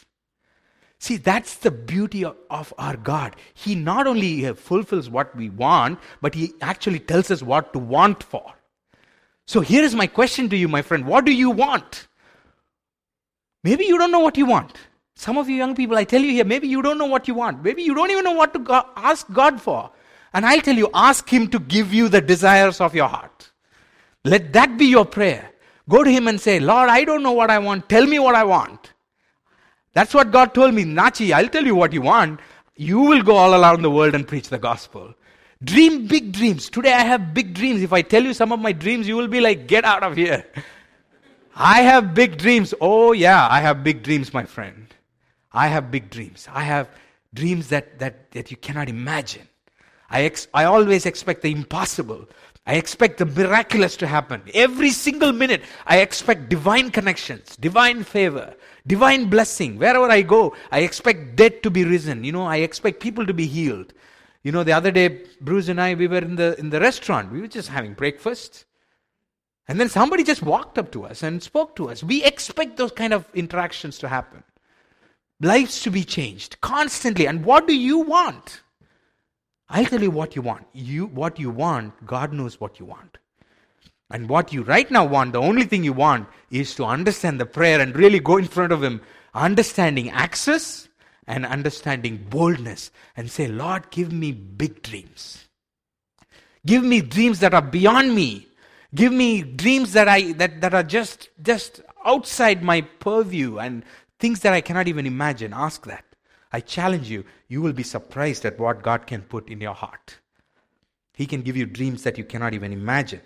See, 0.98 1.16
that's 1.16 1.56
the 1.56 1.70
beauty 1.70 2.26
of, 2.26 2.74
our 2.76 2.98
God. 2.98 3.36
He 3.54 3.74
not 3.74 4.06
only 4.06 4.46
uh, 4.46 4.52
fulfills 4.52 5.08
what 5.08 5.34
we 5.34 5.48
want, 5.48 5.98
but 6.20 6.34
He 6.34 6.52
actually 6.60 6.98
tells 6.98 7.30
us 7.30 7.42
what 7.42 7.72
to 7.72 7.78
want 7.78 8.22
for. 8.22 8.52
So 9.46 9.62
here 9.62 9.82
is 9.82 9.94
my 9.94 10.06
question 10.06 10.50
to 10.50 10.56
you, 10.58 10.68
my 10.68 10.82
friend. 10.82 11.06
What 11.06 11.24
do 11.24 11.32
you 11.32 11.50
want? 11.50 12.06
Maybe 13.64 13.86
you 13.86 13.96
don't 13.96 14.12
know 14.12 14.20
what 14.20 14.36
you 14.36 14.44
want. 14.44 14.76
Some 15.16 15.38
of 15.38 15.48
you 15.48 15.56
young 15.56 15.74
people, 15.74 15.96
I 15.96 16.04
tell 16.04 16.20
you 16.20 16.32
here, 16.32 16.44
maybe 16.44 16.68
you 16.68 16.82
don't 16.82 16.98
know 16.98 17.06
what 17.06 17.26
you 17.28 17.34
want. 17.34 17.64
Maybe 17.64 17.82
you 17.82 17.94
don't 17.94 18.10
even 18.10 18.24
know 18.24 18.32
what 18.32 18.52
to 18.52 18.84
ask 18.94 19.30
God 19.32 19.60
for. 19.60 19.90
And 20.34 20.44
I'll 20.44 20.60
tell 20.60 20.76
you, 20.76 20.90
ask 20.92 21.26
Him 21.30 21.48
to 21.48 21.58
give 21.58 21.94
you 21.94 22.10
the 22.10 22.20
desires 22.20 22.78
of 22.82 22.94
your 22.94 23.08
heart. 23.08 23.39
Let 24.24 24.52
that 24.52 24.76
be 24.78 24.86
your 24.86 25.04
prayer. 25.04 25.50
Go 25.88 26.04
to 26.04 26.10
him 26.10 26.28
and 26.28 26.40
say, 26.40 26.60
Lord, 26.60 26.88
I 26.88 27.04
don't 27.04 27.22
know 27.22 27.32
what 27.32 27.50
I 27.50 27.58
want. 27.58 27.88
Tell 27.88 28.06
me 28.06 28.18
what 28.18 28.34
I 28.34 28.44
want. 28.44 28.92
That's 29.92 30.14
what 30.14 30.30
God 30.30 30.54
told 30.54 30.74
me. 30.74 30.84
Nachi, 30.84 31.32
I'll 31.32 31.48
tell 31.48 31.64
you 31.64 31.74
what 31.74 31.92
you 31.92 32.02
want. 32.02 32.40
You 32.76 33.00
will 33.00 33.22
go 33.22 33.36
all 33.36 33.60
around 33.60 33.82
the 33.82 33.90
world 33.90 34.14
and 34.14 34.26
preach 34.26 34.48
the 34.48 34.58
gospel. 34.58 35.14
Dream 35.62 36.06
big 36.06 36.32
dreams. 36.32 36.70
Today 36.70 36.92
I 36.92 37.04
have 37.04 37.34
big 37.34 37.54
dreams. 37.54 37.82
If 37.82 37.92
I 37.92 38.02
tell 38.02 38.22
you 38.22 38.32
some 38.32 38.52
of 38.52 38.60
my 38.60 38.72
dreams, 38.72 39.08
you 39.08 39.16
will 39.16 39.28
be 39.28 39.40
like, 39.40 39.66
get 39.66 39.84
out 39.84 40.02
of 40.02 40.16
here. 40.16 40.46
I 41.54 41.82
have 41.82 42.14
big 42.14 42.38
dreams. 42.38 42.72
Oh, 42.80 43.12
yeah, 43.12 43.48
I 43.50 43.60
have 43.60 43.84
big 43.84 44.02
dreams, 44.02 44.32
my 44.32 44.44
friend. 44.44 44.86
I 45.52 45.66
have 45.66 45.90
big 45.90 46.08
dreams. 46.08 46.48
I 46.50 46.62
have 46.62 46.88
dreams 47.34 47.68
that, 47.68 47.98
that, 47.98 48.30
that 48.30 48.50
you 48.50 48.56
cannot 48.56 48.88
imagine. 48.88 49.48
I, 50.08 50.22
ex- 50.22 50.48
I 50.54 50.64
always 50.64 51.04
expect 51.04 51.42
the 51.42 51.50
impossible. 51.50 52.28
I 52.66 52.74
expect 52.74 53.18
the 53.18 53.26
miraculous 53.26 53.96
to 53.96 54.06
happen. 54.06 54.42
Every 54.54 54.90
single 54.90 55.32
minute, 55.32 55.62
I 55.86 55.98
expect 55.98 56.48
divine 56.48 56.90
connections, 56.90 57.56
divine 57.56 58.04
favor, 58.04 58.54
divine 58.86 59.30
blessing. 59.30 59.78
Wherever 59.78 60.10
I 60.10 60.22
go, 60.22 60.54
I 60.70 60.80
expect 60.80 61.36
dead 61.36 61.62
to 61.62 61.70
be 61.70 61.84
risen. 61.84 62.22
You 62.22 62.32
know, 62.32 62.46
I 62.46 62.58
expect 62.58 63.00
people 63.00 63.26
to 63.26 63.34
be 63.34 63.46
healed. 63.46 63.92
You 64.42 64.52
know, 64.52 64.62
the 64.62 64.72
other 64.72 64.90
day, 64.90 65.24
Bruce 65.40 65.68
and 65.68 65.80
I, 65.80 65.94
we 65.94 66.06
were 66.06 66.18
in 66.18 66.36
the, 66.36 66.58
in 66.58 66.70
the 66.70 66.80
restaurant. 66.80 67.32
We 67.32 67.40
were 67.40 67.48
just 67.48 67.68
having 67.68 67.94
breakfast. 67.94 68.64
And 69.68 69.78
then 69.78 69.88
somebody 69.88 70.24
just 70.24 70.42
walked 70.42 70.78
up 70.78 70.90
to 70.92 71.04
us 71.04 71.22
and 71.22 71.42
spoke 71.42 71.76
to 71.76 71.90
us. 71.90 72.02
We 72.02 72.24
expect 72.24 72.76
those 72.76 72.92
kind 72.92 73.12
of 73.12 73.26
interactions 73.34 73.98
to 73.98 74.08
happen. 74.08 74.42
Lives 75.40 75.82
to 75.82 75.90
be 75.90 76.04
changed 76.04 76.60
constantly. 76.60 77.26
And 77.26 77.44
what 77.44 77.66
do 77.66 77.74
you 77.74 77.98
want? 77.98 78.62
I'll 79.70 79.84
tell 79.84 80.02
you 80.02 80.10
what 80.10 80.34
you 80.34 80.42
want. 80.42 80.66
You, 80.72 81.06
what 81.06 81.38
you 81.38 81.48
want, 81.48 82.04
God 82.04 82.32
knows 82.32 82.60
what 82.60 82.80
you 82.80 82.86
want. 82.86 83.18
And 84.10 84.28
what 84.28 84.52
you 84.52 84.62
right 84.62 84.90
now 84.90 85.04
want, 85.04 85.32
the 85.32 85.40
only 85.40 85.64
thing 85.64 85.84
you 85.84 85.92
want 85.92 86.28
is 86.50 86.74
to 86.74 86.84
understand 86.84 87.40
the 87.40 87.46
prayer 87.46 87.80
and 87.80 87.94
really 87.94 88.18
go 88.18 88.36
in 88.36 88.48
front 88.48 88.72
of 88.72 88.82
Him, 88.82 89.00
understanding 89.32 90.10
access 90.10 90.88
and 91.28 91.46
understanding 91.46 92.26
boldness, 92.28 92.90
and 93.16 93.30
say, 93.30 93.46
Lord, 93.46 93.90
give 93.92 94.10
me 94.10 94.32
big 94.32 94.82
dreams. 94.82 95.44
Give 96.66 96.82
me 96.82 97.00
dreams 97.00 97.38
that 97.38 97.54
are 97.54 97.62
beyond 97.62 98.12
me. 98.14 98.48
Give 98.92 99.12
me 99.12 99.42
dreams 99.42 99.92
that 99.92 100.08
I 100.08 100.32
that, 100.32 100.60
that 100.62 100.74
are 100.74 100.82
just 100.82 101.28
just 101.40 101.80
outside 102.04 102.64
my 102.64 102.80
purview 102.80 103.58
and 103.58 103.84
things 104.18 104.40
that 104.40 104.52
I 104.52 104.60
cannot 104.60 104.88
even 104.88 105.06
imagine. 105.06 105.52
Ask 105.54 105.86
that. 105.86 106.04
I 106.52 106.60
challenge 106.60 107.08
you, 107.08 107.24
you 107.48 107.62
will 107.62 107.72
be 107.72 107.82
surprised 107.82 108.44
at 108.44 108.58
what 108.58 108.82
God 108.82 109.06
can 109.06 109.22
put 109.22 109.48
in 109.48 109.60
your 109.60 109.74
heart. 109.74 110.16
He 111.14 111.26
can 111.26 111.42
give 111.42 111.56
you 111.56 111.66
dreams 111.66 112.02
that 112.02 112.18
you 112.18 112.24
cannot 112.24 112.54
even 112.54 112.72
imagine. 112.72 113.20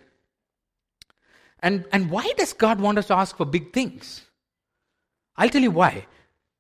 And, 1.60 1.86
and 1.92 2.10
why 2.10 2.32
does 2.36 2.52
God 2.52 2.80
want 2.80 2.98
us 2.98 3.06
to 3.06 3.14
ask 3.14 3.36
for 3.36 3.46
big 3.46 3.72
things? 3.72 4.22
I'll 5.36 5.48
tell 5.48 5.62
you 5.62 5.70
why. 5.70 6.06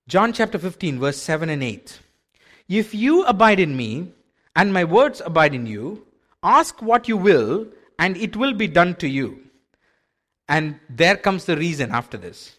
John 0.08 0.32
chapter 0.32 0.58
15, 0.58 0.98
verse 0.98 1.20
7 1.20 1.50
and 1.50 1.62
8. 1.62 2.00
If 2.68 2.94
you 2.94 3.24
abide 3.24 3.60
in 3.60 3.76
me, 3.76 4.12
and 4.56 4.72
my 4.72 4.84
words 4.84 5.20
abide 5.24 5.54
in 5.54 5.66
you, 5.66 6.06
ask 6.42 6.80
what 6.80 7.08
you 7.08 7.16
will, 7.16 7.66
and 7.98 8.16
it 8.16 8.36
will 8.36 8.54
be 8.54 8.68
done 8.68 8.94
to 8.96 9.08
you. 9.08 9.40
And 10.48 10.78
there 10.88 11.16
comes 11.16 11.44
the 11.44 11.56
reason 11.56 11.90
after 11.90 12.16
this. 12.16 12.56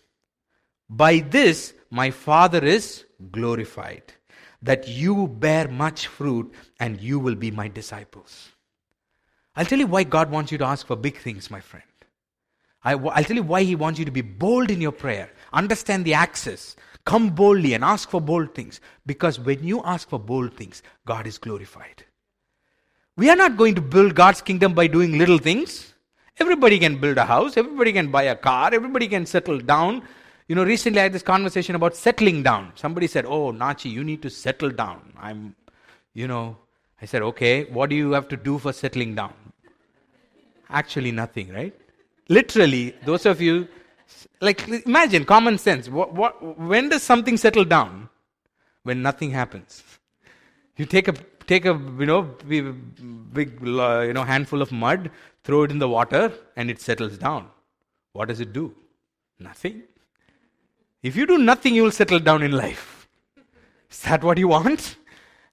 By 0.89 1.19
this, 1.19 1.73
my 1.89 2.11
Father 2.11 2.63
is 2.63 3.04
glorified, 3.31 4.13
that 4.61 4.87
you 4.87 5.27
bear 5.27 5.67
much 5.67 6.07
fruit 6.07 6.53
and 6.79 6.99
you 6.99 7.19
will 7.19 7.35
be 7.35 7.51
my 7.51 7.67
disciples. 7.67 8.49
I'll 9.55 9.65
tell 9.65 9.79
you 9.79 9.87
why 9.87 10.03
God 10.03 10.31
wants 10.31 10.51
you 10.51 10.57
to 10.57 10.65
ask 10.65 10.85
for 10.85 10.95
big 10.95 11.17
things, 11.17 11.49
my 11.49 11.61
friend. 11.61 11.85
I, 12.83 12.95
will 12.95 13.11
tell 13.11 13.35
you 13.35 13.43
why 13.43 13.63
He 13.63 13.75
wants 13.75 13.97
you 13.97 14.05
to 14.05 14.11
be 14.11 14.21
bold 14.21 14.69
in 14.69 14.79
your 14.79 14.91
prayer. 14.91 15.31
Understand 15.53 16.05
the 16.05 16.13
access. 16.13 16.75
Come 17.03 17.29
boldly 17.29 17.73
and 17.73 17.83
ask 17.83 18.09
for 18.09 18.21
bold 18.21 18.53
things. 18.53 18.79
Because 19.05 19.39
when 19.39 19.63
you 19.63 19.81
ask 19.83 20.07
for 20.07 20.19
bold 20.19 20.53
things, 20.55 20.83
God 21.05 21.25
is 21.25 21.37
glorified. 21.37 22.03
We 23.17 23.29
are 23.29 23.35
not 23.35 23.57
going 23.57 23.75
to 23.75 23.81
build 23.81 24.13
God's 24.13 24.41
kingdom 24.41 24.73
by 24.73 24.87
doing 24.87 25.17
little 25.17 25.37
things. 25.37 25.93
Everybody 26.37 26.79
can 26.79 26.99
build 26.99 27.17
a 27.17 27.25
house, 27.25 27.55
everybody 27.55 27.93
can 27.93 28.11
buy 28.11 28.23
a 28.23 28.35
car, 28.35 28.73
everybody 28.73 29.07
can 29.07 29.25
settle 29.25 29.57
down. 29.57 30.03
You 30.47 30.55
know, 30.55 30.63
recently 30.63 30.99
I 30.99 31.03
had 31.03 31.13
this 31.13 31.23
conversation 31.23 31.75
about 31.75 31.95
settling 31.95 32.43
down. 32.43 32.71
Somebody 32.75 33.07
said, 33.07 33.25
Oh, 33.25 33.51
Nachi, 33.51 33.91
you 33.91 34.03
need 34.03 34.21
to 34.21 34.29
settle 34.29 34.69
down. 34.69 35.13
I'm, 35.17 35.55
you 36.13 36.27
know, 36.27 36.57
I 37.01 37.05
said, 37.05 37.23
Okay, 37.23 37.65
what 37.65 37.89
do 37.89 37.95
you 37.95 38.11
have 38.11 38.27
to 38.29 38.37
do 38.37 38.59
for 38.59 38.71
settling 38.71 39.15
down? 39.15 39.33
Actually, 40.69 41.11
nothing, 41.11 41.51
right? 41.51 41.73
Literally, 42.29 42.95
those 43.05 43.25
of 43.25 43.41
you, 43.41 43.67
like, 44.41 44.67
imagine 44.67 45.25
common 45.25 45.57
sense. 45.57 45.89
What, 45.89 46.13
what, 46.13 46.59
when 46.59 46.89
does 46.89 47.01
something 47.01 47.37
settle 47.37 47.65
down? 47.65 48.09
When 48.83 49.01
nothing 49.01 49.31
happens. 49.31 49.83
You 50.77 50.85
take 50.85 51.07
a 51.07 51.13
take 51.47 51.65
a 51.65 51.73
you 51.73 52.05
know 52.05 52.21
big 52.21 53.59
you 53.61 54.13
know 54.13 54.23
handful 54.23 54.61
of 54.61 54.71
mud, 54.71 55.09
throw 55.43 55.63
it 55.63 55.71
in 55.71 55.79
the 55.79 55.87
water, 55.87 56.31
and 56.55 56.69
it 56.69 56.79
settles 56.81 57.17
down. 57.17 57.47
What 58.13 58.27
does 58.27 58.39
it 58.39 58.53
do? 58.53 58.75
Nothing. 59.39 59.83
If 61.05 61.15
you 61.15 61.27
do 61.27 61.37
nothing, 61.37 61.75
you 61.75 61.83
will 61.83 61.91
settle 61.91 62.19
down 62.19 62.41
in 62.41 62.51
life. 62.51 63.07
Is 63.91 64.01
that 64.01 64.23
what 64.23 64.39
you 64.39 64.47
want? 64.47 64.97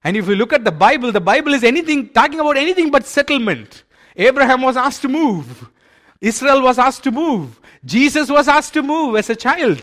And 0.03 0.17
if 0.17 0.27
you 0.27 0.35
look 0.35 0.51
at 0.51 0.65
the 0.65 0.71
Bible, 0.71 1.11
the 1.11 1.21
Bible 1.21 1.53
is 1.53 1.63
anything 1.63 2.09
talking 2.09 2.39
about 2.39 2.57
anything 2.57 2.89
but 2.89 3.05
settlement. 3.05 3.83
Abraham 4.15 4.63
was 4.63 4.75
asked 4.75 5.03
to 5.03 5.09
move. 5.09 5.69
Israel 6.19 6.63
was 6.63 6.79
asked 6.79 7.03
to 7.03 7.11
move. 7.11 7.61
Jesus 7.85 8.31
was 8.31 8.47
asked 8.47 8.73
to 8.73 8.81
move 8.81 9.15
as 9.15 9.29
a 9.29 9.35
child. 9.35 9.79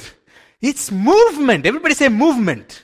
It's 0.61 0.91
movement. 0.91 1.65
Everybody 1.65 1.95
say 1.95 2.09
movement. 2.09 2.83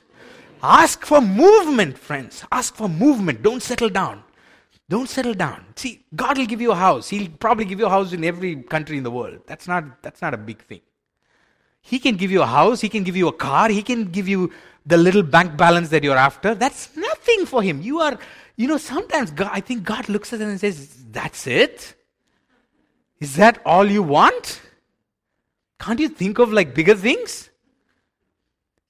Ask 0.62 1.04
for 1.04 1.20
movement, 1.20 1.98
friends. 1.98 2.44
Ask 2.52 2.76
for 2.76 2.88
movement. 2.88 3.42
Don't 3.42 3.64
settle 3.64 3.88
down. 3.88 4.22
Don't 4.88 5.08
settle 5.08 5.34
down. 5.34 5.64
See, 5.74 6.04
God 6.14 6.38
will 6.38 6.46
give 6.46 6.60
you 6.60 6.70
a 6.70 6.76
house. 6.76 7.08
He'll 7.08 7.30
probably 7.30 7.64
give 7.64 7.80
you 7.80 7.86
a 7.86 7.90
house 7.90 8.12
in 8.12 8.22
every 8.22 8.62
country 8.62 8.96
in 8.96 9.02
the 9.02 9.10
world. 9.10 9.40
That's 9.48 9.66
not, 9.66 10.02
that's 10.04 10.22
not 10.22 10.34
a 10.34 10.38
big 10.38 10.62
thing. 10.62 10.82
He 11.86 11.98
can 12.00 12.16
give 12.16 12.30
you 12.30 12.42
a 12.42 12.46
house, 12.46 12.80
He 12.80 12.88
can 12.88 13.04
give 13.04 13.16
you 13.16 13.28
a 13.28 13.32
car, 13.32 13.68
He 13.68 13.82
can 13.82 14.06
give 14.06 14.28
you 14.28 14.52
the 14.84 14.96
little 14.96 15.22
bank 15.22 15.56
balance 15.56 15.88
that 15.90 16.02
you're 16.02 16.16
after. 16.16 16.54
That's 16.54 16.96
nothing 16.96 17.46
for 17.46 17.62
Him. 17.62 17.80
You 17.80 18.00
are, 18.00 18.18
you 18.56 18.66
know, 18.66 18.76
sometimes 18.76 19.30
God, 19.30 19.50
I 19.52 19.60
think 19.60 19.84
God 19.84 20.08
looks 20.08 20.32
at 20.32 20.40
it 20.40 20.44
and 20.44 20.58
says, 20.58 21.04
That's 21.10 21.46
it? 21.46 21.94
Is 23.20 23.36
that 23.36 23.62
all 23.64 23.86
you 23.86 24.02
want? 24.02 24.60
Can't 25.78 26.00
you 26.00 26.08
think 26.08 26.38
of 26.38 26.52
like 26.52 26.74
bigger 26.74 26.94
things? 26.94 27.50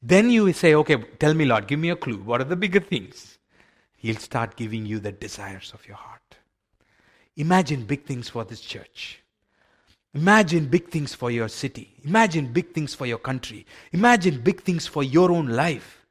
Then 0.03 0.31
you 0.31 0.53
say, 0.53 0.75
okay, 0.75 0.97
tell 1.19 1.35
me, 1.35 1.45
Lord, 1.45 1.67
give 1.67 1.81
me 1.81 1.91
a 1.91 1.97
clue. 1.97 2.19
What 2.19 2.41
are 2.41 2.45
the 2.45 2.57
bigger 2.57 2.81
things? 2.81 3.39
He'll 3.97 4.17
start 4.17 4.57
giving 4.57 4.87
you 4.87 5.01
the 5.01 5.13
desires 5.13 5.73
of 5.75 5.87
your 5.87 5.97
heart. 5.97 6.37
Imagine 7.37 7.85
big 7.85 8.05
things 8.05 8.29
for 8.29 8.45
this 8.45 8.61
church. 8.61 9.21
Imagine 10.17 10.65
big 10.65 10.89
things 10.89 11.13
for 11.13 11.31
your 11.31 11.47
city. 11.47 11.93
Imagine 12.03 12.51
big 12.51 12.73
things 12.73 12.95
for 12.95 13.05
your 13.05 13.19
country. 13.19 13.67
Imagine 13.93 14.41
big 14.41 14.63
things 14.63 14.87
for 14.87 15.03
your 15.03 15.31
own 15.31 15.49
life. 15.49 16.07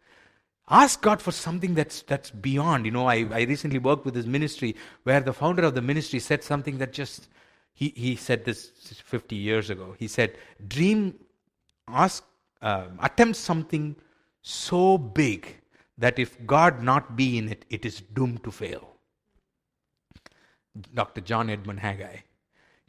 Ask 0.70 1.02
God 1.02 1.20
for 1.20 1.32
something 1.32 1.74
that's, 1.74 2.04
that's 2.04 2.30
beyond. 2.30 2.86
You 2.86 2.92
know, 2.92 3.08
I, 3.08 3.26
I 3.32 3.42
recently 3.46 3.80
worked 3.80 4.06
with 4.06 4.14
this 4.14 4.28
ministry 4.28 4.76
where 5.04 5.22
the 5.22 5.34
founder 5.34 5.64
of 5.64 5.74
the 5.74 5.82
ministry 5.82 6.20
said 6.20 6.44
something 6.44 6.78
that 6.78 6.94
just, 6.94 7.30
he, 7.74 7.94
he 7.96 8.16
said 8.16 8.46
this 8.46 8.68
50 9.04 9.36
years 9.36 9.72
ago. 9.72 9.96
He 9.98 10.08
said, 10.08 10.38
Dream, 10.68 11.16
ask, 11.88 12.24
uh, 12.62 12.86
attempt 13.00 13.38
something 13.38 13.96
so 14.44 15.00
big 15.00 15.62
that 15.98 16.20
if 16.20 16.46
God 16.46 16.84
not 16.84 17.16
be 17.16 17.40
in 17.40 17.50
it, 17.50 17.66
it 17.72 17.88
is 17.88 18.02
doomed 18.14 18.44
to 18.44 18.52
fail. 18.52 18.98
Dr. 20.94 21.22
John 21.22 21.50
Edmund 21.50 21.80
Haggai. 21.80 22.18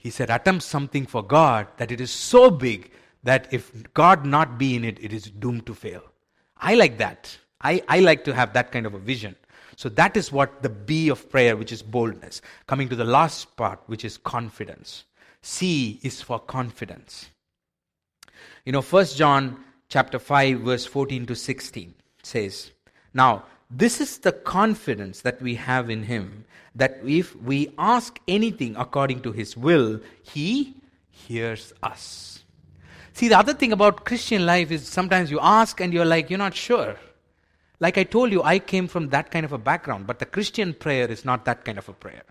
He 0.07 0.11
said, 0.11 0.31
attempt 0.31 0.63
something 0.63 1.05
for 1.05 1.21
God 1.21 1.67
that 1.79 1.91
it 1.91 2.01
is 2.01 2.13
so 2.13 2.49
big 2.49 2.93
that 3.25 3.49
if 3.51 3.93
God 3.93 4.25
not 4.25 4.57
be 4.57 4.77
in 4.77 4.85
it, 4.85 5.03
it 5.03 5.13
is 5.13 5.25
doomed 5.25 5.67
to 5.67 5.75
fail. 5.75 6.05
I 6.59 6.77
like 6.77 6.99
that. 6.99 7.37
I, 7.61 7.83
I 7.89 7.99
like 7.99 8.23
to 8.27 8.33
have 8.33 8.53
that 8.53 8.71
kind 8.71 8.87
of 8.87 8.95
a 8.95 9.01
vision. 9.01 9.35
So 9.75 9.89
that 9.89 10.17
is 10.17 10.31
what 10.31 10.63
the 10.63 10.69
B 10.69 11.09
of 11.09 11.29
prayer, 11.29 11.57
which 11.57 11.73
is 11.73 11.83
boldness. 11.83 12.41
Coming 12.69 12.89
to 12.89 12.95
the 12.95 13.05
last 13.05 13.57
part, 13.57 13.81
which 13.87 14.05
is 14.05 14.17
confidence. 14.17 15.07
C 15.43 15.99
is 16.05 16.23
for 16.23 16.39
confidence. 16.39 17.31
You 18.65 18.71
know, 18.71 18.83
First 18.83 19.17
John 19.17 19.59
chapter 19.89 20.21
5, 20.21 20.61
verse 20.61 20.87
14 20.87 21.27
to 21.27 21.35
16 21.35 21.93
says, 22.23 22.71
Now, 23.13 23.43
this 23.71 24.01
is 24.01 24.19
the 24.19 24.33
confidence 24.33 25.23
that 25.23 25.43
we 25.43 25.57
have 25.57 25.91
in 25.91 26.05
him 26.05 26.45
that 26.75 27.01
if 27.05 27.35
we 27.37 27.73
ask 27.79 28.19
anything 28.29 28.77
according 28.77 29.23
to 29.23 29.33
his 29.33 29.57
will, 29.57 30.01
he 30.23 30.75
hears 31.11 31.73
us. 31.83 32.45
See, 33.15 33.29
the 33.29 33.39
other 33.39 33.55
thing 33.55 33.73
about 33.73 34.05
Christian 34.05 34.45
life 34.45 34.71
is 34.71 34.87
sometimes 34.87 35.31
you 35.31 35.41
ask 35.41 35.81
and 35.81 35.93
you're 35.93 36.05
like, 36.05 36.29
you're 36.29 36.39
not 36.39 36.55
sure. 36.55 36.97
Like 37.81 37.99
I 37.99 38.05
told 38.05 38.31
you, 38.31 38.43
I 38.43 38.59
came 38.59 38.89
from 38.89 39.09
that 39.09 39.31
kind 39.31 39.45
of 39.45 39.53
a 39.53 39.59
background, 39.59 40.07
but 40.07 40.19
the 40.19 40.27
Christian 40.27 40.75
prayer 40.75 41.11
is 41.11 41.25
not 41.25 41.45
that 41.47 41.65
kind 41.65 41.79
of 41.79 41.89
a 41.89 41.93
prayer. 41.95 42.25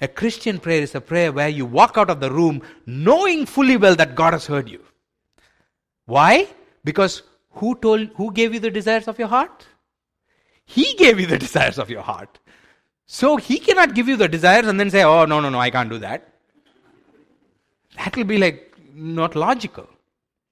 A 0.00 0.08
Christian 0.08 0.58
prayer 0.58 0.82
is 0.82 0.94
a 0.94 1.00
prayer 1.00 1.30
where 1.30 1.48
you 1.48 1.64
walk 1.64 1.96
out 1.96 2.10
of 2.10 2.20
the 2.20 2.30
room 2.30 2.62
knowing 2.86 3.46
fully 3.46 3.76
well 3.76 3.94
that 3.96 4.14
God 4.14 4.32
has 4.32 4.46
heard 4.46 4.68
you. 4.68 4.80
Why? 6.06 6.48
Because 6.84 7.22
who 7.52 7.76
told 7.76 8.08
who 8.16 8.32
gave 8.32 8.52
you 8.54 8.60
the 8.60 8.70
desires 8.70 9.06
of 9.08 9.18
your 9.18 9.28
heart? 9.28 9.66
He 10.64 10.94
gave 10.94 11.20
you 11.20 11.26
the 11.26 11.38
desires 11.38 11.78
of 11.78 11.90
your 11.90 12.02
heart. 12.02 12.38
So 13.06 13.36
he 13.36 13.58
cannot 13.58 13.94
give 13.94 14.08
you 14.08 14.16
the 14.16 14.28
desires 14.28 14.66
and 14.66 14.80
then 14.80 14.90
say, 14.90 15.02
oh, 15.02 15.24
no, 15.24 15.40
no, 15.40 15.50
no, 15.50 15.58
I 15.58 15.70
can't 15.70 15.90
do 15.90 15.98
that. 15.98 16.32
That 17.96 18.16
will 18.16 18.24
be 18.24 18.38
like 18.38 18.74
not 18.94 19.34
logical. 19.34 19.88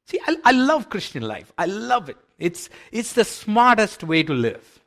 See, 0.07 0.21
I, 0.27 0.37
I 0.45 0.53
love 0.53 0.91
Christian 0.91 1.23
life. 1.23 1.53
I 1.57 1.67
love 1.67 2.09
it. 2.09 2.17
It's, 2.39 2.69
it's 2.91 3.13
the 3.13 3.25
smartest 3.25 4.05
way 4.05 4.23
to 4.25 4.33
live. 4.33 4.81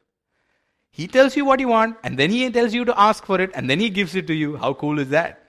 He 0.92 1.08
tells 1.08 1.36
you 1.36 1.46
what 1.46 1.60
you 1.60 1.70
want, 1.70 1.98
and 2.04 2.20
then 2.20 2.30
he 2.30 2.48
tells 2.52 2.74
you 2.74 2.86
to 2.86 3.00
ask 3.00 3.26
for 3.26 3.42
it, 3.42 3.50
and 3.56 3.68
then 3.68 3.80
he 3.80 3.90
gives 3.90 4.14
it 4.14 4.28
to 4.28 4.34
you. 4.34 4.58
How 4.58 4.74
cool 4.74 5.00
is 5.00 5.10
that? 5.10 5.48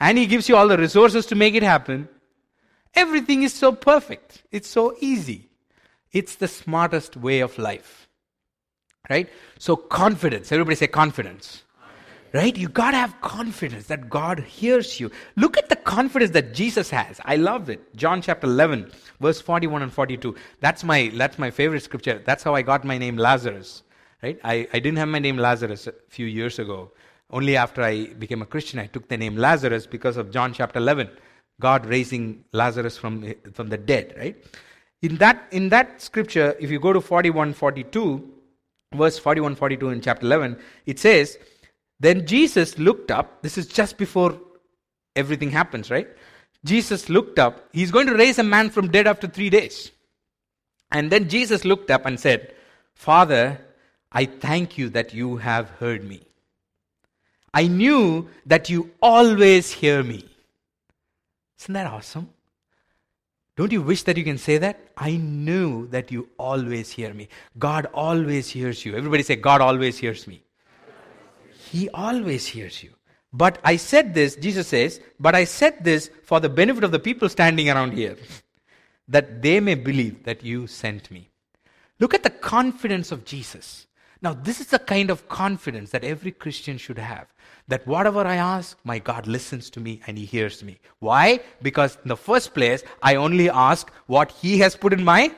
And 0.00 0.16
he 0.16 0.26
gives 0.26 0.48
you 0.48 0.56
all 0.56 0.68
the 0.68 0.78
resources 0.78 1.26
to 1.26 1.34
make 1.34 1.54
it 1.54 1.62
happen. 1.62 2.08
Everything 2.94 3.42
is 3.42 3.52
so 3.52 3.72
perfect. 3.72 4.44
It's 4.50 4.68
so 4.68 4.96
easy. 5.00 5.50
It's 6.12 6.36
the 6.36 6.48
smartest 6.48 7.16
way 7.16 7.40
of 7.40 7.58
life. 7.58 8.05
Right? 9.08 9.28
So, 9.58 9.76
confidence. 9.76 10.50
Everybody 10.52 10.76
say 10.76 10.86
confidence. 10.86 11.62
Right? 12.32 12.56
You 12.56 12.68
got 12.68 12.90
to 12.90 12.96
have 12.96 13.20
confidence 13.20 13.86
that 13.86 14.10
God 14.10 14.40
hears 14.40 15.00
you. 15.00 15.10
Look 15.36 15.56
at 15.56 15.68
the 15.68 15.76
confidence 15.76 16.32
that 16.32 16.52
Jesus 16.52 16.90
has. 16.90 17.20
I 17.24 17.36
love 17.36 17.70
it. 17.70 17.96
John 17.96 18.20
chapter 18.20 18.46
11, 18.46 18.90
verse 19.20 19.40
41 19.40 19.82
and 19.82 19.92
42. 19.92 20.34
That's 20.60 20.84
my, 20.84 21.10
that's 21.14 21.38
my 21.38 21.50
favorite 21.50 21.82
scripture. 21.82 22.20
That's 22.24 22.42
how 22.42 22.54
I 22.54 22.62
got 22.62 22.84
my 22.84 22.98
name 22.98 23.16
Lazarus. 23.16 23.84
Right? 24.22 24.38
I, 24.44 24.68
I 24.72 24.78
didn't 24.80 24.98
have 24.98 25.08
my 25.08 25.18
name 25.18 25.38
Lazarus 25.38 25.86
a 25.86 25.94
few 26.08 26.26
years 26.26 26.58
ago. 26.58 26.90
Only 27.30 27.56
after 27.56 27.82
I 27.82 28.06
became 28.06 28.42
a 28.42 28.46
Christian, 28.46 28.78
I 28.78 28.86
took 28.86 29.08
the 29.08 29.16
name 29.16 29.36
Lazarus 29.36 29.86
because 29.86 30.16
of 30.16 30.30
John 30.30 30.52
chapter 30.52 30.78
11. 30.78 31.10
God 31.60 31.86
raising 31.86 32.44
Lazarus 32.52 32.98
from, 32.98 33.34
from 33.52 33.68
the 33.68 33.78
dead, 33.78 34.14
right? 34.18 34.36
In 35.02 35.16
that, 35.16 35.46
in 35.50 35.68
that 35.70 36.02
scripture, 36.02 36.54
if 36.60 36.70
you 36.70 36.78
go 36.78 36.92
to 36.92 37.00
41 37.00 37.54
42, 37.54 38.32
verse 38.94 39.18
41 39.18 39.56
42 39.56 39.88
in 39.90 40.00
chapter 40.00 40.26
11, 40.26 40.58
it 40.86 40.98
says, 40.98 41.38
Then 42.00 42.26
Jesus 42.26 42.78
looked 42.78 43.10
up. 43.10 43.42
This 43.42 43.58
is 43.58 43.66
just 43.66 43.98
before 43.98 44.38
everything 45.14 45.50
happens, 45.50 45.90
right? 45.90 46.08
Jesus 46.64 47.08
looked 47.08 47.38
up. 47.38 47.68
He's 47.72 47.90
going 47.90 48.06
to 48.06 48.14
raise 48.14 48.38
a 48.38 48.42
man 48.42 48.70
from 48.70 48.90
dead 48.90 49.06
after 49.06 49.26
three 49.26 49.50
days. 49.50 49.90
And 50.90 51.10
then 51.10 51.28
Jesus 51.28 51.64
looked 51.64 51.90
up 51.90 52.06
and 52.06 52.18
said, 52.18 52.54
Father, 52.94 53.60
I 54.12 54.24
thank 54.26 54.78
you 54.78 54.88
that 54.90 55.14
you 55.14 55.36
have 55.36 55.70
heard 55.70 56.04
me. 56.04 56.22
I 57.52 57.66
knew 57.66 58.28
that 58.46 58.68
you 58.68 58.90
always 59.00 59.72
hear 59.72 60.02
me. 60.02 60.24
Isn't 61.60 61.74
that 61.74 61.86
awesome? 61.86 62.30
Don't 63.56 63.72
you 63.72 63.80
wish 63.80 64.02
that 64.02 64.18
you 64.18 64.24
can 64.24 64.36
say 64.36 64.58
that? 64.58 64.78
I 64.96 65.16
knew 65.16 65.86
that 65.88 66.12
you 66.12 66.28
always 66.38 66.90
hear 66.90 67.14
me. 67.14 67.28
God 67.58 67.86
always 67.94 68.50
hears 68.50 68.84
you. 68.84 68.94
Everybody 68.94 69.22
say, 69.22 69.36
God 69.36 69.62
always 69.62 69.96
hears 69.96 70.26
me. 70.26 70.42
He 71.70 71.88
always 71.90 72.46
hears 72.46 72.82
you. 72.82 72.90
But 73.32 73.58
I 73.64 73.76
said 73.76 74.14
this, 74.14 74.36
Jesus 74.36 74.68
says, 74.68 75.00
but 75.18 75.34
I 75.34 75.44
said 75.44 75.82
this 75.82 76.10
for 76.22 76.38
the 76.38 76.48
benefit 76.48 76.84
of 76.84 76.92
the 76.92 76.98
people 76.98 77.28
standing 77.28 77.70
around 77.70 77.92
here, 77.92 78.16
that 79.08 79.42
they 79.42 79.60
may 79.60 79.74
believe 79.74 80.24
that 80.24 80.44
you 80.44 80.66
sent 80.66 81.10
me. 81.10 81.30
Look 81.98 82.12
at 82.12 82.22
the 82.22 82.30
confidence 82.30 83.10
of 83.10 83.24
Jesus. 83.24 83.85
Now, 84.22 84.32
this 84.32 84.60
is 84.60 84.68
the 84.68 84.78
kind 84.78 85.10
of 85.10 85.28
confidence 85.28 85.90
that 85.90 86.04
every 86.04 86.32
Christian 86.32 86.78
should 86.78 86.98
have 86.98 87.26
that 87.68 87.86
whatever 87.86 88.20
I 88.20 88.36
ask, 88.36 88.78
my 88.84 88.98
God 88.98 89.26
listens 89.26 89.70
to 89.70 89.80
me 89.80 90.00
and 90.06 90.16
He 90.16 90.24
hears 90.24 90.62
me. 90.62 90.78
Why? 91.00 91.40
Because 91.62 91.98
in 92.02 92.08
the 92.08 92.16
first 92.16 92.54
place, 92.54 92.82
I 93.02 93.16
only 93.16 93.50
ask 93.50 93.90
what 94.06 94.30
He 94.30 94.58
has 94.58 94.76
put 94.76 94.92
in 94.92 95.04
my 95.04 95.32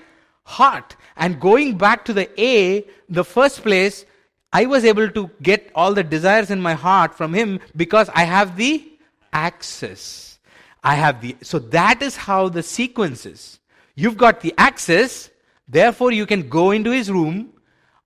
heart. 0.44 0.96
And 1.16 1.40
going 1.40 1.78
back 1.78 2.04
to 2.04 2.12
the 2.12 2.28
A, 2.40 2.86
the 3.08 3.24
first 3.24 3.62
place, 3.62 4.04
I 4.52 4.66
was 4.66 4.84
able 4.84 5.10
to 5.10 5.30
get 5.42 5.70
all 5.74 5.94
the 5.94 6.04
desires 6.04 6.50
in 6.50 6.60
my 6.60 6.74
heart 6.74 7.14
from 7.14 7.34
Him 7.34 7.60
because 7.76 8.08
I 8.14 8.24
have 8.24 8.56
the 8.56 8.90
access. 9.32 10.38
I 10.82 10.94
have 10.94 11.20
the, 11.20 11.36
so 11.42 11.58
that 11.58 12.02
is 12.02 12.16
how 12.16 12.48
the 12.48 12.62
sequence 12.62 13.26
is. 13.26 13.58
You've 13.94 14.16
got 14.16 14.40
the 14.40 14.54
access, 14.56 15.30
therefore 15.66 16.12
you 16.12 16.24
can 16.24 16.48
go 16.48 16.70
into 16.70 16.90
His 16.90 17.10
room, 17.10 17.52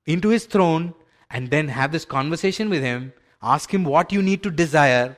into 0.07 0.29
His 0.29 0.47
throne, 0.47 0.95
and 1.31 1.51
then 1.51 1.69
have 1.69 1.93
this 1.93 2.05
conversation 2.05 2.69
with 2.69 2.83
Him 2.83 3.13
Ask 3.43 3.75
Him 3.75 3.85
what 3.85 4.13
you 4.13 4.23
need 4.23 4.43
to 4.45 4.51
desire. 4.51 5.17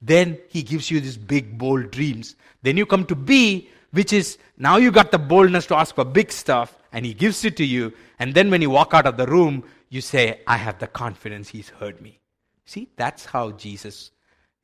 Then 0.00 0.38
He 0.48 0.62
gives 0.62 0.90
you 0.90 1.00
these 1.00 1.16
big, 1.16 1.58
bold 1.58 1.90
dreams. 1.90 2.36
Then 2.62 2.76
you 2.76 2.86
come 2.86 3.04
to 3.06 3.14
B, 3.14 3.68
which 3.92 4.12
is 4.12 4.38
now 4.56 4.76
you 4.78 4.90
got 4.90 5.12
the 5.12 5.18
boldness 5.18 5.66
to 5.66 5.76
ask 5.76 5.94
for 5.94 6.04
big 6.04 6.32
stuff, 6.32 6.78
and 6.92 7.04
He 7.04 7.12
gives 7.12 7.44
it 7.44 7.56
to 7.58 7.64
you. 7.64 7.92
And 8.18 8.34
then 8.34 8.50
when 8.50 8.62
you 8.62 8.70
walk 8.70 8.94
out 8.94 9.06
of 9.06 9.16
the 9.16 9.26
room, 9.26 9.64
you 9.90 10.00
say, 10.00 10.40
I 10.46 10.56
have 10.56 10.78
the 10.78 10.86
confidence 10.86 11.48
He's 11.48 11.68
heard 11.68 12.00
me. 12.00 12.20
See, 12.64 12.88
that's 12.96 13.26
how 13.26 13.52
Jesus 13.52 14.10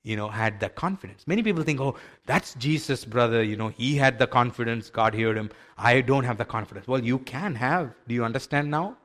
you 0.04 0.16
know, 0.16 0.28
had 0.28 0.58
the 0.58 0.68
confidence. 0.68 1.28
Many 1.28 1.44
people 1.44 1.62
think, 1.62 1.80
oh, 1.80 1.94
that's 2.26 2.54
Jesus, 2.54 3.04
brother. 3.04 3.40
You 3.40 3.56
know, 3.56 3.68
he 3.68 3.94
had 3.94 4.18
the 4.18 4.26
confidence. 4.26 4.90
God 4.90 5.14
heard 5.14 5.36
him. 5.36 5.48
I 5.78 6.00
don't 6.00 6.24
have 6.24 6.38
the 6.38 6.44
confidence. 6.44 6.88
Well, 6.88 7.04
you 7.04 7.20
can 7.20 7.54
have. 7.54 7.94
Do 8.08 8.14
you 8.14 8.24
understand 8.24 8.68
now? 8.68 8.96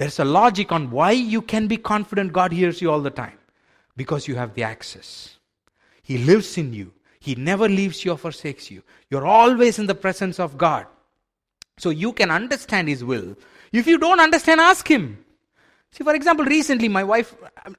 There's 0.00 0.18
a 0.18 0.24
logic 0.24 0.72
on 0.72 0.90
why 0.90 1.10
you 1.10 1.42
can 1.42 1.66
be 1.66 1.76
confident 1.76 2.32
God 2.32 2.52
hears 2.52 2.80
you 2.80 2.90
all 2.90 3.02
the 3.02 3.10
time. 3.10 3.38
Because 3.98 4.26
you 4.26 4.34
have 4.34 4.54
the 4.54 4.62
access. 4.62 5.36
He 6.02 6.16
lives 6.16 6.56
in 6.56 6.72
you. 6.72 6.94
He 7.18 7.34
never 7.34 7.68
leaves 7.68 8.02
you 8.02 8.12
or 8.12 8.16
forsakes 8.16 8.70
you. 8.70 8.82
You're 9.10 9.26
always 9.26 9.78
in 9.78 9.86
the 9.86 9.94
presence 9.94 10.40
of 10.40 10.56
God. 10.56 10.86
So 11.76 11.90
you 11.90 12.14
can 12.14 12.30
understand 12.30 12.88
His 12.88 13.04
will. 13.04 13.36
If 13.74 13.86
you 13.86 13.98
don't 13.98 14.20
understand, 14.20 14.58
ask 14.58 14.90
Him. 14.90 15.22
See, 15.92 16.02
for 16.02 16.14
example, 16.14 16.46
recently 16.46 16.88
my 16.88 17.04
wife, 17.04 17.34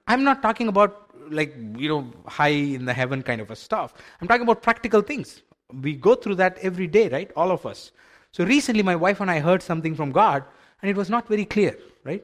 I'm 0.06 0.24
not 0.24 0.44
talking 0.44 0.68
about 0.68 1.10
like, 1.32 1.56
you 1.76 1.90
know, 1.90 2.14
high 2.28 2.50
in 2.50 2.86
the 2.86 2.94
heaven 2.94 3.24
kind 3.24 3.42
of 3.42 3.50
a 3.50 3.56
stuff. 3.56 3.96
I'm 4.22 4.28
talking 4.28 4.44
about 4.44 4.62
practical 4.62 5.02
things. 5.02 5.42
We 5.74 5.96
go 5.96 6.14
through 6.14 6.36
that 6.36 6.60
every 6.60 6.86
day, 6.86 7.10
right? 7.10 7.32
All 7.36 7.50
of 7.50 7.66
us. 7.66 7.92
So 8.32 8.46
recently 8.46 8.84
my 8.84 8.96
wife 8.96 9.22
and 9.22 9.32
I 9.32 9.40
heard 9.40 9.64
something 9.64 9.96
from 9.96 10.12
God 10.12 10.44
and 10.82 10.90
it 10.90 10.98
was 10.98 11.10
not 11.10 11.28
very 11.28 11.46
clear 11.46 11.78
right? 12.04 12.24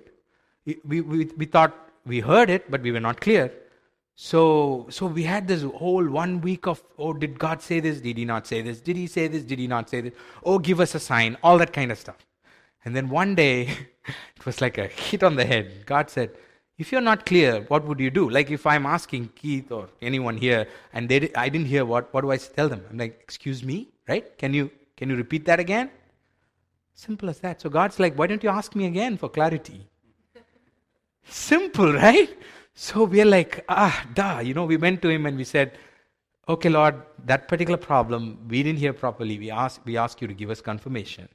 We, 0.65 1.01
we, 1.01 1.25
we 1.25 1.45
thought 1.45 1.75
we 2.05 2.19
heard 2.19 2.49
it, 2.49 2.69
but 2.69 2.81
we 2.81 2.91
were 2.91 2.99
not 2.99 3.21
clear. 3.21 3.51
So, 4.15 4.87
so 4.89 5.05
we 5.05 5.23
had 5.23 5.47
this 5.47 5.61
whole 5.61 6.07
one 6.07 6.41
week 6.41 6.65
of, 6.67 6.81
oh, 6.97 7.13
did 7.13 7.37
God 7.37 7.61
say 7.61 7.79
this? 7.79 8.01
Did 8.01 8.17
He 8.17 8.25
not 8.25 8.47
say 8.47 8.61
this? 8.61 8.79
Did 8.79 8.97
He 8.97 9.07
say 9.07 9.27
this? 9.27 9.43
Did 9.43 9.59
He 9.59 9.67
not 9.67 9.89
say 9.89 10.01
this? 10.01 10.13
Oh, 10.43 10.57
give 10.57 10.79
us 10.79 10.95
a 10.95 10.99
sign, 10.99 11.37
all 11.43 11.57
that 11.59 11.71
kind 11.71 11.91
of 11.91 11.99
stuff. 11.99 12.17
And 12.83 12.95
then 12.95 13.09
one 13.09 13.35
day, 13.35 13.61
it 14.35 14.45
was 14.45 14.59
like 14.59 14.77
a 14.77 14.87
hit 14.87 15.23
on 15.23 15.35
the 15.35 15.45
head. 15.45 15.85
God 15.85 16.09
said, 16.09 16.31
if 16.77 16.91
you're 16.91 17.01
not 17.01 17.25
clear, 17.25 17.61
what 17.67 17.85
would 17.85 17.99
you 17.99 18.09
do? 18.09 18.29
Like 18.29 18.51
if 18.51 18.65
I'm 18.65 18.85
asking 18.85 19.29
Keith 19.35 19.71
or 19.71 19.89
anyone 20.01 20.37
here, 20.37 20.67
and 20.93 21.09
they, 21.09 21.31
I 21.35 21.49
didn't 21.49 21.67
hear 21.67 21.85
what, 21.85 22.13
what 22.13 22.21
do 22.21 22.31
I 22.31 22.37
tell 22.37 22.69
them? 22.69 22.83
I'm 22.89 22.97
like, 22.97 23.19
excuse 23.21 23.63
me, 23.63 23.89
right? 24.07 24.37
Can 24.37 24.53
you, 24.53 24.71
can 24.95 25.09
you 25.09 25.15
repeat 25.15 25.45
that 25.45 25.59
again? 25.59 25.89
Simple 26.97 27.29
as 27.29 27.39
that. 27.41 27.61
So 27.61 27.69
God's 27.69 27.99
like, 27.99 28.15
why 28.17 28.25
don't 28.25 28.43
you 28.43 28.49
ask 28.49 28.75
me 28.75 28.87
again 28.87 29.17
for 29.17 29.29
clarity? 29.29 29.87
Simple, 31.29 31.93
right? 31.93 32.35
So 32.73 33.03
we're 33.03 33.23
like, 33.23 33.63
ah, 33.69 34.03
duh. 34.15 34.39
You 34.43 34.55
know, 34.55 34.65
we 34.65 34.77
went 34.77 35.03
to 35.03 35.09
him 35.09 35.27
and 35.27 35.37
we 35.37 35.43
said, 35.43 35.77
okay, 36.49 36.69
Lord, 36.69 36.95
that 37.25 37.47
particular 37.47 37.77
problem, 37.77 38.39
we 38.49 38.63
didn't 38.63 38.79
hear 38.79 38.93
properly. 38.93 39.37
We 39.37 39.51
ask, 39.51 39.79
we 39.85 39.95
ask 39.95 40.21
you 40.21 40.27
to 40.27 40.33
give 40.33 40.49
us 40.49 40.59
confirmation. 40.59 41.29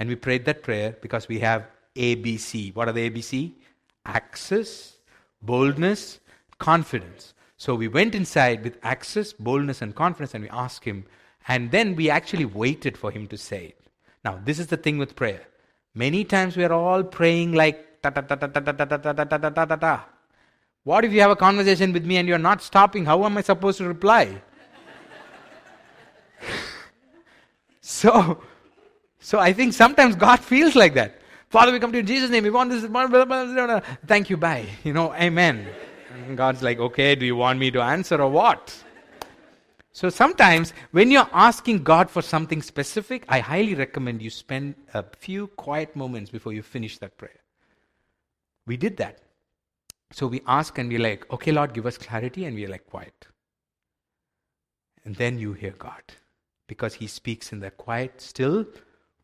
And 0.00 0.08
we 0.08 0.16
prayed 0.16 0.44
that 0.46 0.64
prayer 0.64 0.96
because 1.00 1.28
we 1.28 1.38
have 1.38 1.68
ABC. 1.94 2.74
What 2.74 2.88
are 2.88 2.92
the 2.92 3.08
ABC? 3.08 3.52
Access, 4.04 4.96
boldness, 5.42 6.18
confidence. 6.58 7.34
So 7.56 7.76
we 7.76 7.86
went 7.86 8.16
inside 8.16 8.64
with 8.64 8.78
access, 8.82 9.32
boldness, 9.32 9.80
and 9.80 9.94
confidence, 9.94 10.34
and 10.34 10.42
we 10.42 10.50
asked 10.50 10.84
him. 10.84 11.04
And 11.46 11.70
then 11.70 11.94
we 11.94 12.10
actually 12.10 12.46
waited 12.46 12.98
for 12.98 13.12
him 13.12 13.28
to 13.28 13.38
say 13.38 13.66
it. 13.66 13.77
Now, 14.24 14.40
this 14.44 14.58
is 14.58 14.66
the 14.66 14.76
thing 14.76 14.98
with 14.98 15.16
prayer. 15.16 15.42
Many 15.94 16.24
times 16.24 16.56
we 16.56 16.64
are 16.64 16.72
all 16.72 17.02
praying 17.02 17.52
like 17.52 18.02
ta 18.02 18.10
ta 18.10 18.20
ta 18.20 18.36
ta 18.36 18.46
ta 18.46 18.60
ta 18.60 18.72
ta 18.72 18.84
ta 18.86 19.12
ta 19.12 19.24
ta 19.24 19.50
ta 19.50 19.64
ta 19.64 19.76
ta. 19.76 20.04
What 20.84 21.04
if 21.04 21.12
you 21.12 21.20
have 21.20 21.30
a 21.30 21.36
conversation 21.36 21.92
with 21.92 22.04
me 22.04 22.16
and 22.16 22.28
you're 22.28 22.38
not 22.38 22.62
stopping? 22.62 23.04
How 23.04 23.24
am 23.24 23.36
I 23.36 23.42
supposed 23.42 23.78
to 23.78 23.88
reply? 23.88 24.40
so, 27.80 28.42
so 29.18 29.38
I 29.38 29.52
think 29.52 29.72
sometimes 29.74 30.16
God 30.16 30.40
feels 30.40 30.74
like 30.74 30.94
that. 30.94 31.20
Father, 31.50 31.72
we 31.72 31.78
come 31.78 31.92
to 31.92 31.98
you 31.98 32.00
in 32.00 32.06
Jesus' 32.06 32.30
name. 32.30 32.44
We 32.44 32.50
want 32.50 32.70
this. 32.70 32.86
Blah, 32.86 33.06
blah, 33.06 33.24
blah, 33.24 33.80
Thank 34.06 34.30
you. 34.30 34.36
Bye. 34.36 34.66
You 34.84 34.92
know, 34.92 35.12
amen. 35.14 35.66
And 36.26 36.36
God's 36.36 36.62
like, 36.62 36.78
okay, 36.78 37.14
do 37.14 37.24
you 37.24 37.36
want 37.36 37.58
me 37.58 37.70
to 37.70 37.80
answer 37.80 38.20
or 38.20 38.30
what? 38.30 38.84
So 39.98 40.10
sometimes 40.10 40.74
when 40.92 41.10
you're 41.10 41.28
asking 41.32 41.82
God 41.82 42.08
for 42.08 42.22
something 42.22 42.62
specific, 42.62 43.24
I 43.28 43.40
highly 43.40 43.74
recommend 43.74 44.22
you 44.22 44.30
spend 44.30 44.76
a 44.94 45.02
few 45.02 45.48
quiet 45.48 45.96
moments 45.96 46.30
before 46.30 46.52
you 46.52 46.62
finish 46.62 46.98
that 46.98 47.18
prayer. 47.18 47.40
We 48.64 48.76
did 48.76 48.96
that. 48.98 49.18
So 50.12 50.28
we 50.28 50.40
ask 50.46 50.78
and 50.78 50.88
we're 50.88 51.00
like, 51.00 51.28
okay, 51.32 51.50
Lord, 51.50 51.74
give 51.74 51.84
us 51.84 51.98
clarity, 51.98 52.44
and 52.44 52.54
we're 52.54 52.68
like, 52.68 52.86
quiet. 52.86 53.26
And 55.04 55.16
then 55.16 55.36
you 55.36 55.52
hear 55.52 55.72
God 55.72 56.04
because 56.68 56.94
He 56.94 57.08
speaks 57.08 57.50
in 57.50 57.58
that 57.58 57.76
quiet, 57.76 58.20
still 58.20 58.66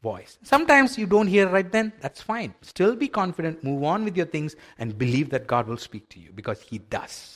voice. 0.02 0.38
Sometimes 0.42 0.98
you 0.98 1.06
don't 1.06 1.28
hear 1.28 1.48
right 1.48 1.70
then, 1.70 1.92
that's 2.00 2.20
fine. 2.20 2.52
Still 2.62 2.96
be 2.96 3.06
confident, 3.06 3.62
move 3.62 3.84
on 3.84 4.02
with 4.02 4.16
your 4.16 4.26
things, 4.26 4.56
and 4.80 4.98
believe 4.98 5.30
that 5.30 5.46
God 5.46 5.68
will 5.68 5.76
speak 5.76 6.08
to 6.08 6.18
you 6.18 6.32
because 6.34 6.60
He 6.62 6.78
does. 6.78 7.33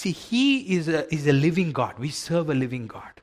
See, 0.00 0.12
He 0.12 0.76
is 0.76 0.88
a, 0.88 1.12
is 1.14 1.26
a 1.26 1.32
living 1.34 1.72
God. 1.72 1.98
We 1.98 2.08
serve 2.08 2.48
a 2.48 2.54
living 2.54 2.86
God. 2.86 3.20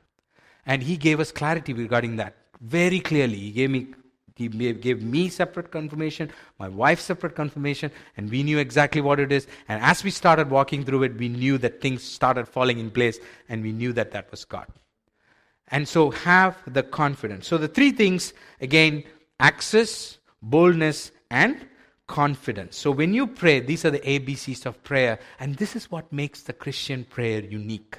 And 0.64 0.80
He 0.80 0.96
gave 0.96 1.18
us 1.18 1.32
clarity 1.32 1.72
regarding 1.72 2.16
that 2.16 2.36
very 2.60 3.00
clearly. 3.00 3.36
He 3.36 3.50
gave 3.50 3.70
me 3.70 3.86
he 4.36 4.46
gave 4.46 5.02
me 5.02 5.28
separate 5.28 5.72
confirmation, 5.72 6.30
my 6.60 6.68
wife 6.68 7.00
separate 7.00 7.34
confirmation, 7.34 7.90
and 8.16 8.30
we 8.30 8.44
knew 8.44 8.58
exactly 8.58 9.00
what 9.00 9.18
it 9.18 9.32
is. 9.32 9.48
And 9.68 9.82
as 9.82 10.04
we 10.04 10.12
started 10.12 10.48
walking 10.48 10.84
through 10.84 11.02
it, 11.02 11.18
we 11.18 11.28
knew 11.28 11.58
that 11.58 11.80
things 11.80 12.04
started 12.04 12.46
falling 12.46 12.78
in 12.78 12.92
place, 12.92 13.18
and 13.48 13.64
we 13.64 13.72
knew 13.72 13.92
that 13.94 14.12
that 14.12 14.30
was 14.30 14.44
God. 14.44 14.68
And 15.72 15.88
so 15.88 16.12
have 16.12 16.56
the 16.72 16.84
confidence. 16.84 17.48
So 17.48 17.58
the 17.58 17.66
three 17.66 17.90
things, 17.90 18.32
again, 18.60 19.02
access, 19.40 20.18
boldness, 20.40 21.10
and 21.32 21.66
confidence. 22.08 22.76
So 22.76 22.90
when 22.90 23.14
you 23.14 23.28
pray, 23.28 23.60
these 23.60 23.84
are 23.84 23.90
the 23.90 24.00
ABCs 24.00 24.66
of 24.66 24.82
prayer, 24.82 25.20
and 25.38 25.54
this 25.54 25.76
is 25.76 25.90
what 25.90 26.12
makes 26.12 26.42
the 26.42 26.52
Christian 26.52 27.04
prayer 27.04 27.40
unique. 27.40 27.98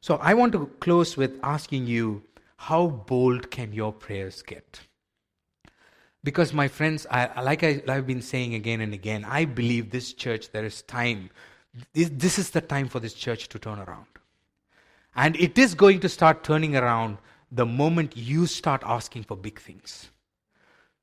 So 0.00 0.16
I 0.16 0.32
want 0.32 0.52
to 0.52 0.66
close 0.80 1.16
with 1.16 1.38
asking 1.42 1.86
you, 1.86 2.22
how 2.56 2.86
bold 2.86 3.50
can 3.50 3.72
your 3.72 3.92
prayers 3.92 4.42
get? 4.42 4.80
Because, 6.24 6.52
my 6.52 6.66
friends, 6.68 7.06
I, 7.10 7.40
like 7.42 7.62
I, 7.62 7.82
have 7.86 8.06
been 8.06 8.22
saying 8.22 8.54
again 8.54 8.80
and 8.80 8.94
again, 8.94 9.24
I 9.24 9.44
believe 9.44 9.90
this 9.90 10.12
church, 10.12 10.50
there 10.50 10.64
is 10.64 10.82
time. 10.82 11.30
This, 11.92 12.10
this 12.12 12.38
is 12.38 12.50
the 12.50 12.60
time 12.60 12.88
for 12.88 12.98
this 12.98 13.14
church 13.14 13.48
to 13.48 13.58
turn 13.58 13.78
around. 13.78 14.06
And 15.14 15.36
it 15.36 15.58
is 15.58 15.74
going 15.74 16.00
to 16.00 16.08
start 16.08 16.42
turning 16.42 16.76
around 16.76 17.18
the 17.52 17.66
moment 17.66 18.16
you 18.16 18.46
start 18.46 18.82
asking 18.84 19.24
for 19.24 19.36
big 19.36 19.60
things. 19.60 20.10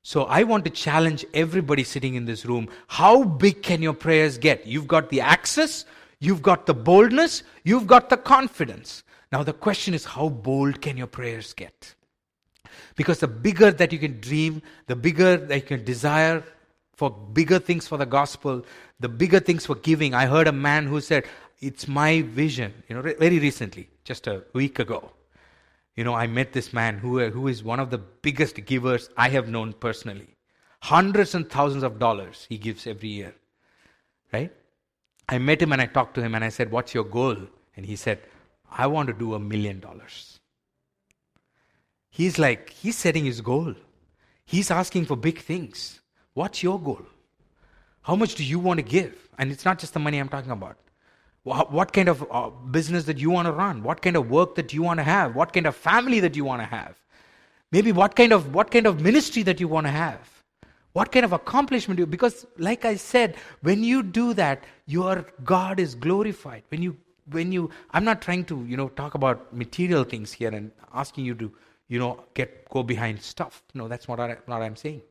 So 0.06 0.24
I 0.24 0.42
want 0.42 0.66
to 0.66 0.70
challenge 0.70 1.24
everybody 1.32 1.82
sitting 1.82 2.14
in 2.14 2.26
this 2.26 2.44
room. 2.44 2.68
How 2.88 3.24
big 3.24 3.62
can 3.62 3.80
your 3.80 3.94
prayers 3.94 4.36
get? 4.36 4.66
You've 4.66 4.86
got 4.86 5.08
the 5.08 5.22
access, 5.22 5.86
you've 6.20 6.42
got 6.42 6.66
the 6.66 6.74
boldness, 6.74 7.42
you've 7.64 7.86
got 7.86 8.10
the 8.10 8.18
confidence. 8.18 9.02
Now 9.32 9.42
the 9.42 9.54
question 9.54 9.94
is, 9.94 10.04
how 10.04 10.28
bold 10.28 10.82
can 10.82 10.98
your 10.98 11.06
prayers 11.06 11.54
get? 11.54 11.94
Because 12.96 13.20
the 13.20 13.28
bigger 13.28 13.70
that 13.70 13.92
you 13.92 13.98
can 13.98 14.20
dream, 14.20 14.60
the 14.88 14.94
bigger 14.94 15.38
that 15.38 15.54
you 15.56 15.62
can 15.62 15.84
desire 15.84 16.44
for 16.94 17.10
bigger 17.10 17.58
things 17.58 17.88
for 17.88 17.96
the 17.96 18.06
gospel, 18.06 18.62
the 19.00 19.08
bigger 19.08 19.40
things 19.40 19.64
for 19.64 19.74
giving. 19.74 20.12
I 20.12 20.26
heard 20.26 20.48
a 20.48 20.52
man 20.52 20.86
who 20.86 21.00
said, 21.00 21.24
It's 21.60 21.88
my 21.88 22.20
vision, 22.20 22.74
you 22.88 22.94
know, 22.94 23.00
very 23.00 23.38
recently, 23.38 23.88
just 24.04 24.26
a 24.26 24.44
week 24.52 24.78
ago. 24.78 25.12
You 25.96 26.04
know, 26.04 26.14
I 26.14 26.26
met 26.26 26.52
this 26.52 26.72
man 26.72 26.98
who, 26.98 27.28
who 27.30 27.46
is 27.48 27.62
one 27.62 27.80
of 27.80 27.90
the 27.90 27.98
biggest 27.98 28.64
givers 28.64 29.08
I 29.16 29.28
have 29.28 29.48
known 29.48 29.72
personally. 29.74 30.36
Hundreds 30.82 31.34
and 31.34 31.48
thousands 31.48 31.82
of 31.82 31.98
dollars 31.98 32.46
he 32.48 32.58
gives 32.58 32.86
every 32.86 33.08
year. 33.08 33.34
Right? 34.32 34.52
I 35.28 35.38
met 35.38 35.62
him 35.62 35.72
and 35.72 35.80
I 35.80 35.86
talked 35.86 36.14
to 36.16 36.22
him 36.22 36.34
and 36.34 36.44
I 36.44 36.48
said, 36.48 36.70
What's 36.70 36.94
your 36.94 37.04
goal? 37.04 37.36
And 37.76 37.86
he 37.86 37.96
said, 37.96 38.20
I 38.70 38.86
want 38.88 39.06
to 39.08 39.14
do 39.14 39.34
a 39.34 39.38
million 39.38 39.80
dollars. 39.80 40.40
He's 42.10 42.38
like, 42.38 42.70
he's 42.70 42.96
setting 42.96 43.24
his 43.24 43.40
goal. 43.40 43.74
He's 44.44 44.70
asking 44.70 45.06
for 45.06 45.16
big 45.16 45.40
things. 45.40 46.00
What's 46.34 46.62
your 46.62 46.80
goal? 46.80 47.06
How 48.02 48.14
much 48.14 48.34
do 48.34 48.44
you 48.44 48.58
want 48.58 48.78
to 48.78 48.82
give? 48.82 49.28
And 49.38 49.50
it's 49.50 49.64
not 49.64 49.78
just 49.78 49.94
the 49.94 50.00
money 50.00 50.18
I'm 50.18 50.28
talking 50.28 50.50
about. 50.50 50.76
What 51.44 51.92
kind 51.92 52.08
of 52.08 52.26
uh, 52.30 52.50
business 52.70 53.04
that 53.04 53.18
you 53.18 53.30
want 53.30 53.46
to 53.46 53.52
run? 53.52 53.82
What 53.82 54.00
kind 54.00 54.16
of 54.16 54.30
work 54.30 54.54
that 54.54 54.72
you 54.72 54.82
want 54.82 54.98
to 54.98 55.04
have? 55.04 55.34
What 55.36 55.52
kind 55.52 55.66
of 55.66 55.76
family 55.76 56.20
that 56.20 56.36
you 56.36 56.44
want 56.44 56.62
to 56.62 56.66
have? 56.66 56.96
Maybe 57.70 57.92
what 57.92 58.16
kind 58.16 58.32
of 58.32 58.54
what 58.54 58.70
kind 58.70 58.86
of 58.86 59.00
ministry 59.00 59.42
that 59.42 59.60
you 59.60 59.68
want 59.68 59.86
to 59.86 59.90
have? 59.90 60.42
What 60.92 61.12
kind 61.12 61.24
of 61.24 61.32
accomplishment 61.32 61.98
you 61.98 62.06
because 62.06 62.46
like 62.56 62.84
I 62.84 62.96
said, 62.96 63.36
when 63.60 63.84
you 63.84 64.02
do 64.02 64.32
that, 64.34 64.64
your 64.86 65.26
God 65.44 65.78
is 65.78 65.94
glorified. 65.94 66.62
When 66.68 66.82
you 66.82 66.96
when 67.30 67.52
you 67.52 67.70
I'm 67.90 68.04
not 68.04 68.22
trying 68.22 68.46
to, 68.46 68.64
you 68.64 68.76
know, 68.76 68.88
talk 68.88 69.14
about 69.14 69.54
material 69.54 70.04
things 70.04 70.32
here 70.32 70.50
and 70.50 70.70
asking 70.94 71.26
you 71.26 71.34
to 71.34 71.52
you 71.88 71.98
know, 71.98 72.24
get 72.34 72.68
go 72.70 72.82
behind 72.82 73.20
stuff. 73.22 73.62
No, 73.74 73.88
that's 73.88 74.08
not 74.08 74.18
what, 74.18 74.62
I'm 74.62 74.76
saying. 74.76 75.02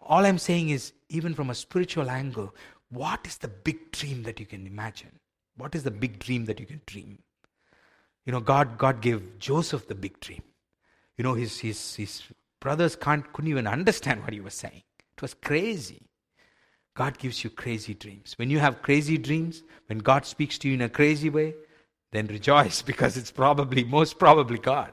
All 0.00 0.24
I'm 0.24 0.38
saying 0.38 0.70
is, 0.70 0.92
even 1.08 1.34
from 1.34 1.50
a 1.50 1.54
spiritual 1.54 2.10
angle, 2.10 2.54
what 2.90 3.26
is 3.26 3.36
the 3.36 3.48
big 3.48 3.90
dream 3.92 4.22
that 4.22 4.40
you 4.40 4.46
can 4.46 4.66
imagine? 4.66 5.10
What 5.58 5.74
is 5.74 5.82
the 5.82 5.90
big 5.90 6.18
dream 6.18 6.46
that 6.46 6.60
you 6.60 6.66
can 6.66 6.80
dream? 6.86 7.18
You 8.24 8.32
know, 8.32 8.40
God, 8.40 8.78
God 8.78 9.00
gave 9.00 9.38
Joseph 9.38 9.86
the 9.88 9.94
big 9.94 10.18
dream. 10.20 10.42
You 11.16 11.24
know, 11.24 11.34
his, 11.34 11.58
his, 11.58 11.94
his 11.94 12.22
brothers 12.60 12.96
can't, 12.96 13.30
couldn't 13.32 13.50
even 13.50 13.66
understand 13.66 14.22
what 14.22 14.32
he 14.32 14.40
was 14.40 14.54
saying. 14.54 14.82
It 15.16 15.22
was 15.22 15.34
crazy. 15.34 16.02
God 16.94 17.18
gives 17.18 17.44
you 17.44 17.50
crazy 17.50 17.94
dreams. 17.94 18.34
When 18.36 18.50
you 18.50 18.58
have 18.58 18.82
crazy 18.82 19.18
dreams, 19.18 19.62
when 19.86 19.98
God 19.98 20.24
speaks 20.24 20.58
to 20.58 20.68
you 20.68 20.74
in 20.74 20.82
a 20.82 20.88
crazy 20.88 21.30
way, 21.30 21.54
then 22.12 22.26
rejoice 22.26 22.82
because 22.90 23.16
it's 23.16 23.30
probably, 23.30 23.84
most 23.84 24.18
probably 24.18 24.58
God 24.58 24.92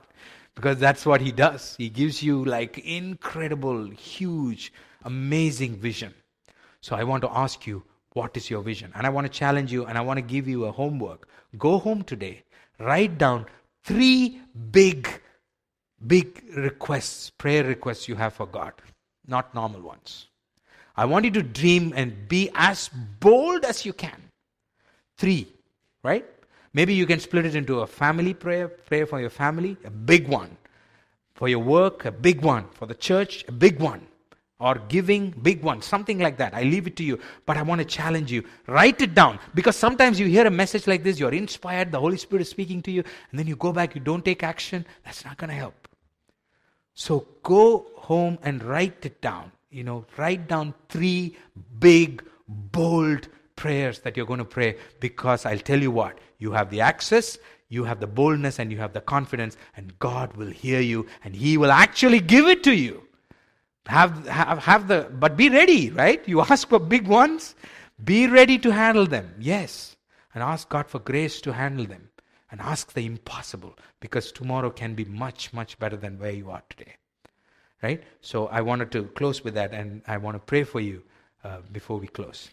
because 0.55 0.77
that's 0.79 1.05
what 1.05 1.21
he 1.21 1.31
does. 1.31 1.75
He 1.77 1.89
gives 1.89 2.23
you 2.23 2.43
like 2.43 2.79
incredible, 2.79 3.89
huge, 3.89 4.73
amazing 5.03 5.75
vision. 5.75 6.13
So 6.81 6.95
I 6.95 7.03
want 7.03 7.21
to 7.23 7.29
ask 7.29 7.67
you, 7.67 7.83
what 8.15 8.35
is 8.37 8.49
your 8.49 8.61
vision? 8.61 8.91
And 8.95 9.05
I 9.05 9.09
want 9.09 9.27
to 9.27 9.39
challenge 9.39 9.71
you 9.71 9.85
and 9.85 9.97
I 9.97 10.01
want 10.01 10.17
to 10.17 10.21
give 10.21 10.47
you 10.47 10.65
a 10.65 10.71
homework. 10.71 11.27
Go 11.57 11.77
home 11.77 12.01
today, 12.03 12.43
write 12.79 13.17
down 13.17 13.45
three 13.83 14.39
big, 14.71 15.07
big 16.07 16.41
requests, 16.55 17.29
prayer 17.29 17.65
requests 17.65 18.07
you 18.07 18.15
have 18.15 18.33
for 18.33 18.47
God, 18.47 18.73
not 19.27 19.53
normal 19.53 19.81
ones. 19.81 20.27
I 20.95 21.03
want 21.03 21.25
you 21.25 21.31
to 21.31 21.43
dream 21.43 21.91
and 21.93 22.27
be 22.29 22.49
as 22.55 22.89
bold 23.19 23.65
as 23.65 23.85
you 23.85 23.91
can. 23.91 24.21
Three, 25.17 25.47
right? 26.01 26.25
Maybe 26.73 26.93
you 26.93 27.05
can 27.05 27.19
split 27.19 27.45
it 27.45 27.55
into 27.55 27.81
a 27.81 27.87
family 27.87 28.33
prayer, 28.33 28.69
prayer 28.69 29.05
for 29.05 29.19
your 29.19 29.29
family, 29.29 29.75
a 29.83 29.89
big 29.89 30.29
one. 30.29 30.55
For 31.33 31.49
your 31.49 31.59
work, 31.59 32.05
a 32.05 32.13
big 32.13 32.41
one. 32.41 32.67
For 32.71 32.85
the 32.85 32.95
church, 32.95 33.43
a 33.49 33.51
big 33.51 33.81
one. 33.81 34.07
Or 34.59 34.75
giving 34.87 35.31
big 35.41 35.61
ones, 35.63 35.85
something 35.85 36.19
like 36.19 36.37
that. 36.37 36.53
I 36.53 36.63
leave 36.63 36.87
it 36.87 36.95
to 36.97 37.03
you, 37.03 37.19
but 37.45 37.57
I 37.57 37.61
want 37.61 37.79
to 37.79 37.85
challenge 37.85 38.31
you. 38.31 38.43
Write 38.67 39.01
it 39.01 39.13
down 39.13 39.39
because 39.53 39.75
sometimes 39.75 40.19
you 40.19 40.27
hear 40.27 40.47
a 40.47 40.51
message 40.51 40.87
like 40.87 41.03
this, 41.03 41.19
you're 41.19 41.33
inspired, 41.33 41.91
the 41.91 41.99
Holy 41.99 42.17
Spirit 42.17 42.43
is 42.43 42.49
speaking 42.49 42.81
to 42.83 42.91
you, 42.91 43.03
and 43.31 43.39
then 43.39 43.47
you 43.47 43.55
go 43.55 43.73
back, 43.73 43.95
you 43.95 44.01
don't 44.01 44.23
take 44.23 44.43
action. 44.43 44.85
That's 45.03 45.25
not 45.25 45.37
going 45.37 45.49
to 45.49 45.55
help. 45.55 45.87
So 46.93 47.27
go 47.43 47.87
home 47.97 48.39
and 48.43 48.63
write 48.63 49.05
it 49.05 49.21
down. 49.21 49.51
You 49.69 49.83
know, 49.83 50.05
write 50.15 50.47
down 50.47 50.73
three 50.87 51.37
big, 51.79 52.23
bold 52.47 53.27
prayers 53.57 53.99
that 53.99 54.15
you're 54.15 54.25
going 54.25 54.39
to 54.39 54.45
pray 54.45 54.77
because 55.01 55.45
I'll 55.45 55.59
tell 55.59 55.81
you 55.81 55.91
what, 55.91 56.17
you 56.37 56.53
have 56.53 56.69
the 56.69 56.79
access, 56.79 57.37
you 57.67 57.83
have 57.83 57.99
the 57.99 58.07
boldness, 58.07 58.59
and 58.59 58.71
you 58.71 58.77
have 58.77 58.93
the 58.93 59.01
confidence, 59.01 59.57
and 59.75 59.97
God 59.99 60.37
will 60.37 60.49
hear 60.49 60.79
you 60.79 61.07
and 61.25 61.35
He 61.35 61.57
will 61.57 61.71
actually 61.71 62.21
give 62.21 62.47
it 62.47 62.63
to 62.63 62.73
you. 62.73 63.04
Have, 63.87 64.27
have, 64.27 64.59
have 64.59 64.87
the, 64.87 65.09
but 65.11 65.37
be 65.37 65.49
ready, 65.49 65.91
right? 65.91 66.27
You 66.27 66.41
ask 66.49 66.67
for 66.67 66.79
big 66.79 67.07
ones, 67.07 67.55
be 68.03 68.27
ready 68.27 68.57
to 68.59 68.71
handle 68.71 69.05
them, 69.05 69.33
yes. 69.39 69.95
And 70.33 70.43
ask 70.43 70.67
God 70.67 70.87
for 70.87 70.99
grace 70.99 71.39
to 71.41 71.53
handle 71.53 71.85
them. 71.85 72.09
And 72.51 72.61
ask 72.61 72.93
the 72.93 73.05
impossible 73.05 73.77
because 73.99 74.31
tomorrow 74.31 74.69
can 74.69 74.93
be 74.93 75.05
much, 75.05 75.51
much 75.51 75.77
better 75.79 75.97
than 75.97 76.19
where 76.19 76.31
you 76.31 76.49
are 76.51 76.63
today. 76.69 76.95
Right? 77.83 78.03
So 78.21 78.47
I 78.47 78.61
wanted 78.61 78.91
to 78.91 79.03
close 79.03 79.43
with 79.43 79.55
that 79.55 79.73
and 79.73 80.01
I 80.07 80.17
want 80.17 80.35
to 80.35 80.39
pray 80.39 80.63
for 80.63 80.79
you 80.79 81.03
uh, 81.43 81.57
before 81.71 81.97
we 81.97 82.07
close. 82.07 82.49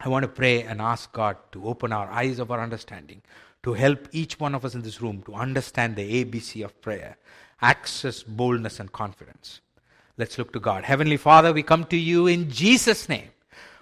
I 0.00 0.08
want 0.08 0.22
to 0.24 0.28
pray 0.28 0.62
and 0.62 0.80
ask 0.80 1.12
God 1.12 1.36
to 1.52 1.66
open 1.66 1.92
our 1.92 2.08
eyes 2.10 2.38
of 2.38 2.50
our 2.50 2.60
understanding, 2.60 3.22
to 3.62 3.72
help 3.72 4.08
each 4.12 4.38
one 4.38 4.54
of 4.54 4.64
us 4.64 4.74
in 4.74 4.82
this 4.82 5.00
room 5.00 5.22
to 5.22 5.34
understand 5.34 5.96
the 5.96 6.24
ABC 6.24 6.64
of 6.64 6.80
prayer 6.80 7.16
access, 7.62 8.22
boldness, 8.22 8.80
and 8.80 8.92
confidence. 8.92 9.60
Let's 10.18 10.38
look 10.38 10.52
to 10.54 10.60
God. 10.60 10.84
Heavenly 10.84 11.18
Father, 11.18 11.52
we 11.52 11.62
come 11.62 11.84
to 11.84 11.96
you 11.96 12.26
in 12.26 12.50
Jesus' 12.50 13.08
name. 13.08 13.28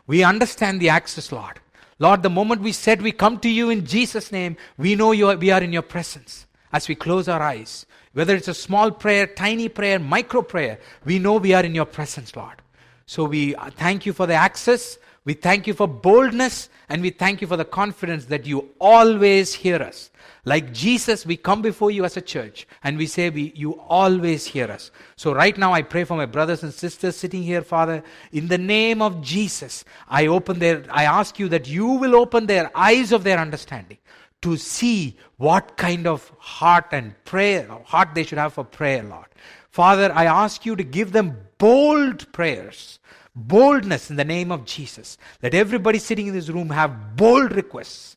We 0.06 0.24
understand 0.24 0.80
the 0.80 0.88
access, 0.88 1.30
Lord. 1.30 1.60
Lord, 2.00 2.22
the 2.22 2.30
moment 2.30 2.60
we 2.60 2.72
said 2.72 3.00
we 3.00 3.12
come 3.12 3.38
to 3.38 3.48
you 3.48 3.70
in 3.70 3.86
Jesus' 3.86 4.32
name, 4.32 4.56
we 4.76 4.96
know 4.96 5.12
you 5.12 5.28
are, 5.28 5.36
we 5.36 5.52
are 5.52 5.62
in 5.62 5.72
your 5.72 5.82
presence. 5.82 6.46
As 6.72 6.88
we 6.88 6.96
close 6.96 7.28
our 7.28 7.40
eyes, 7.40 7.86
whether 8.14 8.34
it's 8.34 8.48
a 8.48 8.54
small 8.54 8.90
prayer, 8.90 9.28
tiny 9.28 9.68
prayer, 9.68 10.00
micro 10.00 10.42
prayer, 10.42 10.80
we 11.04 11.20
know 11.20 11.34
we 11.36 11.54
are 11.54 11.62
in 11.62 11.74
your 11.74 11.84
presence, 11.84 12.34
Lord. 12.34 12.56
So 13.06 13.24
we 13.24 13.54
thank 13.76 14.04
you 14.04 14.12
for 14.12 14.26
the 14.26 14.34
access. 14.34 14.98
We 15.24 15.32
thank 15.32 15.66
you 15.66 15.72
for 15.72 15.88
boldness 15.88 16.68
and 16.90 17.00
we 17.00 17.08
thank 17.08 17.40
you 17.40 17.46
for 17.46 17.56
the 17.56 17.64
confidence 17.64 18.26
that 18.26 18.44
you 18.44 18.68
always 18.78 19.54
hear 19.54 19.76
us. 19.76 20.10
Like 20.44 20.74
Jesus, 20.74 21.24
we 21.24 21.38
come 21.38 21.62
before 21.62 21.90
you 21.90 22.04
as 22.04 22.18
a 22.18 22.20
church 22.20 22.66
and 22.82 22.98
we 22.98 23.06
say, 23.06 23.30
we, 23.30 23.52
You 23.56 23.80
always 23.80 24.46
hear 24.46 24.70
us. 24.70 24.90
So, 25.16 25.32
right 25.32 25.56
now, 25.56 25.72
I 25.72 25.80
pray 25.80 26.04
for 26.04 26.18
my 26.18 26.26
brothers 26.26 26.62
and 26.62 26.74
sisters 26.74 27.16
sitting 27.16 27.42
here, 27.42 27.62
Father. 27.62 28.02
In 28.32 28.48
the 28.48 28.58
name 28.58 29.00
of 29.00 29.22
Jesus, 29.22 29.86
I 30.08 30.26
open 30.26 30.58
their, 30.58 30.84
I 30.90 31.04
ask 31.04 31.38
you 31.38 31.48
that 31.48 31.66
you 31.66 31.86
will 31.86 32.14
open 32.14 32.44
their 32.44 32.70
eyes 32.74 33.10
of 33.10 33.24
their 33.24 33.38
understanding 33.38 33.98
to 34.42 34.58
see 34.58 35.16
what 35.38 35.78
kind 35.78 36.06
of 36.06 36.30
heart 36.38 36.88
and 36.92 37.14
prayer, 37.24 37.66
heart 37.86 38.10
they 38.14 38.24
should 38.24 38.36
have 38.36 38.52
for 38.52 38.64
prayer, 38.64 39.02
Lord. 39.02 39.26
Father, 39.70 40.12
I 40.14 40.26
ask 40.26 40.66
you 40.66 40.76
to 40.76 40.84
give 40.84 41.12
them 41.12 41.38
bold 41.56 42.30
prayers 42.32 42.98
boldness 43.34 44.10
in 44.10 44.16
the 44.16 44.24
name 44.24 44.52
of 44.52 44.64
Jesus. 44.64 45.18
Let 45.42 45.54
everybody 45.54 45.98
sitting 45.98 46.26
in 46.26 46.34
this 46.34 46.48
room 46.48 46.70
have 46.70 47.16
bold 47.16 47.52
requests 47.52 48.16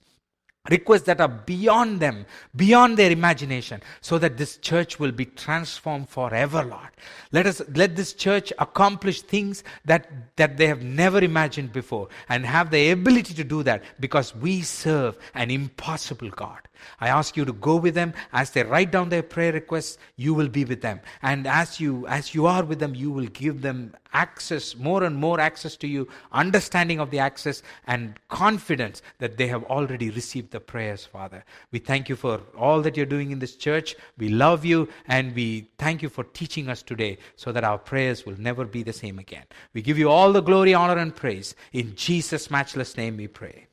requests 0.69 1.03
that 1.03 1.21
are 1.21 1.27
beyond 1.27 1.99
them, 1.99 2.25
beyond 2.55 2.97
their 2.97 3.11
imagination, 3.11 3.81
so 4.01 4.17
that 4.19 4.37
this 4.37 4.57
church 4.57 4.99
will 4.99 5.11
be 5.11 5.25
transformed 5.25 6.09
forever, 6.09 6.63
Lord. 6.63 6.89
Let 7.31 7.45
us 7.45 7.61
let 7.75 7.95
this 7.95 8.13
church 8.13 8.51
accomplish 8.59 9.21
things 9.21 9.63
that, 9.85 10.35
that 10.37 10.57
they 10.57 10.67
have 10.67 10.83
never 10.83 11.19
imagined 11.19 11.73
before 11.73 12.09
and 12.29 12.45
have 12.45 12.71
the 12.71 12.91
ability 12.91 13.33
to 13.35 13.43
do 13.43 13.63
that 13.63 13.83
because 13.99 14.35
we 14.35 14.61
serve 14.61 15.17
an 15.33 15.51
impossible 15.51 16.29
God. 16.29 16.59
I 16.99 17.07
ask 17.07 17.37
you 17.37 17.45
to 17.45 17.53
go 17.53 17.75
with 17.75 17.95
them 17.95 18.13
as 18.33 18.51
they 18.51 18.63
write 18.63 18.91
down 18.91 19.09
their 19.09 19.23
prayer 19.23 19.53
requests, 19.53 19.97
you 20.15 20.33
will 20.33 20.49
be 20.49 20.65
with 20.65 20.81
them. 20.81 21.01
And 21.21 21.47
as 21.47 21.79
you 21.79 22.07
as 22.07 22.33
you 22.33 22.45
are 22.47 22.63
with 22.63 22.79
them, 22.79 22.95
you 22.95 23.11
will 23.11 23.25
give 23.27 23.61
them 23.61 23.93
access, 24.13 24.75
more 24.75 25.03
and 25.03 25.15
more 25.15 25.39
access 25.39 25.75
to 25.77 25.87
you, 25.87 26.07
understanding 26.31 26.99
of 26.99 27.11
the 27.11 27.19
access, 27.19 27.61
and 27.85 28.15
confidence 28.29 29.01
that 29.19 29.37
they 29.37 29.47
have 29.47 29.63
already 29.65 30.09
received 30.09 30.51
the 30.51 30.59
prayers, 30.59 31.05
Father. 31.05 31.43
We 31.71 31.79
thank 31.79 32.09
you 32.09 32.15
for 32.15 32.41
all 32.57 32.81
that 32.81 32.97
you're 32.97 33.05
doing 33.05 33.31
in 33.31 33.39
this 33.39 33.55
church. 33.55 33.95
We 34.17 34.29
love 34.29 34.65
you, 34.65 34.87
and 35.07 35.35
we 35.35 35.69
thank 35.77 36.01
you 36.01 36.09
for 36.09 36.23
teaching 36.23 36.69
us 36.69 36.81
today 36.81 37.17
so 37.35 37.51
that 37.51 37.63
our 37.63 37.77
prayers 37.77 38.25
will 38.25 38.39
never 38.39 38.65
be 38.65 38.83
the 38.83 38.93
same 38.93 39.19
again. 39.19 39.43
We 39.73 39.81
give 39.81 39.97
you 39.97 40.09
all 40.09 40.31
the 40.31 40.41
glory, 40.41 40.73
honor, 40.73 40.97
and 40.97 41.15
praise. 41.15 41.55
In 41.73 41.95
Jesus' 41.95 42.49
matchless 42.49 42.97
name 42.97 43.17
we 43.17 43.27
pray. 43.27 43.67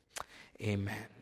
Amen. 0.61 1.14